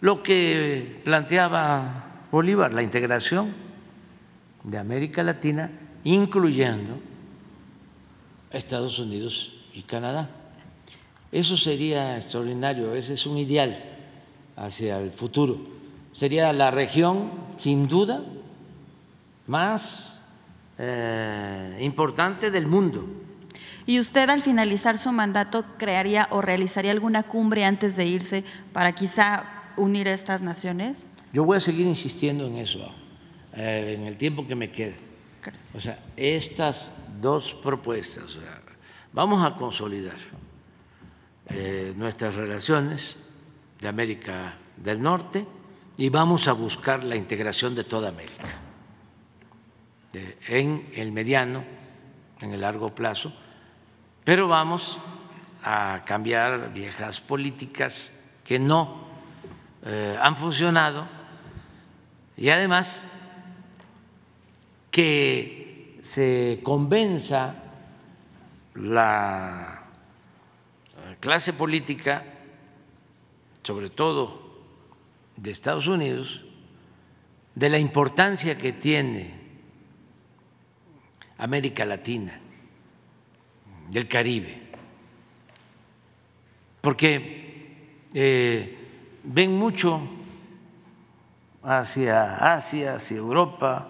[0.00, 3.54] lo que planteaba Bolívar, la integración
[4.62, 5.70] de América Latina,
[6.04, 6.98] incluyendo
[8.50, 10.28] Estados Unidos y Canadá.
[11.32, 13.82] Eso sería extraordinario, ese es un ideal
[14.56, 15.58] hacia el futuro.
[16.12, 18.22] Sería la región, sin duda,
[19.46, 20.20] más
[20.78, 23.06] eh, importante del mundo.
[23.86, 28.92] ¿Y usted al finalizar su mandato crearía o realizaría alguna cumbre antes de irse para
[28.92, 29.44] quizá
[29.76, 31.06] unir a estas naciones?
[31.32, 32.92] Yo voy a seguir insistiendo en eso
[33.54, 34.96] eh, en el tiempo que me quede.
[35.74, 38.60] O sea, estas dos propuestas, o sea,
[39.12, 40.16] vamos a consolidar
[41.48, 43.16] eh, nuestras relaciones
[43.80, 45.46] de América del Norte
[45.96, 48.65] y vamos a buscar la integración de toda América
[50.48, 51.64] en el mediano,
[52.40, 53.32] en el largo plazo,
[54.24, 54.98] pero vamos
[55.62, 58.12] a cambiar viejas políticas
[58.44, 59.06] que no
[59.84, 61.06] eh, han funcionado
[62.36, 63.02] y además
[64.90, 67.54] que se convenza
[68.74, 69.82] la
[70.96, 72.24] eh, clase política,
[73.62, 74.60] sobre todo
[75.36, 76.44] de Estados Unidos,
[77.54, 79.45] de la importancia que tiene
[81.38, 82.38] América Latina,
[83.90, 84.62] del Caribe,
[86.80, 88.76] porque eh,
[89.24, 90.00] ven mucho
[91.62, 93.88] hacia Asia, hacia Europa,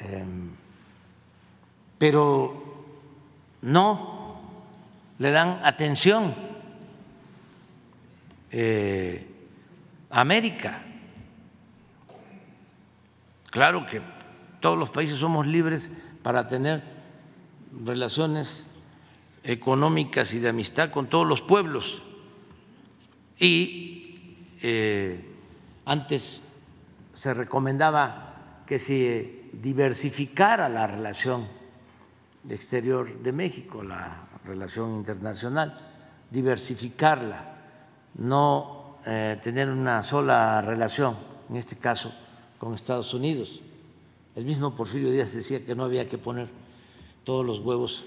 [0.00, 0.50] em,
[1.98, 2.62] pero
[3.62, 4.40] no
[5.18, 6.34] le dan atención
[8.50, 9.26] eh,
[10.10, 10.82] a América.
[13.50, 14.00] Claro que
[14.62, 15.90] todos los países somos libres
[16.22, 16.82] para tener
[17.84, 18.68] relaciones
[19.44, 22.02] económicas y de amistad con todos los pueblos.
[23.38, 25.28] Y eh,
[25.84, 26.44] antes
[27.12, 31.46] se recomendaba que se diversificara la relación
[32.48, 35.76] exterior de México, la relación internacional,
[36.30, 37.56] diversificarla,
[38.14, 41.16] no eh, tener una sola relación,
[41.50, 42.14] en este caso
[42.58, 43.60] con Estados Unidos.
[44.34, 46.48] El mismo Porfirio Díaz decía que no había que poner
[47.24, 48.04] todos los huevos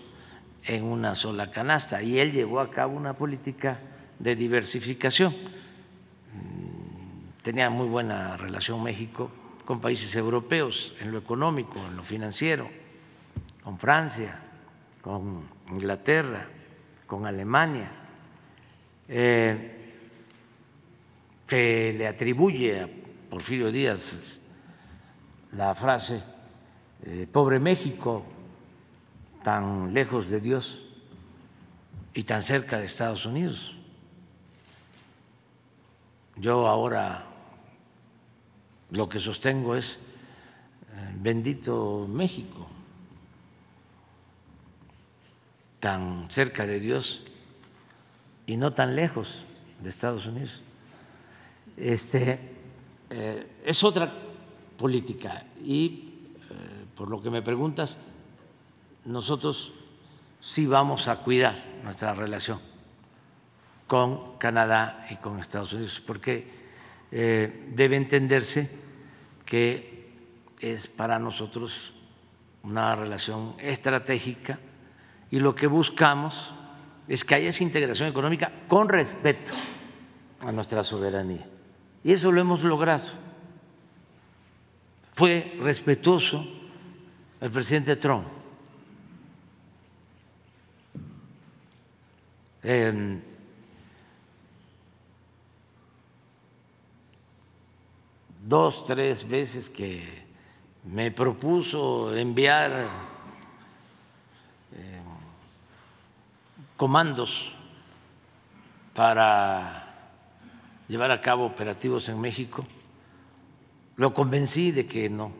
[0.63, 3.79] en una sola canasta y él llevó a cabo una política
[4.17, 5.33] de diversificación.
[5.33, 9.29] Mm, tenía muy buena relación México
[9.65, 12.67] con países europeos en lo económico, en lo financiero,
[13.63, 14.39] con Francia,
[15.01, 16.47] con Inglaterra,
[17.05, 17.91] con Alemania.
[19.07, 19.71] Eh,
[21.45, 22.89] se le atribuye a
[23.29, 24.39] Porfirio Díaz
[25.55, 26.21] la frase,
[27.05, 28.25] eh, pobre México,
[29.43, 30.81] tan lejos de Dios
[32.13, 33.73] y tan cerca de Estados Unidos.
[36.37, 37.25] Yo ahora
[38.91, 42.67] lo que sostengo es, eh, bendito México,
[45.79, 47.23] tan cerca de Dios
[48.45, 49.45] y no tan lejos
[49.81, 50.61] de Estados Unidos.
[51.77, 52.39] Este,
[53.09, 54.24] eh, es otra
[54.77, 55.45] política.
[55.63, 56.13] Y
[56.49, 57.97] eh, por lo que me preguntas,
[59.05, 59.73] nosotros
[60.39, 62.59] sí vamos a cuidar nuestra relación
[63.87, 66.47] con Canadá y con Estados Unidos, porque
[67.11, 68.69] eh, debe entenderse
[69.45, 70.09] que
[70.59, 71.93] es para nosotros
[72.63, 74.59] una relación estratégica
[75.29, 76.51] y lo que buscamos
[77.07, 79.53] es que haya esa integración económica con respeto
[80.41, 81.45] a nuestra soberanía.
[82.03, 83.24] Y eso lo hemos logrado
[85.15, 86.45] fue respetuoso
[87.39, 88.27] el presidente Trump.
[98.43, 100.23] dos, tres veces que
[100.83, 102.89] me propuso enviar
[104.75, 105.01] eh,
[106.75, 107.51] comandos
[108.93, 109.93] para
[110.87, 112.65] llevar a cabo operativos en México
[113.97, 115.31] lo convencí de que no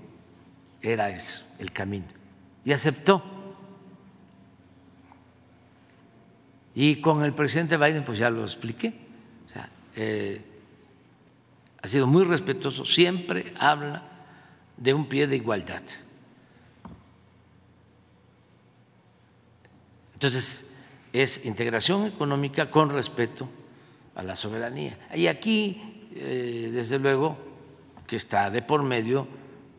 [0.82, 2.08] era eso el camino
[2.66, 3.24] y aceptó.
[6.74, 8.94] Y con el presidente Biden, pues ya lo expliqué.
[9.46, 10.42] O sea, eh,
[11.82, 14.04] ha sido muy respetuoso, siempre habla
[14.76, 15.84] de un pie de igualdad.
[20.16, 20.66] Entonces,
[21.14, 23.48] es integración económica con respeto
[24.16, 24.98] a la soberanía.
[25.14, 27.38] Y aquí, eh, desde luego,
[28.08, 29.28] que está de por medio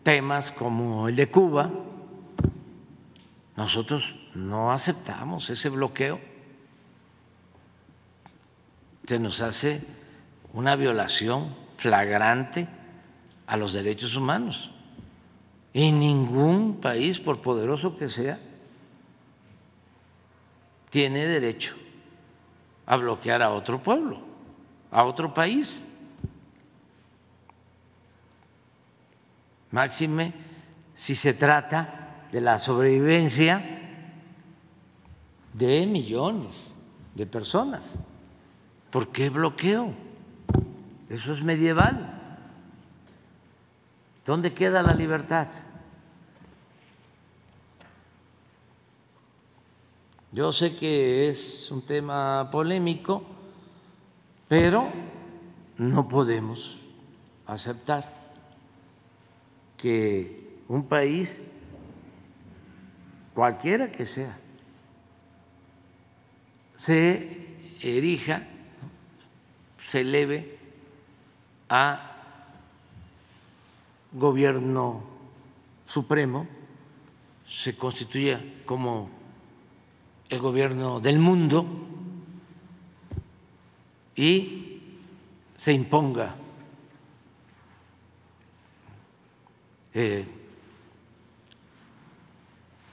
[0.03, 1.71] temas como el de Cuba.
[3.57, 6.21] Nosotros no aceptamos ese bloqueo.
[9.07, 9.83] Se nos hace
[10.53, 12.69] una violación flagrante
[13.47, 14.71] a los derechos humanos.
[15.73, 18.39] Y ningún país, por poderoso que sea,
[20.91, 21.75] tiene derecho
[22.87, 24.19] a bloquear a otro pueblo,
[24.91, 25.85] a otro país.
[29.71, 30.33] Máxime
[30.95, 33.63] si se trata de la sobrevivencia
[35.53, 36.75] de millones
[37.15, 37.95] de personas.
[38.91, 39.93] ¿Por qué bloqueo?
[41.09, 42.13] Eso es medieval.
[44.25, 45.47] ¿Dónde queda la libertad?
[50.33, 53.23] Yo sé que es un tema polémico,
[54.49, 54.91] pero
[55.79, 56.79] no podemos
[57.47, 58.16] aceptar
[59.87, 61.41] que un país,
[63.35, 64.37] cualquiera que sea,
[66.75, 67.47] se
[67.81, 68.43] erija,
[69.89, 70.59] se eleve
[71.69, 72.17] a
[74.11, 75.05] gobierno
[75.85, 76.49] supremo,
[77.49, 79.09] se constituya como
[80.29, 81.65] el gobierno del mundo
[84.17, 84.83] y
[85.57, 86.35] se imponga
[89.99, 90.27] eh,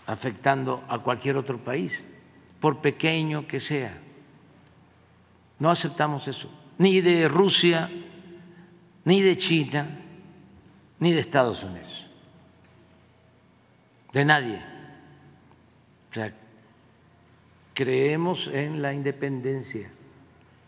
[0.08, 2.02] afectando a cualquier otro país,
[2.62, 4.00] por pequeño que sea.
[5.60, 7.90] No aceptamos eso, ni de Rusia,
[9.04, 10.00] ni de China,
[11.00, 12.08] ni de Estados Unidos,
[14.14, 14.64] de nadie.
[16.10, 16.34] O sea,
[17.74, 19.92] creemos en la independencia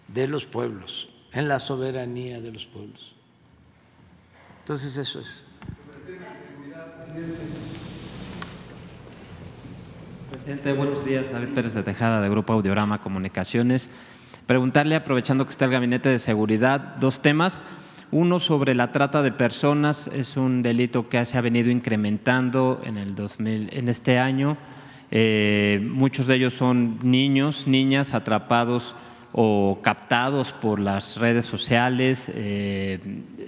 [0.10, 3.16] de los pueblos, en la soberanía de los pueblos.
[4.60, 5.46] Entonces eso es.
[10.32, 11.32] Presidente, buenos días.
[11.32, 13.90] David Pérez de Tejada, de Grupo Audiorama Comunicaciones.
[14.46, 17.62] Preguntarle, aprovechando que está el Gabinete de Seguridad, dos temas.
[18.12, 22.98] Uno sobre la trata de personas, es un delito que se ha venido incrementando en,
[22.98, 24.58] el 2000, en este año.
[25.10, 28.96] Eh, muchos de ellos son niños, niñas atrapados
[29.38, 33.00] o captados por las redes sociales, eh,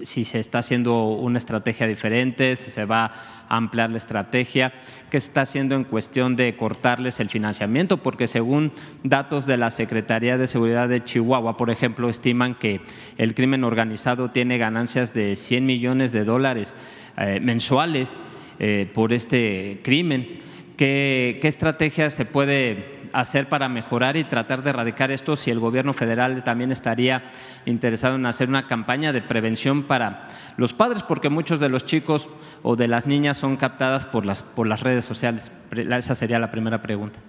[0.03, 3.05] si se está haciendo una estrategia diferente, si se va
[3.47, 4.73] a ampliar la estrategia,
[5.09, 8.73] qué se está haciendo en cuestión de cortarles el financiamiento, porque según
[9.05, 12.81] datos de la Secretaría de Seguridad de Chihuahua, por ejemplo, estiman que
[13.18, 16.76] el crimen organizado tiene ganancias de 100 millones de dólares
[17.15, 18.19] eh, mensuales
[18.59, 20.41] eh, por este crimen.
[20.76, 25.59] ¿Qué, ¿Qué estrategia se puede hacer para mejorar y tratar de erradicar esto si el
[25.59, 27.23] gobierno federal también estaría
[27.65, 30.27] interesado en hacer una campaña de prevención para
[30.57, 32.29] los padres, porque muchos de los chicos
[32.63, 35.51] o de las niñas son captadas por las, por las redes sociales.
[35.71, 37.19] Esa sería la primera pregunta.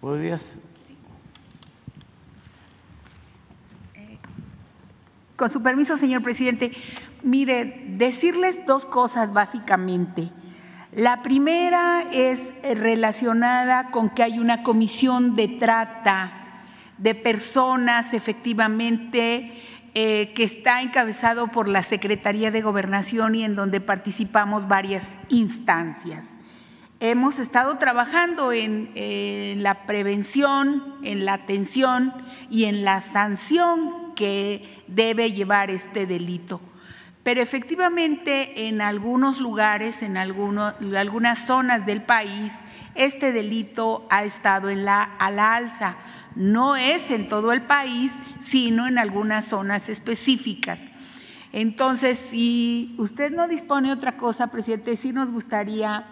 [0.00, 0.42] ¿Podrías?
[5.36, 6.72] Con su permiso, señor presidente,
[7.22, 10.30] mire, decirles dos cosas básicamente.
[10.96, 16.62] La primera es eh, relacionada con que hay una comisión de trata
[16.98, 19.60] de personas efectivamente
[19.94, 26.38] eh, que está encabezado por la Secretaría de Gobernación y en donde participamos varias instancias.
[27.00, 32.14] Hemos estado trabajando en la prevención, en la atención
[32.50, 36.60] y en la sanción que debe llevar este delito.
[37.24, 42.52] Pero efectivamente en algunos lugares, en algunas zonas del país,
[42.94, 44.74] este delito ha estado a
[45.30, 45.96] la alza.
[46.36, 50.90] No es en todo el país, sino en algunas zonas específicas.
[51.52, 56.04] Entonces, si usted no dispone de otra cosa, presidente, sí nos gustaría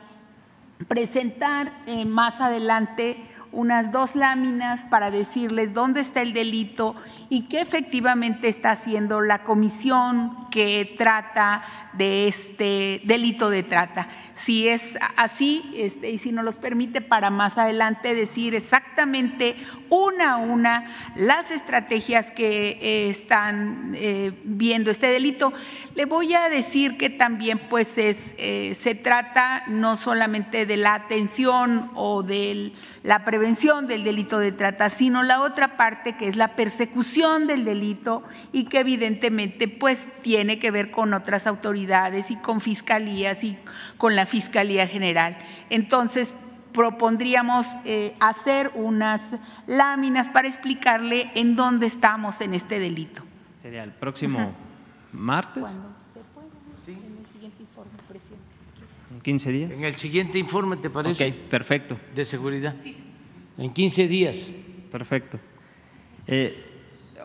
[0.88, 3.22] presentar eh, más adelante
[3.52, 6.96] unas dos láminas para decirles dónde está el delito
[7.28, 11.62] y qué efectivamente está haciendo la comisión que trata
[11.92, 14.08] de este delito de trata.
[14.34, 19.56] Si es así, este, y si nos los permite para más adelante decir exactamente
[19.90, 25.52] una a una las estrategias que eh, están eh, viendo este delito,
[25.94, 30.94] le voy a decir que también pues es, eh, se trata no solamente de la
[30.94, 32.72] atención o de
[33.02, 37.48] la prevención, prevención del delito de trata, sino la otra parte que es la persecución
[37.48, 43.42] del delito y que evidentemente pues tiene que ver con otras autoridades y con fiscalías
[43.42, 43.58] y
[43.98, 45.36] con la Fiscalía General.
[45.70, 46.36] Entonces,
[46.72, 49.34] propondríamos eh, hacer unas
[49.66, 53.24] láminas para explicarle en dónde estamos en este delito.
[53.60, 54.54] Sería el próximo
[55.10, 55.62] martes.
[55.62, 56.46] Cuando se pueda,
[56.86, 58.44] en el siguiente informe, presidente.
[59.10, 59.72] ¿En 15 días?
[59.72, 61.28] En el siguiente informe, ¿te parece?
[61.28, 61.98] Ok, perfecto.
[62.14, 62.76] De seguridad.
[62.80, 63.01] Sí, sí
[63.58, 64.52] en 15 días.
[64.90, 65.38] Perfecto.
[66.26, 66.72] Eh,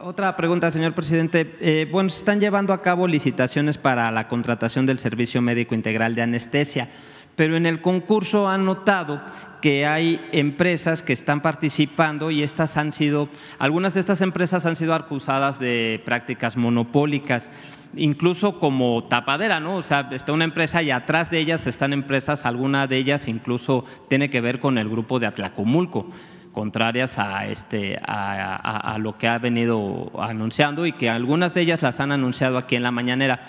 [0.01, 1.55] Otra pregunta, señor presidente.
[1.59, 6.13] Eh, bueno, se están llevando a cabo licitaciones para la contratación del servicio médico integral
[6.13, 6.89] de anestesia,
[7.35, 9.21] pero en el concurso han notado
[9.61, 13.27] que hay empresas que están participando y estas han sido,
[13.57, 17.49] algunas de estas empresas han sido acusadas de prácticas monopólicas
[17.95, 19.77] incluso como tapadera, ¿no?
[19.77, 23.85] O sea, está una empresa y atrás de ellas están empresas, alguna de ellas incluso
[24.09, 26.09] tiene que ver con el grupo de Atlacomulco
[26.57, 31.99] contrarias a, este, a, lo que ha venido anunciando y que algunas de ellas las
[31.99, 33.41] han anunciado aquí en la mañanera.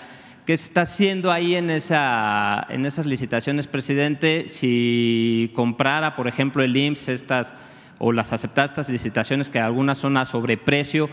[0.45, 4.47] ¿Qué está haciendo ahí en, esa, en esas licitaciones, presidente?
[4.47, 7.51] Si comprara, por ejemplo, el IMSS estas,
[7.97, 11.09] o las aceptara estas licitaciones que algunas son a sobreprecio,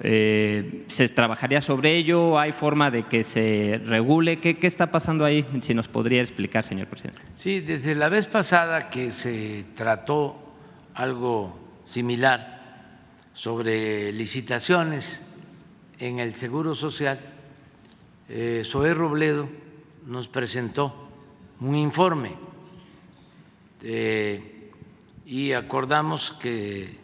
[0.00, 2.38] eh, ¿se trabajaría sobre ello?
[2.38, 4.40] ¿Hay forma de que se regule?
[4.40, 5.46] ¿Qué, ¿Qué está pasando ahí?
[5.60, 7.20] Si nos podría explicar, señor presidente.
[7.36, 10.36] Sí, desde la vez pasada que se trató
[10.94, 12.60] algo similar
[13.34, 15.22] sobre licitaciones
[15.98, 17.20] en el Seguro Social,
[18.28, 19.48] eh, Robledo
[20.06, 20.94] nos presentó
[21.60, 22.32] un informe
[23.82, 24.70] eh,
[25.26, 26.96] y acordamos que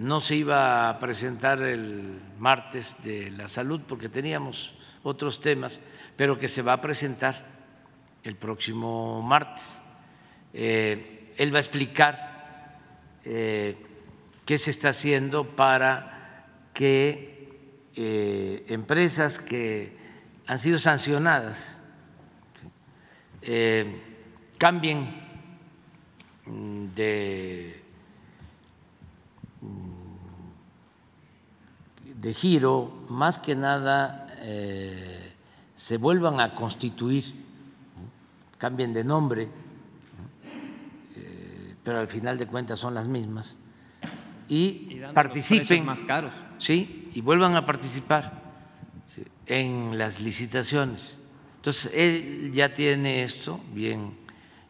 [0.00, 4.72] no se iba a presentar el martes de la salud porque teníamos
[5.02, 5.78] otros temas,
[6.16, 7.44] pero que se va a presentar
[8.24, 9.82] el próximo martes.
[10.54, 12.78] Eh, él va a explicar
[13.26, 13.76] eh,
[14.46, 17.58] qué se está haciendo para que
[17.94, 19.98] eh, empresas que
[20.46, 21.82] han sido sancionadas
[24.56, 25.14] cambien
[26.94, 27.79] de,
[32.20, 34.26] de giro, más que nada
[35.76, 37.34] se vuelvan a constituir,
[38.58, 39.48] cambien de nombre
[41.82, 43.58] pero al final de cuentas son las mismas,
[44.48, 46.32] y, participen más caros.
[46.58, 48.40] Sí, y vuelvan a participar
[49.46, 51.16] en las licitaciones.
[51.56, 54.14] Entonces, él ya tiene esto bien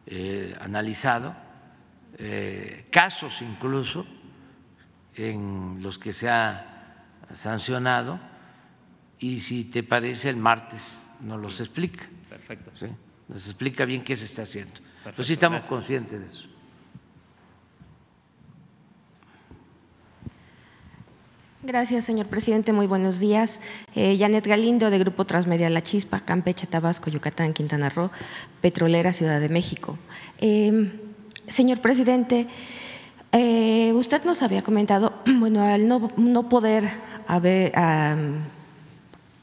[0.05, 1.35] eh, analizado,
[2.17, 4.05] eh, casos incluso
[5.15, 6.70] en los que se ha
[7.35, 8.19] sancionado,
[9.19, 12.05] y si te parece, el martes nos los explica.
[12.29, 12.71] Perfecto.
[12.73, 12.87] ¿sí?
[13.27, 14.73] Nos explica bien qué se está haciendo.
[15.03, 15.23] Perfecto.
[15.23, 16.51] sí estamos conscientes de eso.
[21.63, 22.73] Gracias, señor presidente.
[22.73, 23.61] Muy buenos días.
[23.93, 28.09] Eh, Janet Galindo, de Grupo Transmedia La Chispa, Campeche, Tabasco, Yucatán, Quintana Roo,
[28.61, 29.99] Petrolera, Ciudad de México.
[30.39, 30.91] Em,
[31.47, 32.47] señor presidente,
[33.31, 36.89] eh, usted nos había comentado, bueno, al no, poder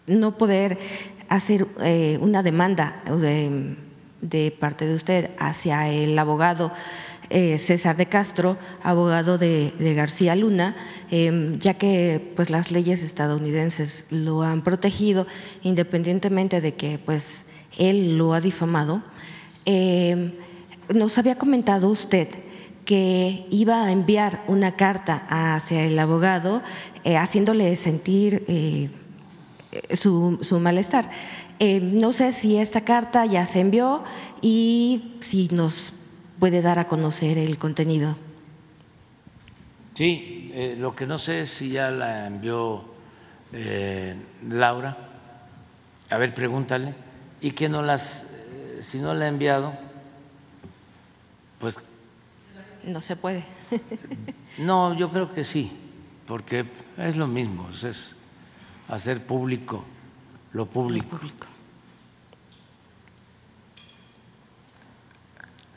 [0.06, 0.78] no poder
[1.28, 3.02] hacer eh, una demanda
[4.20, 6.72] de, parte de usted hacia el abogado
[7.30, 10.76] eh, César de Castro, abogado de, García Luna,
[11.10, 15.26] em, ya que pues, las leyes estadounidenses lo han protegido
[15.62, 17.44] independientemente de que pues,
[17.76, 19.02] él lo ha difamado.
[20.88, 22.28] Nos había comentado usted
[22.88, 26.62] que iba a enviar una carta hacia el abogado
[27.04, 28.88] eh, haciéndole sentir eh,
[29.92, 31.10] su, su, malestar.
[31.58, 34.04] Em, no sé si esta carta ya se envió
[34.40, 35.92] y si nos
[36.38, 38.16] puede dar a conocer el contenido.
[39.92, 42.84] Sí, eh, lo que no sé es si ya la envió
[43.52, 44.16] eh,
[44.48, 44.96] Laura.
[46.08, 46.94] A ver, pregúntale.
[47.42, 49.74] Y que no las, eh, si no la ha enviado,
[51.58, 51.76] pues.
[52.88, 53.44] No se puede.
[54.58, 55.72] no, yo creo que sí,
[56.26, 56.66] porque
[56.96, 58.16] es lo mismo, es
[58.88, 59.84] hacer público
[60.52, 61.08] lo público.
[61.12, 61.46] Lo público.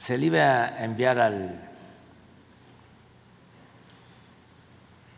[0.01, 1.59] se le iba a enviar al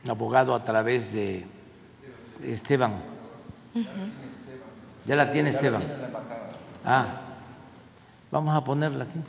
[0.07, 1.45] abogado a través de
[2.43, 3.01] Esteban.
[5.05, 5.83] Ya la tiene Esteban.
[6.83, 7.21] Ah,
[8.29, 9.19] vamos a ponerla aquí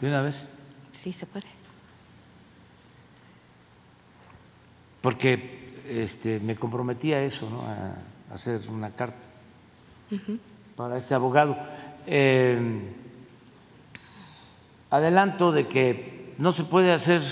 [0.00, 0.46] de una vez.
[0.92, 1.55] Sí, se puede.
[5.06, 7.62] Porque este, me comprometí a eso, ¿no?
[7.62, 7.94] a
[8.34, 9.24] hacer una carta
[10.74, 11.56] para este abogado.
[12.08, 12.58] Eh,
[14.90, 17.22] adelanto de que no se puede hacer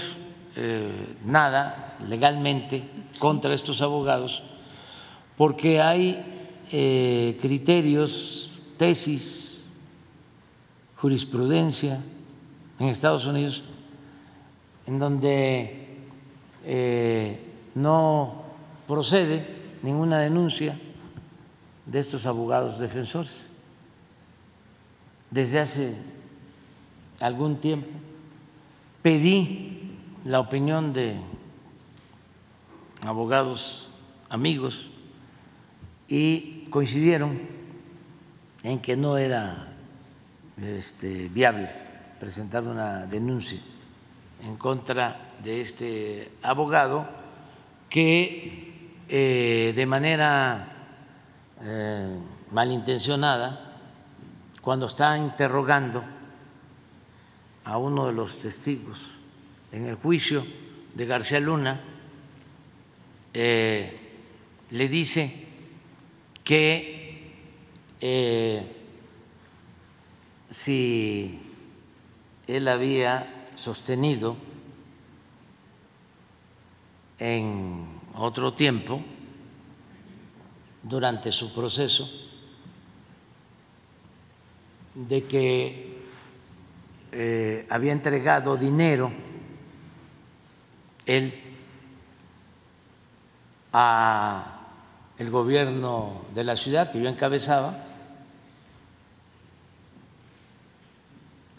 [0.54, 2.84] eh, nada legalmente
[3.18, 4.44] contra estos abogados
[5.36, 9.66] porque hay eh, criterios, tesis,
[10.94, 12.04] jurisprudencia
[12.78, 13.64] en Estados Unidos
[14.86, 15.88] en donde
[16.64, 17.43] eh,
[17.74, 18.42] no
[18.86, 19.46] procede
[19.82, 20.78] ninguna denuncia
[21.86, 23.50] de estos abogados defensores.
[25.30, 25.96] Desde hace
[27.20, 27.88] algún tiempo,
[29.02, 31.20] pedí la opinión de
[33.02, 33.90] abogados
[34.30, 34.90] amigos
[36.08, 37.38] y coincidieron
[38.62, 39.68] en que no era
[40.56, 41.70] este, viable
[42.18, 43.60] presentar una denuncia
[44.42, 47.23] en contra de este abogado
[47.94, 50.66] que eh, de manera
[51.62, 52.18] eh,
[52.50, 53.78] malintencionada,
[54.60, 56.02] cuando está interrogando
[57.62, 59.14] a uno de los testigos
[59.70, 60.44] en el juicio
[60.92, 61.80] de García Luna,
[63.32, 63.96] eh,
[64.70, 65.46] le dice
[66.42, 67.30] que
[70.50, 71.40] si
[72.48, 74.36] él había sostenido
[77.18, 79.02] en otro tiempo,
[80.82, 82.08] durante su proceso,
[84.94, 85.98] de que
[87.12, 89.10] eh, había entregado dinero
[91.06, 91.40] él
[93.72, 94.60] a
[95.18, 97.84] el gobierno de la ciudad que yo encabezaba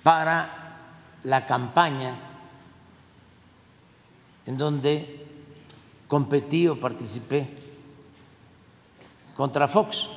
[0.03, 0.49] para
[1.23, 2.15] la campaña
[4.45, 5.24] en donde
[6.15, 7.43] competí o participé
[9.35, 10.07] contra Fox,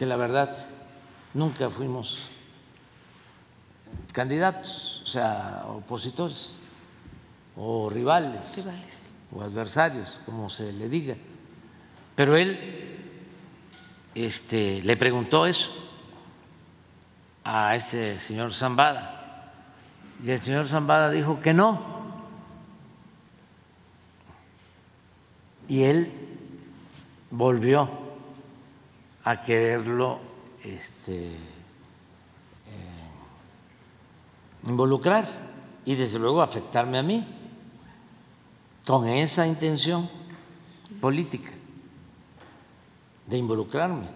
[0.00, 0.48] que la verdad
[1.36, 2.32] nunca fuimos
[4.16, 6.56] candidatos, o sea, opositores
[7.54, 9.10] o rivales, Rivales.
[9.30, 11.16] o adversarios, como se le diga.
[12.16, 12.56] Pero él
[14.14, 15.68] este, le preguntó eso
[17.44, 19.52] a este señor Zambada
[20.24, 21.97] y el señor Zambada dijo que no.
[25.68, 26.10] Y él
[27.30, 27.88] volvió
[29.24, 30.18] a quererlo
[30.64, 31.36] este, eh,
[34.66, 35.26] involucrar
[35.84, 37.26] y desde luego afectarme a mí
[38.86, 40.08] con esa intención
[41.00, 41.52] política
[43.26, 44.06] de involucrarme.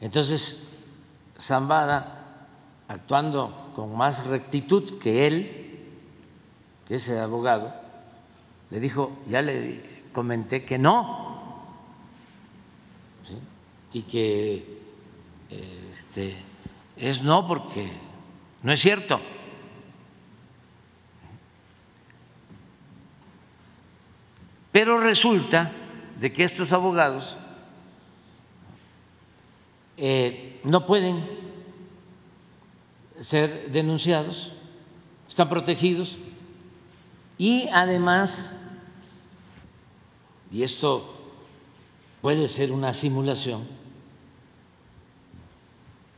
[0.00, 0.68] Entonces,
[1.38, 2.46] Zambada,
[2.88, 5.86] actuando con más rectitud que él,
[6.86, 7.72] que ese abogado,
[8.70, 11.28] le dijo, ya le comenté que no,
[13.92, 14.78] y que
[15.90, 16.36] este,
[16.96, 17.90] es no porque
[18.62, 19.20] no es cierto.
[24.70, 25.72] Pero resulta
[26.20, 27.36] de que estos abogados
[29.96, 31.26] eh, no pueden
[33.20, 34.52] ser denunciados,
[35.28, 36.18] están protegidos
[37.38, 38.56] y además,
[40.50, 41.14] y esto
[42.20, 43.66] puede ser una simulación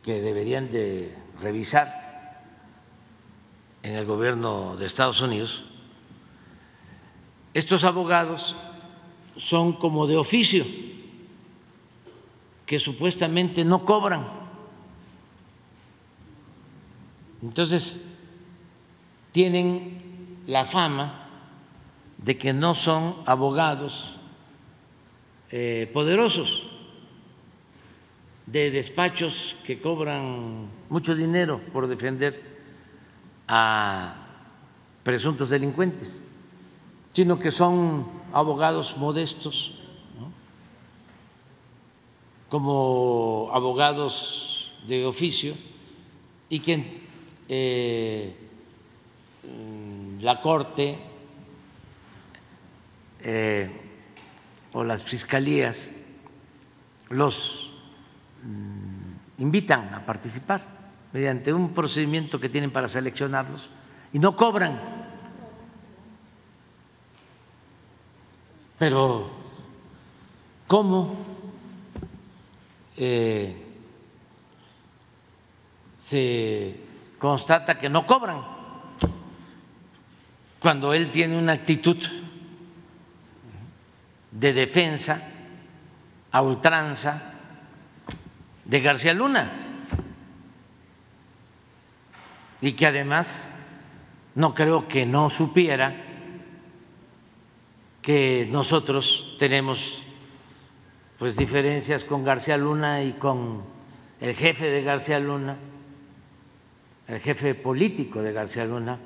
[0.03, 2.43] que deberían de revisar
[3.83, 5.65] en el gobierno de Estados Unidos,
[7.53, 8.57] estos abogados
[9.37, 10.65] son como de oficio,
[12.65, 14.27] que supuestamente no cobran.
[17.43, 17.99] Entonces,
[19.33, 20.10] tienen
[20.51, 21.31] la fama
[22.19, 24.19] de que no son abogados
[25.51, 26.67] eh, poderosos,
[28.47, 32.43] de despachos que cobran mucho dinero por defender
[33.47, 34.27] a
[35.05, 36.27] presuntos delincuentes
[37.13, 39.75] sino que son abogados modestos,
[42.49, 45.55] como abogados de oficio,
[46.49, 47.03] y que
[47.49, 48.35] eh,
[50.21, 50.99] la Corte
[53.23, 53.71] eh,
[54.73, 55.89] o las fiscalías
[57.09, 57.73] los
[58.43, 60.63] mm, invitan a participar
[61.13, 63.71] mediante un procedimiento que tienen para seleccionarlos
[64.13, 65.01] y no cobran
[68.81, 69.29] Pero,
[70.67, 71.15] ¿cómo
[72.97, 73.55] eh,
[75.99, 76.81] se
[77.19, 78.60] constata que no cobran?
[80.61, 81.97] Cuando él tiene una actitud
[84.31, 85.23] de defensa
[86.31, 87.35] a ultranza
[88.65, 89.51] de García Luna.
[92.61, 93.49] Y que además
[94.35, 96.05] no creo que no supiera
[98.03, 100.03] que nosotros tenemos
[101.19, 103.63] pues diferencias con García Luna y con
[104.21, 105.57] el jefe de García Luna,
[107.09, 108.99] el jefe político de García Luna,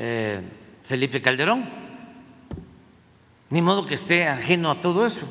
[0.00, 0.40] eh,
[0.82, 1.68] Felipe Calderón.
[3.50, 5.26] Ni modo que esté ajeno a todo eso.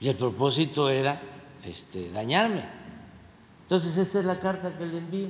[0.00, 1.20] Y el propósito era
[1.64, 2.64] este, dañarme.
[3.62, 5.28] Entonces, esta es la carta que le envío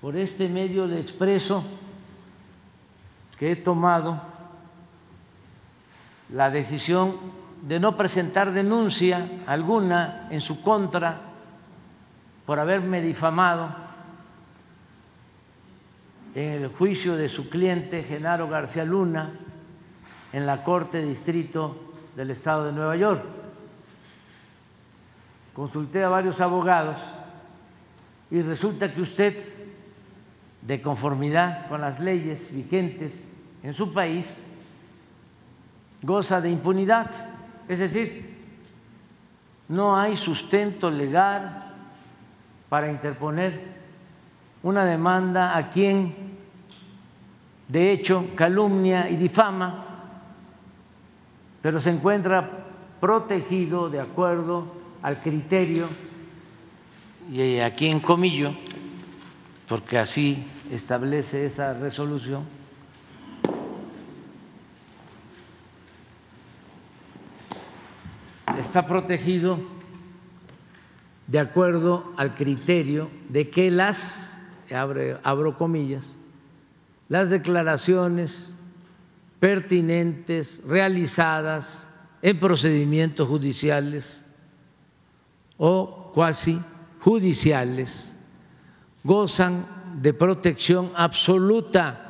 [0.00, 1.64] por este medio le expreso
[3.38, 4.20] que he tomado
[6.32, 7.16] la decisión
[7.62, 11.20] de no presentar denuncia alguna en su contra
[12.46, 13.87] por haberme difamado
[16.38, 19.32] en el juicio de su cliente Genaro García Luna
[20.32, 21.76] en la Corte Distrito
[22.14, 23.24] del Estado de Nueva York.
[25.52, 26.96] Consulté a varios abogados
[28.30, 29.36] y resulta que usted,
[30.62, 33.34] de conformidad con las leyes vigentes
[33.64, 34.32] en su país,
[36.02, 37.10] goza de impunidad.
[37.66, 38.36] Es decir,
[39.68, 41.74] no hay sustento legal
[42.68, 43.76] para interponer
[44.62, 46.27] una demanda a quien
[47.68, 49.84] de hecho calumnia y difama,
[51.60, 52.66] pero se encuentra
[53.00, 54.72] protegido de acuerdo
[55.02, 55.88] al criterio,
[57.30, 58.54] y aquí en comillo,
[59.68, 62.44] porque así establece esa resolución,
[68.58, 69.58] está protegido
[71.26, 74.36] de acuerdo al criterio de que las,
[75.22, 76.16] abro comillas,
[77.08, 78.52] las declaraciones
[79.40, 81.88] pertinentes realizadas
[82.22, 84.24] en procedimientos judiciales
[85.56, 86.60] o cuasi
[87.00, 88.12] judiciales
[89.04, 89.66] gozan
[90.02, 92.04] de protección absoluta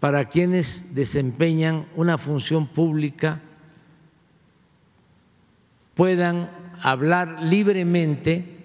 [0.00, 3.40] para quienes desempeñan una función pública
[5.94, 6.50] puedan
[6.82, 8.56] hablar libremente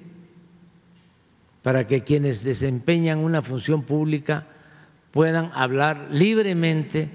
[1.61, 4.47] para que quienes desempeñan una función pública
[5.11, 7.09] puedan hablar libremente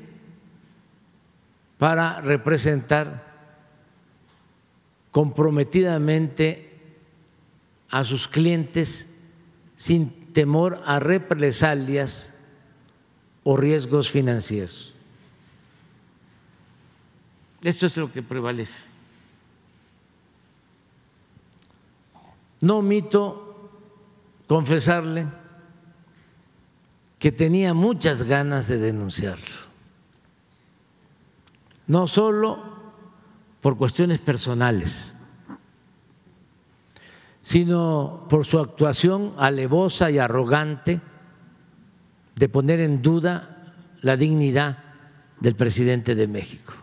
[1.78, 3.24] para representar
[5.10, 6.78] comprometidamente
[7.90, 9.06] a sus clientes
[9.77, 12.32] sin temor a represalias
[13.44, 14.94] o riesgos financieros.
[17.62, 18.85] Esto es lo que prevalece.
[22.60, 23.70] No omito
[24.47, 25.27] confesarle
[27.19, 29.57] que tenía muchas ganas de denunciarlo,
[31.87, 32.63] no solo
[33.61, 35.13] por cuestiones personales,
[37.43, 41.01] sino por su actuación alevosa y arrogante
[42.35, 44.79] de poner en duda la dignidad
[45.41, 46.75] del presidente de México.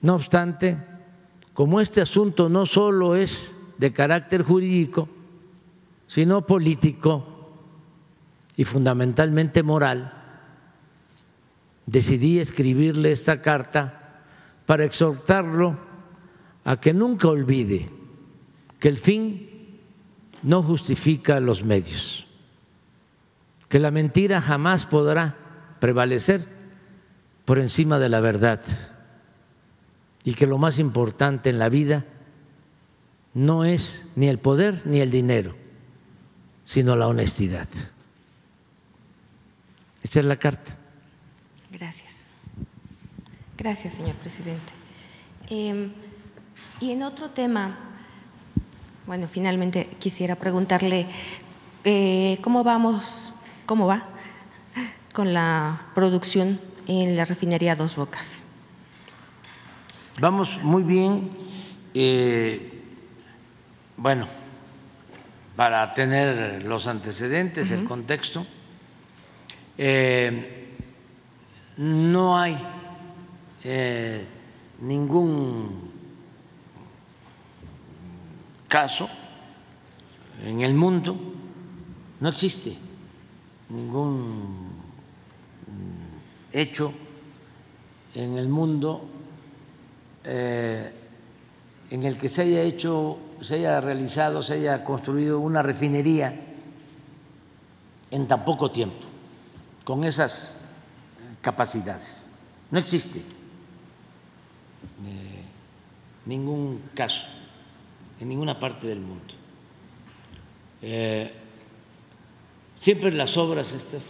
[0.00, 0.78] No obstante,
[1.52, 5.08] como este asunto no solo es de carácter jurídico,
[6.06, 7.52] sino político
[8.56, 10.12] y fundamentalmente moral,
[11.86, 14.22] decidí escribirle esta carta
[14.66, 15.78] para exhortarlo
[16.64, 17.88] a que nunca olvide
[18.78, 19.48] que el fin
[20.42, 22.26] no justifica los medios,
[23.68, 25.36] que la mentira jamás podrá
[25.80, 26.46] prevalecer
[27.44, 28.60] por encima de la verdad
[30.24, 32.04] y que lo más importante en la vida
[33.34, 35.54] no es ni el poder ni el dinero,
[36.66, 37.68] sino la honestidad.
[40.02, 40.76] Esta es la carta.
[41.70, 42.24] Gracias.
[43.56, 44.72] Gracias, señor presidente.
[45.48, 45.92] Em,
[46.80, 47.78] y en otro tema,
[49.06, 51.06] bueno, finalmente quisiera preguntarle
[51.84, 53.32] eh, cómo vamos,
[53.64, 54.08] cómo va
[55.14, 58.42] con la producción en la refinería Dos Bocas.
[60.20, 61.30] Vamos muy bien.
[61.94, 62.82] Eh,
[63.96, 64.26] bueno,
[65.56, 68.46] para tener los antecedentes, el contexto,
[69.78, 70.76] eh,
[71.78, 72.58] no hay
[73.64, 74.24] eh,
[74.82, 75.90] ningún
[78.68, 79.08] caso
[80.44, 81.16] en el mundo,
[82.20, 82.76] no existe
[83.70, 84.70] ningún
[86.52, 86.92] hecho
[88.14, 89.08] en el mundo
[90.24, 90.90] eh,
[91.90, 96.34] en el que se haya hecho, se haya realizado, se haya construido una refinería
[98.10, 99.04] en tan poco tiempo,
[99.84, 100.56] con esas
[101.40, 102.28] capacidades.
[102.70, 103.22] No existe eh,
[106.26, 107.24] ningún caso
[108.20, 109.34] en ninguna parte del mundo.
[110.82, 111.32] Eh,
[112.78, 114.04] siempre las obras estas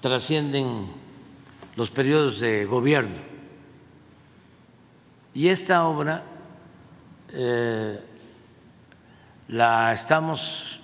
[0.00, 0.86] trascienden
[1.74, 3.16] los periodos de gobierno
[5.34, 6.22] y esta obra
[7.36, 8.00] eh,
[9.48, 10.80] la estamos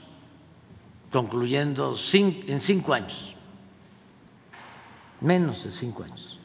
[1.10, 3.34] concluyendo en cinco años,
[5.20, 6.38] menos de cinco años,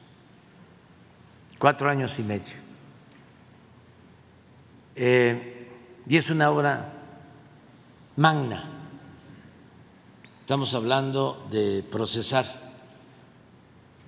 [1.60, 2.56] cuatro años y medio.
[4.96, 5.68] Eh,
[6.08, 6.94] y es una obra
[8.16, 8.78] magna,
[10.48, 12.46] Estamos hablando de procesar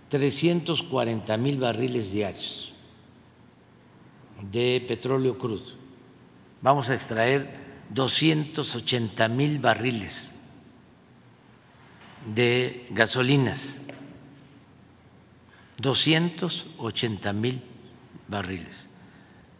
[0.08, 2.72] 340 mil barriles diarios
[4.50, 5.79] de petróleo crudo.
[6.62, 7.50] Vamos a extraer
[7.90, 10.32] 280 mil barriles
[12.26, 13.80] de gasolinas,
[15.78, 17.64] 280 mil
[18.28, 18.88] barriles.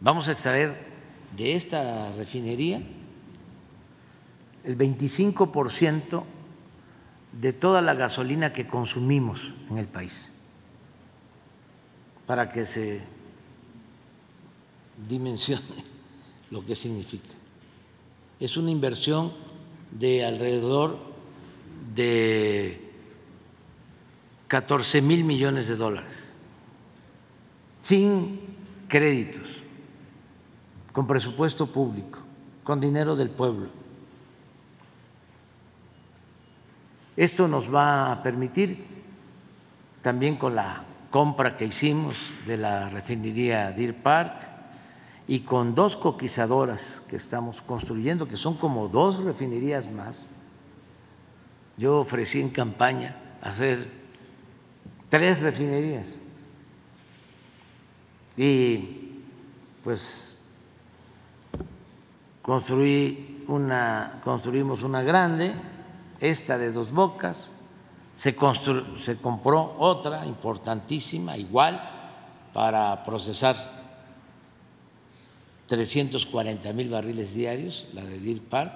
[0.00, 0.76] Vamos a extraer
[1.36, 2.82] de esta refinería
[4.64, 6.26] el 25 por ciento
[7.32, 10.32] de toda la gasolina que consumimos en el país,
[12.26, 13.00] para que se
[15.08, 15.89] dimensione
[16.50, 17.34] lo que significa.
[18.38, 19.32] Es una inversión
[19.90, 20.98] de alrededor
[21.94, 22.90] de
[24.48, 26.34] 14 mil millones de dólares,
[27.80, 28.40] sin
[28.88, 29.62] créditos,
[30.92, 32.18] con presupuesto público,
[32.64, 33.80] con dinero del pueblo
[37.20, 38.82] Esto nos va a permitir,
[40.00, 42.14] también con la compra que hicimos
[42.46, 44.49] de la refinería Deer Park
[45.30, 50.26] y con dos coquizadoras que estamos construyendo, que son como dos refinerías más.
[51.76, 53.92] Yo ofrecí en campaña hacer
[55.08, 56.16] tres refinerías
[58.36, 59.22] y
[59.84, 60.36] pues
[62.42, 65.54] construí una, construimos una grande
[66.18, 67.52] esta de dos bocas,
[68.16, 68.36] se,
[68.96, 71.80] se compró otra importantísima, igual,
[72.52, 73.79] para procesar
[75.70, 78.72] 340 mil barriles diarios, la de Deer Park,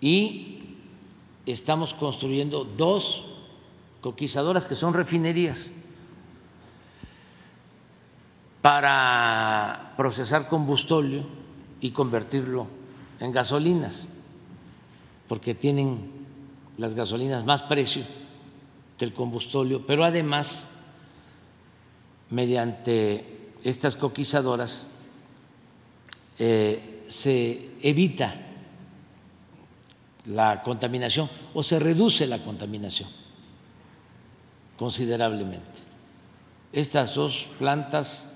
[0.00, 0.60] y
[1.44, 3.24] estamos construyendo dos
[4.00, 5.70] coquizadoras que son refinerías
[8.62, 11.24] para procesar combustóleo
[11.80, 12.68] y convertirlo
[13.18, 14.06] en gasolinas,
[15.26, 16.12] porque tienen
[16.76, 18.04] las gasolinas más precio
[18.96, 20.68] que el combustóleo, pero además,
[22.30, 24.86] mediante estas coquizadoras,
[26.38, 28.34] eh, se evita
[30.26, 33.08] la contaminación o se reduce la contaminación
[34.76, 35.82] considerablemente.
[36.72, 38.28] Estas dos plantas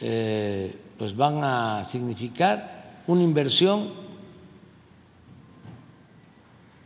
[0.00, 3.92] eh, pues van a significar una inversión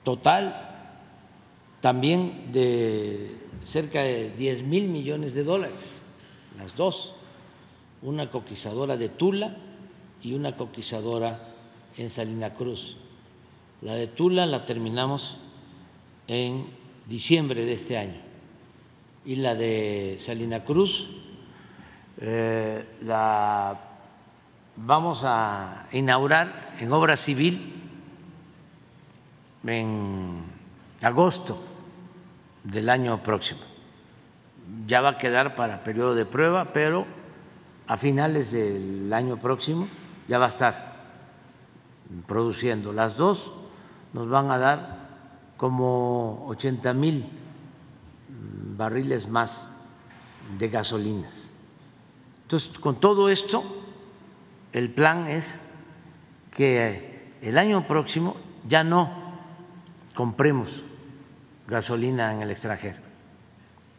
[0.02, 0.68] total
[1.80, 6.00] también de cerca de 10 mil millones de dólares,
[6.58, 7.14] las dos,
[8.02, 9.56] una coquizadora de Tula
[10.22, 11.48] y una coquizadora
[11.96, 12.96] en Salina Cruz.
[13.82, 15.38] La de Tula la terminamos
[16.28, 16.66] en
[17.06, 18.20] diciembre de este año
[19.24, 21.10] y la de Salina Cruz
[22.20, 23.80] eh, la
[24.76, 27.74] vamos a inaugurar en obra civil
[29.64, 30.42] en
[31.02, 31.62] agosto
[32.64, 33.60] del año próximo.
[34.86, 37.06] Ya va a quedar para periodo de prueba, pero
[37.90, 39.88] a finales del año próximo
[40.28, 40.94] ya va a estar
[42.28, 42.92] produciendo.
[42.92, 43.52] Las dos
[44.12, 45.08] nos van a dar
[45.56, 47.24] como 80 mil
[48.76, 49.68] barriles más
[50.56, 51.50] de gasolinas.
[52.42, 53.64] Entonces, con todo esto,
[54.72, 55.60] el plan es
[56.52, 58.36] que el año próximo
[58.68, 59.10] ya no
[60.14, 60.84] compremos
[61.66, 63.00] gasolina en el extranjero,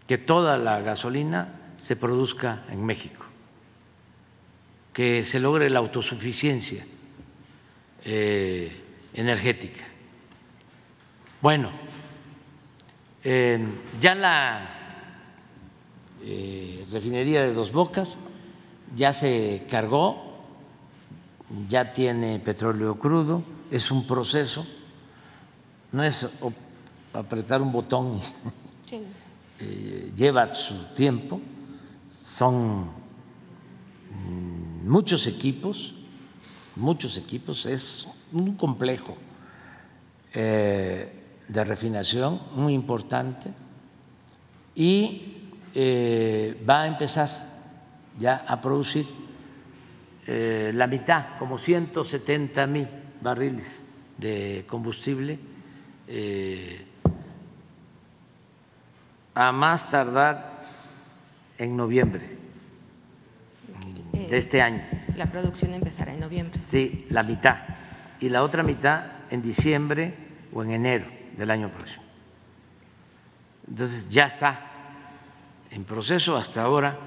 [0.07, 3.20] que toda la gasolina se produzca en México,
[4.93, 6.85] que se logre la autosuficiencia
[8.03, 8.71] eh,
[9.13, 9.83] energética.
[11.41, 11.71] Bueno,
[13.23, 14.69] ya la
[16.23, 18.17] eh, refinería de Dos Bocas
[18.95, 20.31] ya se cargó
[21.67, 24.65] ya tiene petróleo crudo, es un proceso,
[25.91, 26.29] no es
[27.13, 28.19] apretar un botón,
[29.59, 31.41] eh, lleva su tiempo,
[32.21, 33.00] son
[34.83, 35.93] muchos equipos,
[36.75, 39.17] muchos equipos, es un complejo
[40.33, 41.11] eh,
[41.47, 43.53] de refinación muy importante
[44.75, 47.29] y eh, va a empezar
[48.19, 49.05] ya a producir
[50.27, 52.87] eh, la mitad, como 170 mil
[53.21, 53.81] barriles
[54.17, 55.39] de combustible,
[59.33, 60.61] a más tardar
[61.57, 62.40] en noviembre
[64.11, 64.81] de este año.
[65.15, 66.59] La producción empezará en noviembre.
[66.65, 67.57] Sí, la mitad.
[68.19, 70.13] Y la otra mitad en diciembre
[70.53, 71.05] o en enero
[71.37, 72.03] del año próximo.
[73.67, 74.67] Entonces ya está
[75.69, 76.97] en proceso hasta ahora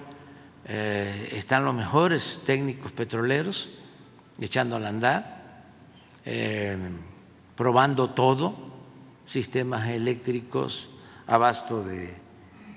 [0.67, 3.69] eh, están los mejores técnicos petroleros
[4.41, 5.63] echando al andar.
[6.25, 6.77] Eh,
[7.55, 8.57] probando todo,
[9.27, 10.89] sistemas eléctricos,
[11.27, 12.15] abasto de,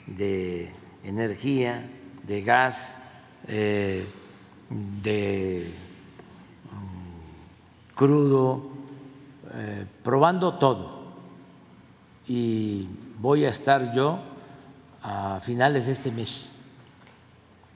[0.05, 0.71] de
[1.03, 1.89] energía,
[2.23, 2.99] de gas,
[3.47, 4.05] eh,
[4.69, 5.71] de
[6.71, 8.69] um, crudo,
[9.53, 10.97] eh, probando todo.
[12.27, 12.87] Y
[13.19, 14.19] voy a estar yo
[15.01, 16.51] a finales de este mes.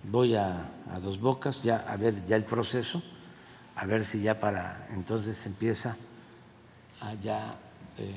[0.03, 0.69] Voy a,
[1.01, 3.01] dos bocas, ya a ver ya el proceso,
[3.75, 5.95] a ver si ya para entonces empieza
[6.99, 8.13] a eh,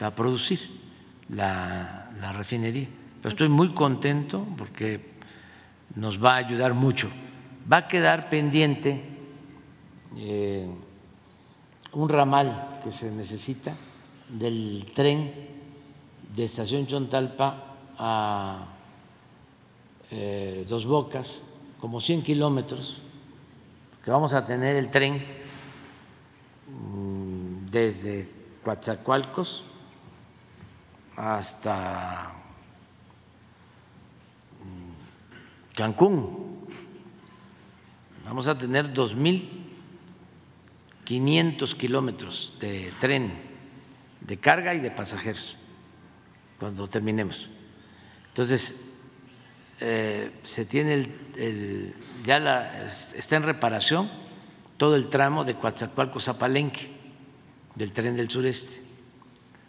[0.00, 0.80] a, producir
[1.28, 2.88] la, refinería.
[3.20, 5.11] Pero estoy muy contento porque
[5.94, 7.10] nos va a ayudar mucho.
[7.70, 9.02] Va a quedar pendiente
[10.16, 10.68] eh,
[11.92, 13.74] un ramal que se necesita
[14.28, 15.32] del tren
[16.34, 18.66] de Estación Chontalpa a
[20.10, 21.42] eh, Dos Bocas,
[21.80, 23.00] como 100 kilómetros,
[24.04, 25.22] que vamos a tener el tren
[26.68, 28.28] mm, desde
[28.64, 29.64] Coatzacoalcos
[31.16, 32.32] hasta
[34.64, 36.66] mm, Cancún.
[38.24, 43.50] Vamos a tener 2.500 kilómetros de tren
[44.20, 45.56] de carga y de pasajeros
[46.58, 47.48] cuando terminemos.
[48.28, 48.76] Entonces,
[49.80, 51.94] eh, se tiene el,
[52.24, 54.08] ya la, está en reparación
[54.76, 56.38] todo el tramo de Coatzacoalcos a
[57.74, 58.80] del tren del sureste.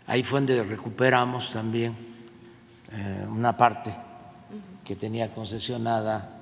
[0.05, 1.95] Ahí fue donde recuperamos también
[2.91, 3.95] eh, una parte
[4.83, 6.39] que tenía concesionada,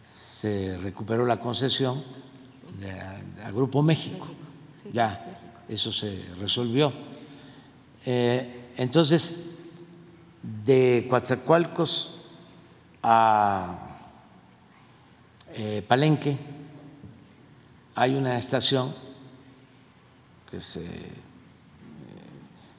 [0.00, 2.02] se recuperó la concesión
[3.44, 4.26] al Grupo México.
[4.92, 6.92] Ya, eso se resolvió.
[8.04, 9.36] Eh, entonces,
[10.42, 12.10] de Coatzacoalcos
[13.02, 13.78] a
[15.54, 16.36] eh, Palenque
[17.94, 18.94] hay una estación
[20.50, 21.12] que se, eh,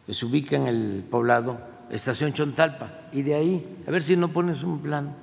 [0.05, 1.57] que se ubica en el poblado
[1.89, 5.15] Estación Chontalpa y de ahí, a ver si no pones un plan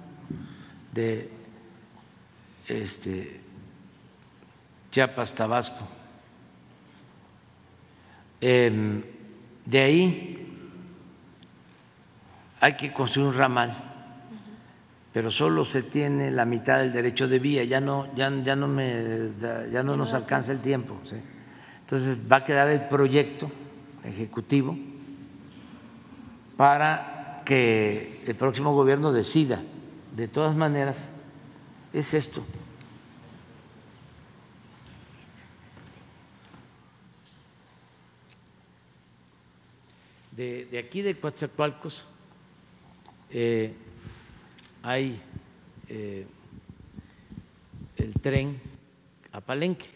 [0.92, 1.28] de
[2.68, 3.40] este,
[4.90, 5.86] Chiapas, Tabasco.
[8.40, 9.02] Em,
[9.66, 10.46] de ahí
[12.60, 13.76] hay que construir un ramal,
[15.12, 18.68] pero solo se tiene la mitad del derecho de vía, ya no, ya, ya no,
[18.68, 20.96] me, ya no nos alcanza el tiempo.
[21.80, 23.50] Entonces va a quedar el proyecto
[24.04, 24.78] ejecutivo
[26.56, 27.09] para
[27.50, 29.60] que el próximo gobierno decida.
[30.14, 30.96] De todas maneras,
[31.92, 32.44] es esto.
[40.30, 42.04] De, de aquí de Coatzacoalcos
[43.30, 43.74] eh,
[44.84, 45.20] hay
[45.88, 46.26] eh,
[47.96, 48.60] el tren
[49.32, 49.90] a Palenque,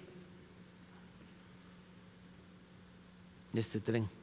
[3.54, 4.13] este tren.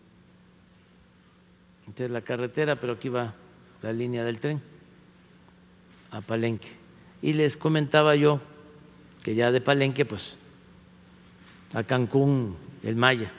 [1.91, 3.34] Entonces la carretera, pero aquí va
[3.81, 4.61] la línea del tren
[6.11, 6.69] a Palenque.
[7.22, 8.39] Y les comentaba yo
[9.22, 10.38] que ya de Palenque, pues
[11.73, 13.30] a Cancún, el Maya,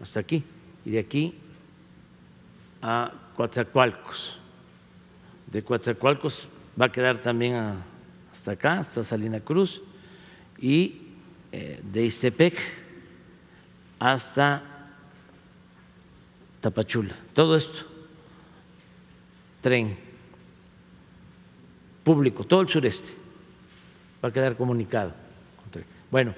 [0.00, 0.44] hasta aquí,
[0.84, 1.34] y de aquí
[2.80, 4.38] a Coatzacoalcos
[5.50, 6.48] de Coatzacoalcos
[6.80, 7.82] va a quedar también
[8.30, 9.82] hasta acá, hasta Salina Cruz,
[10.60, 11.08] y
[11.50, 12.56] eh, de Istepec
[13.98, 14.69] hasta
[16.60, 17.14] Tapachula.
[17.32, 17.80] Todo esto,
[19.60, 19.96] tren
[22.04, 23.12] público, todo el sureste,
[24.22, 25.12] va a quedar comunicado.
[26.10, 26.34] Bueno,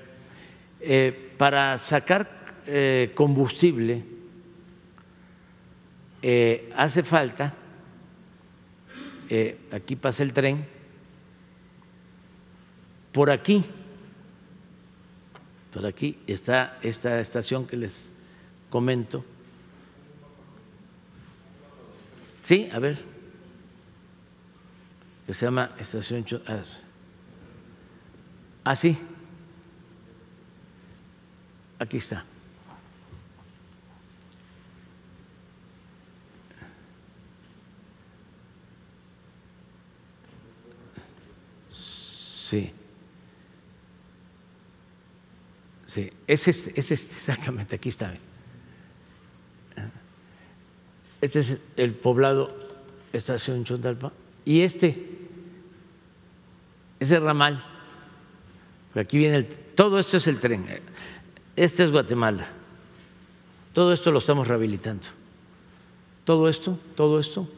[0.80, 4.04] eh, para sacar eh, combustible
[6.76, 7.52] hace falta
[9.34, 10.66] eh, aquí pasa el tren,
[13.12, 13.64] por aquí,
[15.72, 18.12] por aquí está esta estación que les
[18.68, 19.24] comento.
[22.42, 22.98] Sí, a ver,
[25.26, 26.62] que se llama Estación ah,
[28.64, 28.98] ah, sí,
[31.78, 32.24] aquí está.
[41.70, 42.72] Sí.
[45.86, 48.14] Sí, es este, es este, exactamente, aquí está.
[51.22, 52.52] Este es el poblado
[53.12, 54.12] Estación Chondalpa
[54.44, 55.06] y este
[56.98, 57.64] es el ramal.
[58.96, 60.66] Aquí viene el, todo esto es el tren.
[61.54, 62.48] Este es Guatemala.
[63.72, 65.08] Todo esto lo estamos rehabilitando.
[66.24, 67.48] Todo esto, todo esto,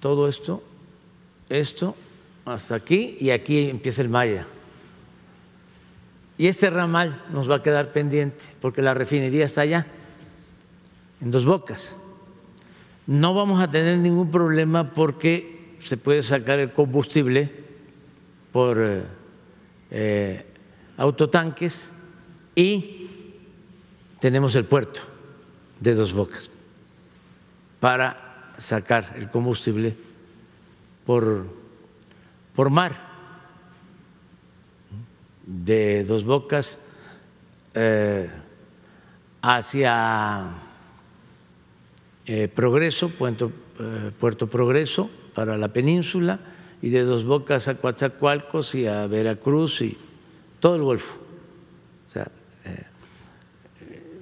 [0.00, 0.62] todo esto,
[1.50, 1.94] esto
[2.46, 4.46] hasta aquí y aquí empieza el Maya.
[6.38, 9.86] Y este ramal nos va a quedar pendiente porque la refinería está allá,
[11.20, 11.94] en dos bocas.
[13.08, 17.50] No vamos a tener ningún problema porque se puede sacar el combustible
[18.52, 19.02] por eh,
[19.90, 20.46] eh,
[20.98, 21.90] autotanques
[22.54, 23.08] y
[24.20, 25.00] tenemos el puerto
[25.80, 26.50] de dos bocas
[27.80, 29.96] para sacar el combustible
[31.06, 31.46] por,
[32.54, 32.92] por mar
[35.46, 36.76] de dos bocas
[37.72, 38.28] eh,
[39.40, 40.67] hacia
[42.28, 43.50] eh, Progreso, Puerto,
[43.80, 46.38] eh, Puerto Progreso para la península
[46.80, 49.98] y de dos bocas a Coatzacoalcos y a Veracruz y
[50.60, 51.18] todo el Golfo.
[52.12, 52.30] Sea,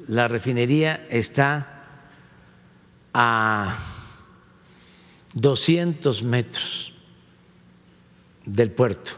[0.09, 1.85] la refinería está
[3.13, 3.77] a
[5.35, 6.93] 200 metros
[8.45, 9.13] del puerto.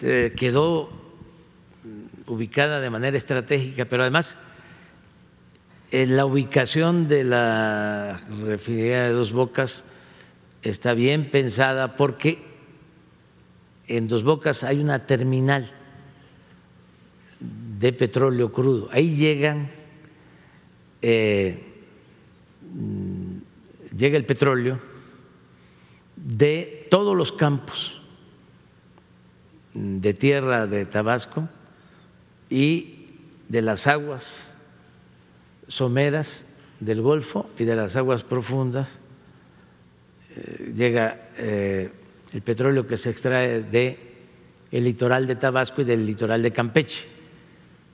[0.00, 0.88] Eh, quedó
[2.26, 4.38] ubicada de manera estratégica, pero además
[5.90, 9.84] la ubicación de la refinería de Dos Bocas
[10.62, 12.38] está bien pensada porque
[13.88, 15.70] en Dos Bocas hay una terminal
[17.40, 18.88] de petróleo crudo.
[18.92, 19.70] Ahí llegan,
[21.02, 21.64] eh,
[23.96, 24.78] llega el petróleo
[26.14, 28.00] de todos los campos
[29.74, 31.48] de tierra de Tabasco
[32.48, 33.06] y
[33.48, 34.49] de las aguas
[35.70, 36.44] someras
[36.80, 38.98] del Golfo y de las aguas profundas.
[40.34, 41.90] Eh, llega eh,
[42.32, 44.10] el petróleo que se extrae de
[44.70, 47.04] el litoral de Tabasco y del litoral de Campeche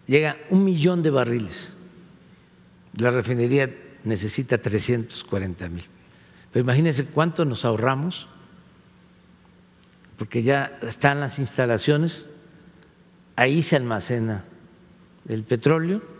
[0.07, 1.73] llega un millón de barriles.
[2.99, 3.71] La refinería
[4.05, 5.85] necesita 340 mil.
[6.53, 8.29] Pero imagínense cuánto nos ahorramos,
[10.17, 12.27] porque ya están las instalaciones,
[13.35, 14.45] ahí se almacena
[15.29, 16.16] el petróleo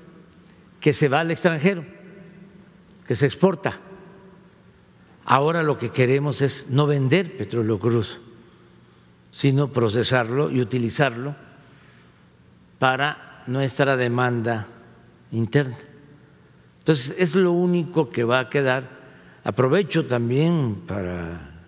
[0.87, 1.85] que se va al extranjero,
[3.09, 3.77] que se exporta.
[5.25, 8.05] Ahora lo que queremos es no vender petróleo crudo,
[9.33, 11.35] sino procesarlo y utilizarlo
[12.79, 14.69] para nuestra demanda
[15.33, 15.77] interna.
[16.79, 18.89] Entonces, es lo único que va a quedar.
[19.43, 21.65] Aprovecho también para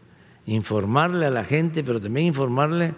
[0.47, 2.95] informarle a la gente, pero también informarle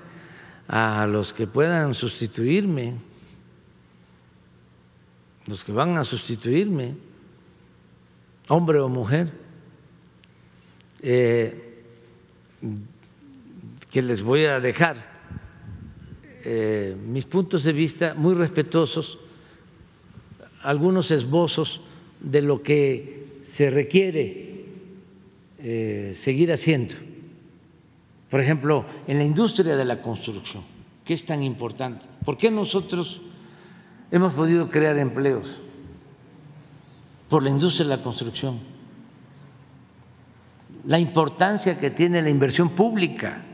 [0.69, 3.09] a los que puedan sustituirme,
[5.47, 6.95] los que van a sustituirme,
[8.49, 9.33] hombre o mujer,
[11.03, 11.83] eh,
[13.91, 14.97] que les voy a dejar
[16.45, 19.19] eh, mis puntos de vista muy respetuosos,
[20.63, 21.81] algunos esbozos
[22.21, 24.65] de lo que se requiere
[25.59, 26.95] eh, seguir haciendo.
[28.29, 30.63] Por ejemplo, en la industria de la construcción,
[31.05, 32.07] que es tan importante.
[32.25, 33.21] ¿Por qué nosotros
[34.11, 35.61] hemos podido crear empleos?
[37.29, 38.59] Por la industria de la construcción.
[40.87, 43.45] La importancia que tiene la inversión pública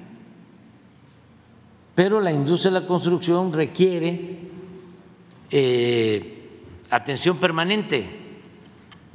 [1.96, 4.36] pero la industria de la construcción requiere
[5.50, 6.50] eh,
[6.90, 8.06] atención permanente.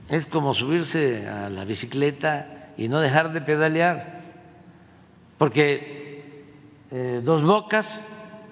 [0.09, 4.21] Es como subirse a la bicicleta y no dejar de pedalear,
[5.37, 6.43] porque
[6.89, 8.03] eh, dos bocas,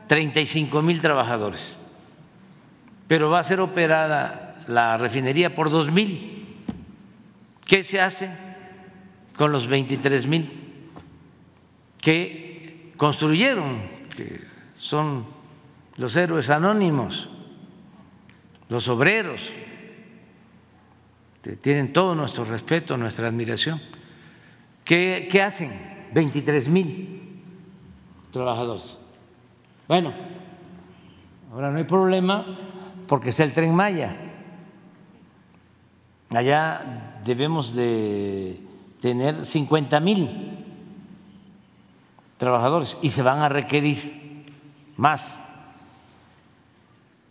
[0.06, 1.79] 35 mil trabajadores,
[3.10, 6.46] pero va a ser operada la refinería por dos mil.
[7.66, 8.30] ¿Qué se hace
[9.36, 10.52] con los 23 mil
[12.00, 13.82] que construyeron
[14.16, 14.42] que
[14.78, 15.26] son
[15.98, 17.30] los héroes anónimos,
[18.70, 19.50] los obreros,
[21.42, 23.82] que tienen todo nuestro respeto, nuestra admiración.
[24.86, 25.72] ¿Qué, qué hacen?
[26.14, 27.42] 23 mil
[28.32, 29.00] trabajadores.
[29.88, 30.14] Bueno,
[31.52, 32.46] ahora no hay problema
[33.10, 34.16] porque está el tren Maya.
[36.30, 38.62] Allá debemos de
[39.02, 40.64] tener 50 mil
[42.38, 44.46] trabajadores y se van a requerir
[44.96, 45.44] más.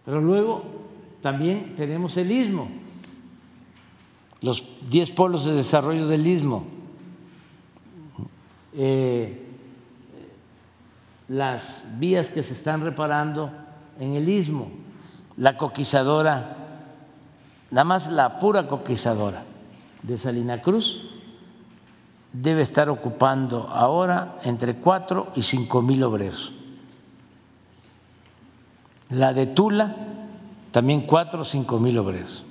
[0.05, 0.64] Pero luego
[1.22, 2.68] también tenemos el istmo,
[4.40, 6.66] los 10 polos de desarrollo del istmo,
[8.74, 9.44] eh,
[11.28, 13.52] las vías que se están reparando
[14.00, 14.70] en el istmo,
[15.39, 16.56] la coquizadora,
[17.70, 19.44] nada más la pura coquizadora
[20.02, 21.01] de Salina Cruz
[22.32, 26.52] debe estar ocupando ahora entre cuatro y cinco mil obreros.
[29.10, 29.94] La de Tula,
[30.73, 32.44] también cuatro o cinco mil obreros.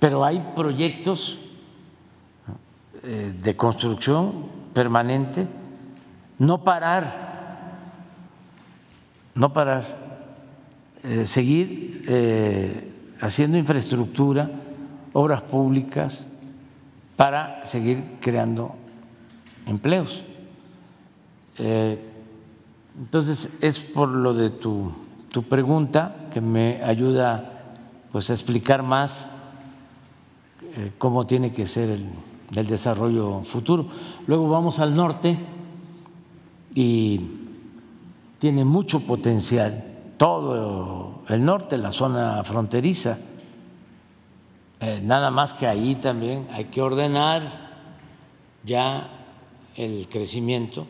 [0.00, 1.38] Pero hay proyectos
[3.02, 5.46] eh, de construcción permanente,
[6.38, 7.27] no parar
[9.38, 9.84] no parar,
[11.04, 14.50] eh, seguir eh, haciendo infraestructura,
[15.12, 16.26] obras públicas,
[17.14, 18.74] para seguir creando
[19.64, 20.24] empleos.
[21.56, 22.04] Eh,
[22.98, 24.90] entonces, es por lo de tu,
[25.30, 27.76] tu pregunta que me ayuda
[28.10, 29.30] pues, a explicar más
[30.98, 32.06] cómo tiene que ser el,
[32.56, 33.86] el desarrollo futuro.
[34.26, 35.38] Luego vamos al norte
[36.74, 37.37] y
[38.38, 39.84] tiene mucho potencial
[40.16, 43.18] todo el norte, la zona fronteriza.
[44.80, 47.68] Eh, nada más que ahí también hay que ordenar
[48.64, 49.08] ya
[49.76, 50.86] el crecimiento.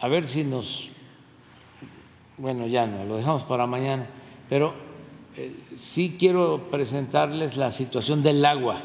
[0.00, 0.90] A ver si nos,
[2.36, 4.06] bueno, ya no, lo dejamos para mañana,
[4.48, 4.74] pero
[5.36, 8.82] eh, sí quiero presentarles la situación del agua,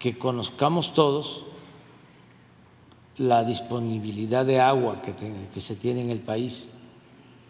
[0.00, 1.44] que conozcamos todos
[3.16, 6.70] la disponibilidad de agua que, se tiene en el país,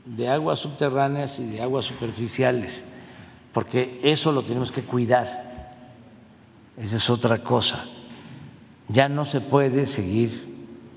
[0.05, 2.85] de aguas subterráneas y de aguas superficiales,
[3.53, 5.45] porque eso lo tenemos que cuidar.
[6.77, 7.85] Esa es otra cosa.
[8.89, 10.31] Ya no se puede seguir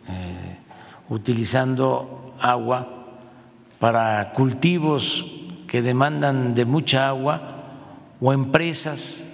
[0.10, 0.58] eh,
[1.10, 3.06] utilizando agua
[3.80, 5.26] para cultivos
[5.68, 7.64] que demandan de mucha agua
[8.20, 9.26] o empresas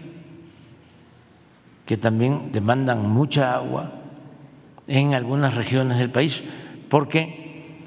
[1.86, 4.03] que también demandan mucha agua
[4.88, 6.44] en algunas regiones del país,
[6.90, 7.82] porque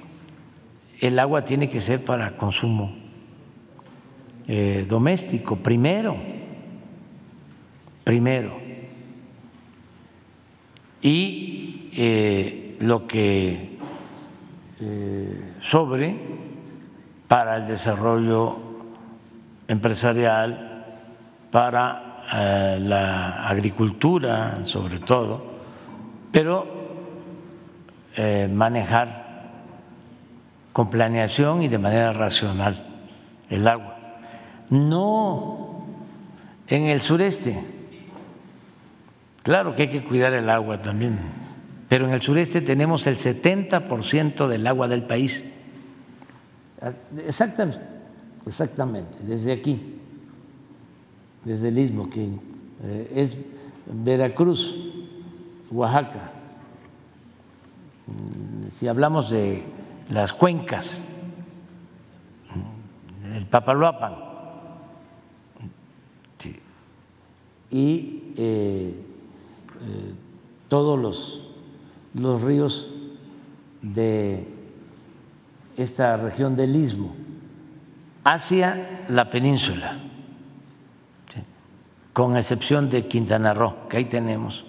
[1.01, 3.07] el agua tiene que ser para consumo
[4.49, 6.17] eh, doméstico primero,
[8.05, 8.57] primero.
[11.03, 13.77] Y eh, lo que
[14.81, 16.17] eh, sobre
[17.27, 18.57] para el desarrollo
[19.67, 20.85] empresarial,
[21.51, 22.03] para
[22.79, 25.45] la agricultura sobre todo,
[26.33, 26.76] pero
[28.17, 29.27] eh, manejar
[30.73, 32.83] con planeación y de manera racional
[33.51, 33.97] el agua.
[34.71, 35.85] No
[36.69, 37.59] en el sureste,
[39.43, 41.19] claro que hay que cuidar el agua también,
[41.89, 45.53] pero en el sureste tenemos el 70% del agua del país.
[47.27, 47.81] Exactamente,
[48.47, 49.81] exactamente, desde aquí,
[51.45, 52.29] desde el istmo, que
[52.83, 53.39] eh, es
[53.87, 54.77] Veracruz,
[55.71, 56.33] Oaxaca,
[58.71, 59.65] si hablamos de
[60.11, 61.01] las cuencas,
[63.35, 64.27] el Papaloapan
[67.71, 70.15] y eh, eh,
[70.69, 71.43] todos los,
[72.15, 72.91] los ríos
[73.83, 74.47] de
[75.77, 77.15] esta región del istmo
[78.25, 79.99] hacia la península,
[82.13, 84.65] con excepción de Quintana Roo, que ahí tenemos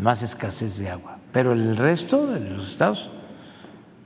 [0.00, 3.10] más escasez de agua pero el resto de los estados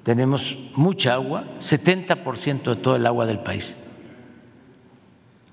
[0.02, 3.76] tenemos mucha agua, 70% de todo el agua del país.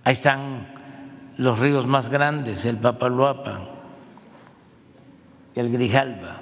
[0.03, 0.67] Ahí están
[1.37, 3.67] los ríos más grandes, el Papaloapan,
[5.55, 6.41] el Grijalba,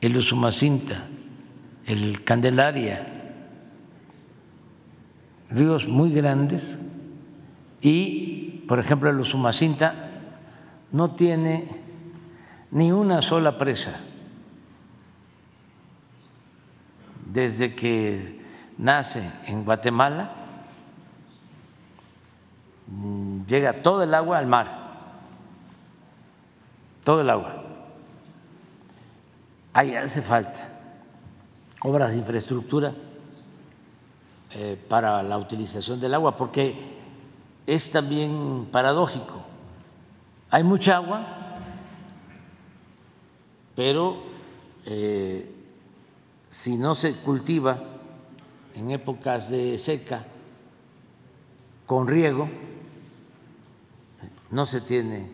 [0.00, 1.06] el Usumacinta,
[1.86, 3.06] el Candelaria,
[5.50, 6.78] ríos muy grandes
[7.82, 10.10] y, por ejemplo, el Usumacinta
[10.90, 11.85] no tiene
[12.70, 14.00] ni una sola presa.
[17.24, 18.40] Desde que
[18.78, 20.32] nace en Guatemala,
[22.86, 24.66] mm, llega todo el agua al mar,
[27.04, 27.62] todo el agua.
[29.72, 30.76] Ahí hace falta
[31.82, 32.92] obras de infraestructura
[34.50, 36.74] eh, para la utilización del agua, porque
[37.66, 39.40] es también paradójico.
[40.50, 41.35] Hay mucha agua,
[43.76, 44.22] pero
[44.86, 45.48] eh,
[46.48, 47.80] si no se cultiva
[48.74, 50.24] en épocas de seca
[51.84, 52.48] con riego,
[54.50, 55.30] no se tiene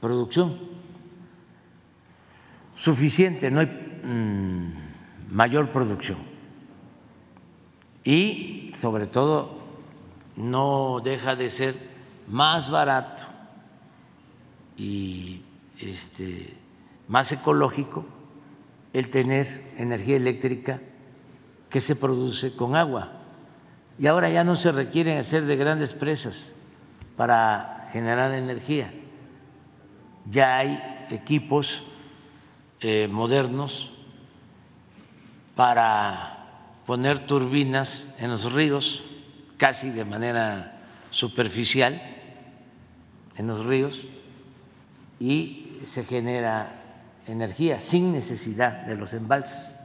[0.00, 0.58] producción
[2.74, 6.18] suficiente, no hay mm, mayor producción.
[8.04, 9.60] Y sobre todo
[10.36, 11.76] no deja de ser
[12.26, 13.24] más barato
[14.76, 15.42] y
[15.78, 16.56] este,
[17.08, 18.04] más ecológico
[18.92, 20.80] el tener energía eléctrica
[21.70, 23.12] que se produce con agua.
[23.98, 26.54] Y ahora ya no se requieren hacer de grandes presas
[27.16, 28.92] para generar energía.
[30.30, 31.82] Ya hay equipos
[32.80, 33.90] eh, modernos
[35.54, 39.02] para poner turbinas en los ríos,
[39.56, 42.02] casi de manera superficial,
[43.36, 44.06] en los ríos,
[45.20, 46.81] y se genera
[47.26, 49.76] energía sin necesidad de los embalses,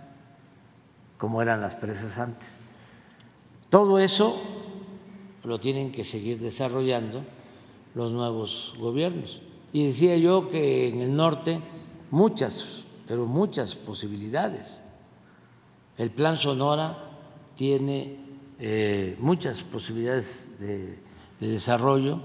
[1.18, 2.60] como eran las presas antes.
[3.70, 4.42] Todo eso
[5.44, 7.24] lo tienen que seguir desarrollando
[7.96, 9.42] los nuevos gobiernos.
[9.74, 11.60] Y decía yo que en el norte
[12.12, 14.82] muchas, pero muchas posibilidades.
[15.98, 16.98] El plan Sonora
[17.56, 18.18] tiene
[18.60, 21.00] eh, muchas posibilidades de,
[21.40, 22.20] desarrollo.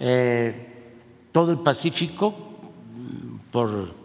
[0.00, 0.94] Eh,
[1.32, 2.34] todo el Pacífico,
[3.50, 4.03] por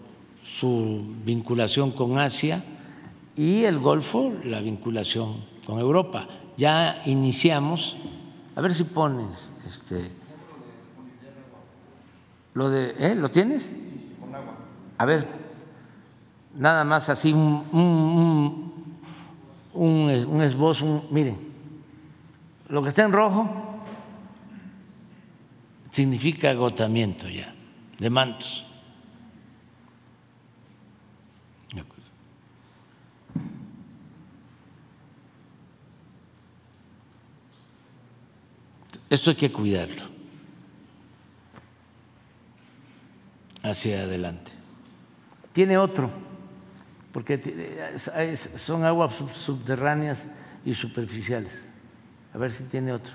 [0.58, 2.64] su vinculación con Asia,
[3.36, 6.28] y el Golfo, la vinculación con Europa.
[6.58, 7.95] Ya iniciamos,
[8.56, 10.11] a ver si pones este,
[12.53, 13.16] lo de, ¿eh?
[13.16, 13.74] ¿Lo tienes?
[14.98, 15.26] A ver,
[16.56, 18.74] nada más así un, un,
[19.74, 21.38] un, esbozo, miren,
[22.68, 23.50] lo que está en rojo
[25.92, 27.53] significa agotamiento ya
[27.98, 28.69] de mantos.
[39.10, 40.04] Esto hay que cuidarlo
[43.64, 44.52] hacia adelante.
[45.52, 46.12] Tiene otro,
[47.12, 47.98] porque
[48.56, 50.24] son aguas subterráneas
[50.64, 51.52] y superficiales.
[52.34, 53.14] A ver si tiene otro.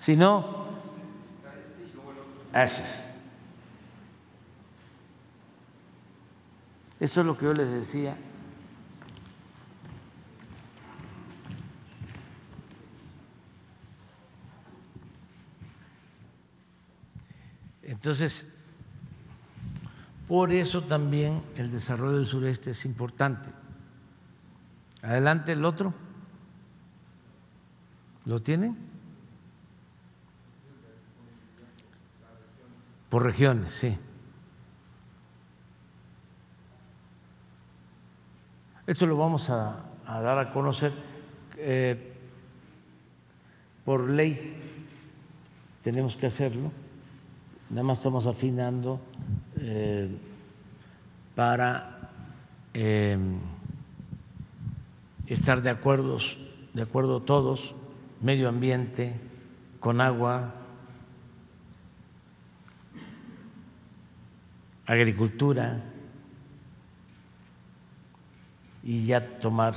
[0.00, 0.61] Si no,
[7.00, 8.16] eso es lo que yo les decía.
[17.82, 18.46] Entonces,
[20.28, 23.50] por eso también el desarrollo del sureste es importante.
[25.02, 25.94] Adelante el otro.
[28.24, 28.91] ¿Lo tienen?
[33.12, 33.94] Por regiones, sí.
[38.86, 40.94] Esto lo vamos a, dar a conocer
[41.58, 42.14] eh,
[43.84, 44.56] por ley.
[45.82, 46.72] Tenemos que hacerlo.
[47.68, 48.98] Nada más estamos afinando
[49.60, 50.08] eh,
[51.34, 52.08] para
[52.72, 53.18] eh,
[55.26, 56.16] estar de acuerdo,
[56.72, 57.74] de acuerdo todos,
[58.22, 59.12] medio ambiente,
[59.80, 60.61] con agua,
[64.86, 65.80] agricultura
[68.82, 69.74] y ya tomar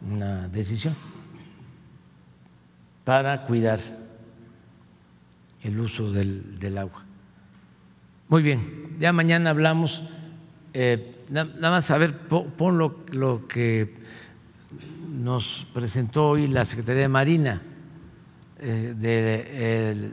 [0.00, 0.94] una decisión
[3.04, 3.80] para cuidar
[5.62, 7.04] el uso del, agua.
[8.28, 10.02] Muy bien, ya mañana hablamos,
[10.72, 13.94] eh, nada más a ver, pon, lo, que
[15.10, 17.62] nos presentó hoy la Secretaría de Marina
[18.60, 20.12] eh, de,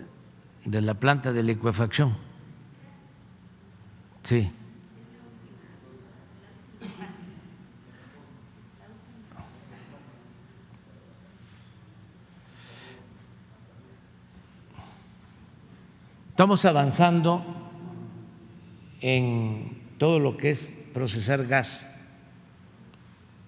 [0.65, 2.30] de la planta de licuefacción
[4.24, 4.51] Sí.
[16.30, 17.43] Estamos avanzando
[19.01, 21.85] en todo lo que es procesar gas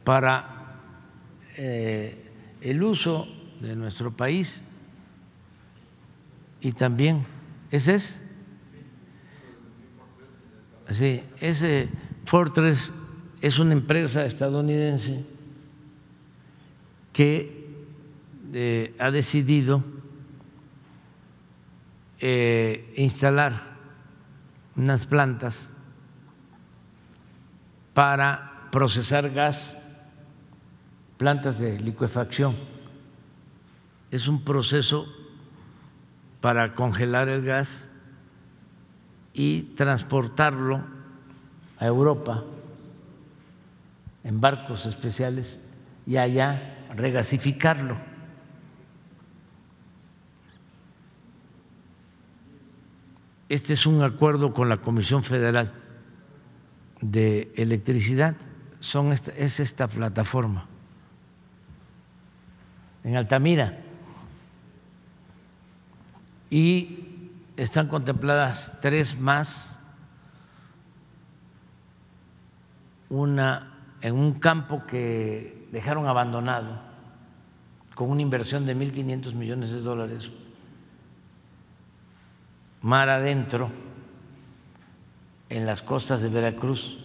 [0.03, 0.79] para
[1.57, 3.27] eh, el uso
[3.61, 4.65] de nuestro país
[6.61, 7.25] y también,
[7.71, 8.21] ese es
[10.89, 11.89] Sí, ese
[12.25, 12.91] Fortress
[13.41, 15.25] es una empresa estadounidense
[17.11, 17.67] que
[18.53, 19.83] eh, ha decidido
[22.19, 23.73] eh, instalar
[24.75, 25.69] unas plantas
[27.93, 29.77] para procesar gas,
[31.17, 32.55] plantas de licuefacción.
[34.09, 35.05] Es un proceso
[36.41, 37.87] para congelar el gas
[39.33, 40.83] y transportarlo
[41.79, 42.43] a Europa
[44.23, 45.59] en barcos especiales
[46.05, 47.97] y allá regasificarlo.
[53.49, 55.73] Este es un acuerdo con la Comisión Federal
[57.01, 58.35] de Electricidad,
[58.79, 60.67] Son es esta plataforma
[63.03, 63.77] en Altamira.
[66.49, 67.02] Y
[67.55, 69.77] están contempladas tres más,
[73.09, 76.79] una en un campo que dejaron abandonado
[77.95, 80.31] con una inversión de 1.500 millones de dólares,
[82.81, 83.69] mar adentro,
[85.49, 86.99] en las costas de Veracruz.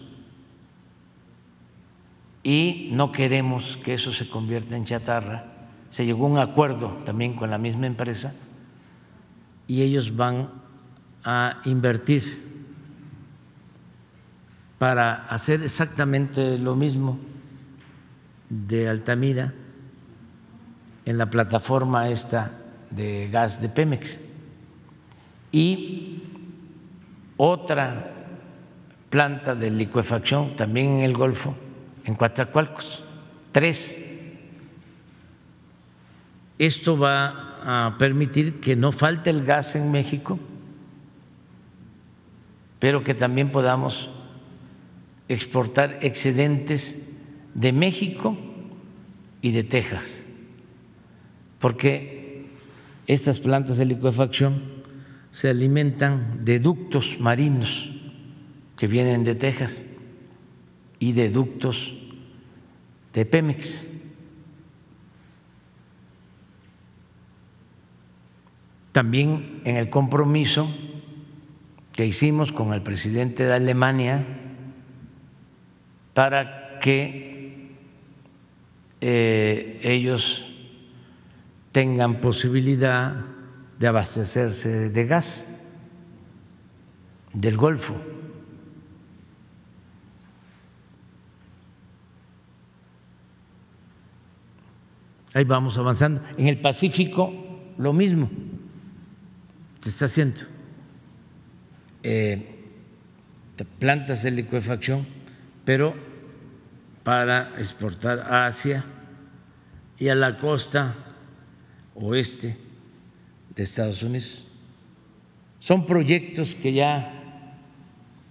[2.43, 5.45] y no queremos que eso se convierta en chatarra.
[5.91, 8.33] Se llegó a un acuerdo también con la misma empresa
[9.69, 10.51] y ellos van
[11.23, 12.49] a invertir
[14.79, 17.19] para hacer exactamente lo mismo
[18.49, 19.53] de Altamira
[21.05, 22.53] en la plataforma esta
[22.91, 24.21] de gas de Pemex
[25.53, 26.23] y
[27.37, 28.15] otra
[29.11, 31.55] planta de licuefacción también en el Golfo,
[32.05, 33.05] en Coatzacoalcos,
[33.53, 34.05] tres.
[36.59, 40.39] Esto va a permitir que no falte el gas en México,
[42.79, 44.11] pero que también podamos
[45.29, 47.09] exportar excedentes
[47.55, 48.37] de México
[49.43, 50.23] y de Texas,
[51.59, 52.47] porque
[53.07, 54.63] estas plantas de licuefacción
[55.33, 57.91] se alimentan de ductos marinos
[58.77, 59.85] que vienen de Texas
[60.99, 61.95] y de ductos
[63.13, 63.87] de Pemex.
[68.99, 70.69] También en el compromiso
[71.93, 74.27] que hicimos con el presidente de Alemania
[76.15, 77.77] para que
[79.01, 80.53] eh, ellos
[81.71, 83.25] tengan posibilidad
[83.79, 85.47] de abastecerse de gas
[87.33, 87.95] del Golfo.
[95.35, 96.21] Ahí vamos avanzando.
[96.37, 97.33] En el Pacífico,
[97.79, 98.29] lo mismo
[99.81, 100.43] se está haciendo.
[102.03, 102.55] Eh,
[103.79, 105.07] plantas de licuefacción,
[105.65, 105.95] pero
[107.03, 108.85] para exportar a Asia
[109.99, 110.95] y a la costa
[111.95, 112.57] oeste
[113.55, 114.45] de Estados Unidos.
[115.59, 117.57] Son proyectos que ya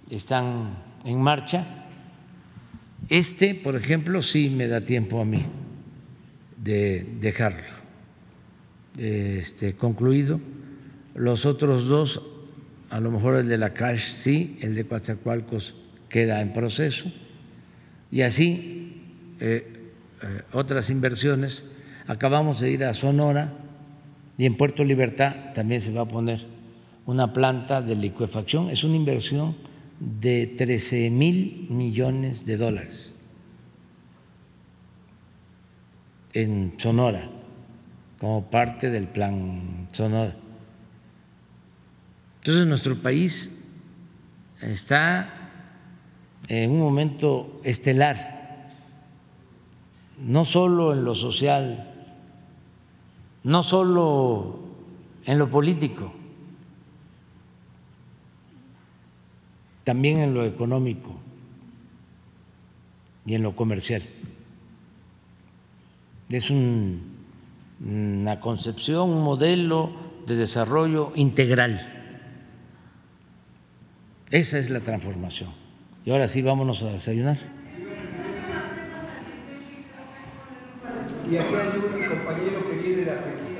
[0.09, 1.65] están en marcha.
[3.09, 5.45] Este, por ejemplo, sí me da tiempo a mí
[6.57, 7.63] de dejarlo
[8.97, 10.39] este, concluido.
[11.17, 12.21] Los otros dos,
[12.91, 15.75] a lo mejor el de la CASH sí, el de Coatzacoalcos
[16.09, 17.11] queda en proceso
[18.11, 19.01] y así
[19.39, 19.89] eh,
[20.21, 21.65] eh, otras inversiones.
[22.05, 23.51] Acabamos de ir a Sonora
[24.37, 26.45] y en Puerto Libertad también se va a poner
[27.07, 28.69] una planta de licuefacción.
[28.69, 29.55] Es una inversión
[29.99, 33.15] de 13 mil millones de dólares
[36.33, 37.27] en Sonora,
[38.19, 40.35] como parte del plan Sonora.
[42.47, 43.51] Entonces nuestro país
[44.61, 45.49] está
[46.47, 48.69] en un momento estelar,
[50.17, 51.93] no solo en lo social,
[53.43, 54.59] no solo
[55.25, 56.13] en lo político,
[59.83, 61.17] también en lo económico
[63.25, 64.03] y en lo comercial.
[66.29, 69.91] Es una concepción, un modelo
[70.25, 71.96] de desarrollo integral.
[74.29, 75.53] Esa es la transformación.
[76.03, 77.37] Y ahora sí, vámonos a desayunar.
[81.29, 83.59] Y aquí hay un compañero que viene de Argentina.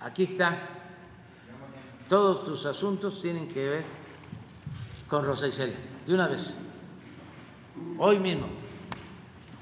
[0.00, 0.58] Aquí está.
[2.08, 3.84] Todos tus asuntos tienen que ver
[5.08, 5.74] con Rosa Isela.
[6.06, 6.56] De una vez.
[7.98, 8.46] Hoy mismo.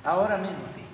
[0.05, 0.86] Ahora mismo.